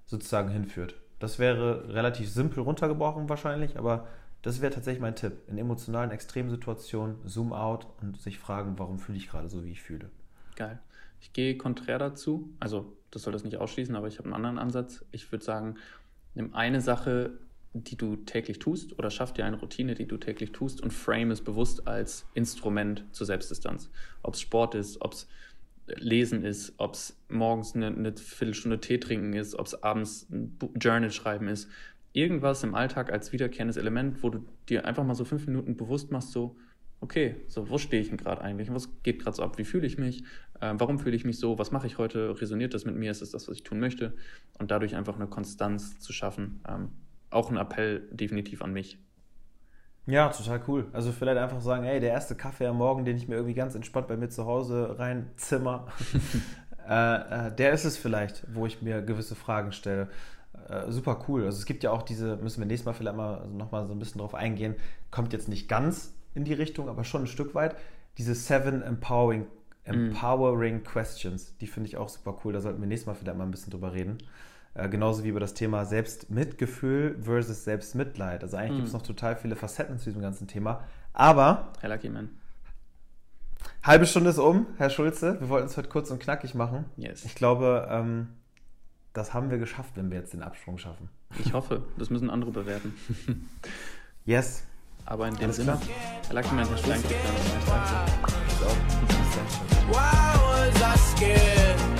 sozusagen 0.07 0.49
hinführt. 0.49 0.95
Das 1.19 1.39
wäre 1.39 1.93
relativ 1.93 2.31
simpel 2.31 2.63
runtergebrochen 2.63 3.29
wahrscheinlich, 3.29 3.79
aber 3.79 4.07
das 4.43 4.61
wäre 4.61 4.73
tatsächlich 4.73 5.01
mein 5.01 5.17
Tipp. 5.17 5.33
In 5.49 5.57
emotionalen 5.57 6.11
Extremsituationen 6.11 7.17
zoom 7.25 7.53
out 7.53 7.87
und 8.03 8.21
sich 8.21 8.39
fragen, 8.39 8.79
warum 8.79 8.99
fühle 8.99 9.19
ich 9.19 9.31
gerade 9.31 9.49
so, 9.49 9.65
wie 9.65 9.71
ich 9.71 9.83
fühle. 9.83 10.11
Geil. 10.57 10.79
Ich 11.21 11.33
gehe 11.33 11.57
konträr 11.57 11.99
dazu. 11.99 12.51
Also, 12.61 12.93
das 13.11 13.23
soll 13.23 13.33
das 13.33 13.45
nicht 13.45 13.57
ausschließen, 13.57 13.97
aber 13.97 14.09
ich 14.09 14.19
habe 14.19 14.27
einen 14.27 14.35
anderen 14.35 14.59
Ansatz. 14.59 15.05
Ich 15.13 15.33
würde 15.33 15.45
sagen, 15.45 15.77
nimm 16.35 16.55
eine 16.55 16.83
Sache, 16.83 17.39
die 17.75 17.97
du 17.97 18.17
täglich 18.17 18.61
tust, 18.61 18.99
oder 18.99 19.11
schaff 19.11 19.33
dir 19.33 19.45
eine 19.45 19.59
Routine, 19.59 19.95
die 19.95 20.07
du 20.07 20.17
täglich 20.17 20.53
tust 20.53 20.81
und 20.81 20.93
frame 20.93 21.33
es 21.33 21.41
bewusst 21.41 21.87
als 21.89 22.27
Instrument 22.35 23.05
zur 23.11 23.27
Selbstdistanz. 23.27 23.91
Ob 24.23 24.35
es 24.35 24.41
Sport 24.41 24.75
ist, 24.77 25.03
ob 25.03 25.13
es 25.13 25.29
Lesen 25.87 26.45
ist, 26.45 26.75
ob 26.79 26.95
es 26.95 27.21
morgens 27.29 27.75
eine, 27.75 27.89
eine, 27.89 28.17
Viertelstunde 28.17 28.81
Tee 28.81 28.99
trinken 28.99 29.35
ist, 29.35 29.55
ob 29.55 29.67
es 29.67 29.83
abends 29.83 30.29
ein 30.31 30.57
Journal 30.81 31.11
schreiben 31.11 31.49
ist. 31.49 31.69
Irgendwas 32.13 32.63
im 32.63 32.75
Alltag 32.75 33.13
als 33.13 33.33
wiederkehrendes 33.33 33.77
Element, 33.77 34.23
wo 34.23 34.31
du 34.31 34.47
dir 34.69 34.87
einfach 34.87 35.05
mal 35.05 35.15
so 35.15 35.25
fünf 35.25 35.47
Minuten 35.47 35.77
bewusst 35.77 36.11
machst, 36.11 36.31
so, 36.31 36.57
okay, 37.01 37.37
so, 37.49 37.69
wo 37.69 37.77
stehe 37.77 38.01
ich 38.01 38.09
denn 38.09 38.17
gerade 38.17 38.41
eigentlich? 38.41 38.73
Was 38.73 39.03
geht 39.03 39.21
gerade 39.21 39.37
so 39.37 39.43
ab? 39.43 39.59
Wie 39.59 39.65
fühle 39.65 39.87
ich 39.87 39.99
mich? 39.99 40.23
Äh, 40.61 40.75
warum 40.79 40.99
fühle 40.99 41.17
ich 41.17 41.25
mich 41.25 41.39
so? 41.39 41.59
Was 41.59 41.71
mache 41.71 41.87
ich 41.87 41.99
heute? 41.99 42.41
Resoniert 42.41 42.73
das 42.73 42.85
mit 42.85 42.95
mir? 42.95 43.11
Ist 43.11 43.21
das 43.21 43.33
das, 43.33 43.49
was 43.49 43.57
ich 43.57 43.63
tun 43.65 43.81
möchte? 43.81 44.15
Und 44.59 44.71
dadurch 44.71 44.95
einfach 44.95 45.17
eine 45.17 45.27
Konstanz 45.27 45.99
zu 45.99 46.13
schaffen. 46.13 46.61
Ähm, 46.67 46.91
auch 47.35 47.51
ein 47.51 47.57
Appell 47.57 48.09
definitiv 48.13 48.63
an 48.63 48.73
mich. 48.73 48.99
Ja, 50.07 50.29
total 50.29 50.61
cool. 50.69 50.87
Also 50.93 51.13
vielleicht 51.13 51.39
einfach 51.39 51.61
sagen, 51.61 51.85
hey, 51.85 51.99
der 51.99 52.11
erste 52.11 52.35
Kaffee 52.35 52.67
am 52.67 52.77
Morgen, 52.77 53.05
den 53.05 53.17
ich 53.17 53.27
mir 53.27 53.37
irgendwie 53.37 53.55
ganz 53.55 53.75
entspannt 53.75 54.07
bei 54.07 54.17
mir 54.17 54.29
zu 54.29 54.45
Hause 54.45 54.99
reinzimmer, 54.99 55.87
äh, 56.89 57.47
äh, 57.47 57.55
der 57.55 57.73
ist 57.73 57.85
es 57.85 57.97
vielleicht, 57.97 58.45
wo 58.55 58.67
ich 58.67 58.83
mir 58.83 59.01
gewisse 59.01 59.35
Fragen 59.35 59.73
stelle. 59.73 60.09
Äh, 60.69 60.91
super 60.91 61.25
cool. 61.29 61.45
Also 61.45 61.59
es 61.59 61.67
gibt 61.67 61.83
ja 61.83 61.91
auch 61.91 62.03
diese, 62.03 62.37
müssen 62.37 62.61
wir 62.61 62.67
nächstes 62.67 62.85
Mal 62.85 62.93
vielleicht 62.93 63.17
mal 63.17 63.47
nochmal 63.49 63.87
so 63.87 63.93
ein 63.93 63.99
bisschen 63.99 64.21
drauf 64.21 64.35
eingehen, 64.35 64.75
kommt 65.11 65.33
jetzt 65.33 65.49
nicht 65.49 65.69
ganz 65.69 66.15
in 66.35 66.45
die 66.45 66.53
Richtung, 66.53 66.89
aber 66.89 67.05
schon 67.05 67.23
ein 67.23 67.27
Stück 67.27 67.55
weit. 67.55 67.77
Diese 68.19 68.35
Seven 68.35 68.83
Empowering, 68.83 69.43
mm. 69.43 69.91
Empowering 69.91 70.79
mm. 70.79 70.85
Questions, 70.85 71.57
die 71.59 71.67
finde 71.67 71.89
ich 71.89 71.97
auch 71.97 72.09
super 72.09 72.39
cool. 72.45 72.53
Da 72.53 72.61
sollten 72.61 72.81
wir 72.81 72.87
nächstes 72.87 73.07
Mal 73.07 73.15
vielleicht 73.15 73.39
mal 73.39 73.45
ein 73.45 73.51
bisschen 73.51 73.71
drüber 73.71 73.95
reden. 73.95 74.19
Äh, 74.75 74.89
genauso 74.89 75.23
wie 75.23 75.29
über 75.29 75.41
das 75.41 75.55
Thema 75.55 75.85
Selbstmitgefühl 75.85 77.17
versus 77.23 77.65
Selbstmitleid. 77.65 78.43
Also 78.43 78.57
eigentlich 78.57 78.73
mm. 78.73 78.77
gibt 78.77 78.89
es 78.89 78.93
noch 78.93 79.03
total 79.03 79.37
viele 79.37 79.55
Facetten 79.55 79.99
zu 79.99 80.07
diesem 80.07 80.21
ganzen 80.21 80.49
Thema. 80.49 80.83
Aber. 81.13 81.73
Herr 81.81 81.91
Lucky 81.91 82.09
Man. 82.09 82.31
Halbe 83.85 84.07
Stunde 84.07 84.31
ist 84.31 84.39
um, 84.39 84.67
Herr 84.79 84.91
Schulze. 84.91 85.41
Wir 85.41 85.49
wollten 85.49 85.67
es 85.67 85.77
heute 85.77 85.89
kurz 85.89 86.11
und 86.11 86.21
knackig 86.21 86.55
machen. 86.55 86.87
Yes. 86.97 87.25
Ich 87.25 87.35
glaube, 87.35 87.87
ähm, 87.91 88.29
das 89.13 89.33
haben 89.33 89.51
wir 89.51 89.59
geschafft, 89.59 89.93
wenn 89.95 90.11
wir 90.11 90.19
jetzt 90.19 90.33
den 90.33 90.43
Absprung 90.43 90.79
schaffen. 90.79 91.09
Ich 91.39 91.53
hoffe. 91.53 91.83
Das 91.97 92.11
müssen 92.11 92.31
andere 92.31 92.51
bewerten. 92.51 92.95
yes. 94.25 94.65
Aber 95.07 95.29
in 95.29 95.37
dem 95.37 95.53
Sinne, 95.53 95.79
Herr 96.27 96.35
Lucky 96.35 96.55
Man, 96.55 96.67
Herr 96.67 96.79
Schulze. 96.79 96.91
Danke. 96.91 97.15
Why 99.91 100.35
was 100.41 100.81
I 100.81 100.97
scared? 100.99 101.94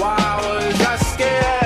Why 0.00 0.16
was 0.16 0.80
I 0.80 0.96
scared? 0.96 1.59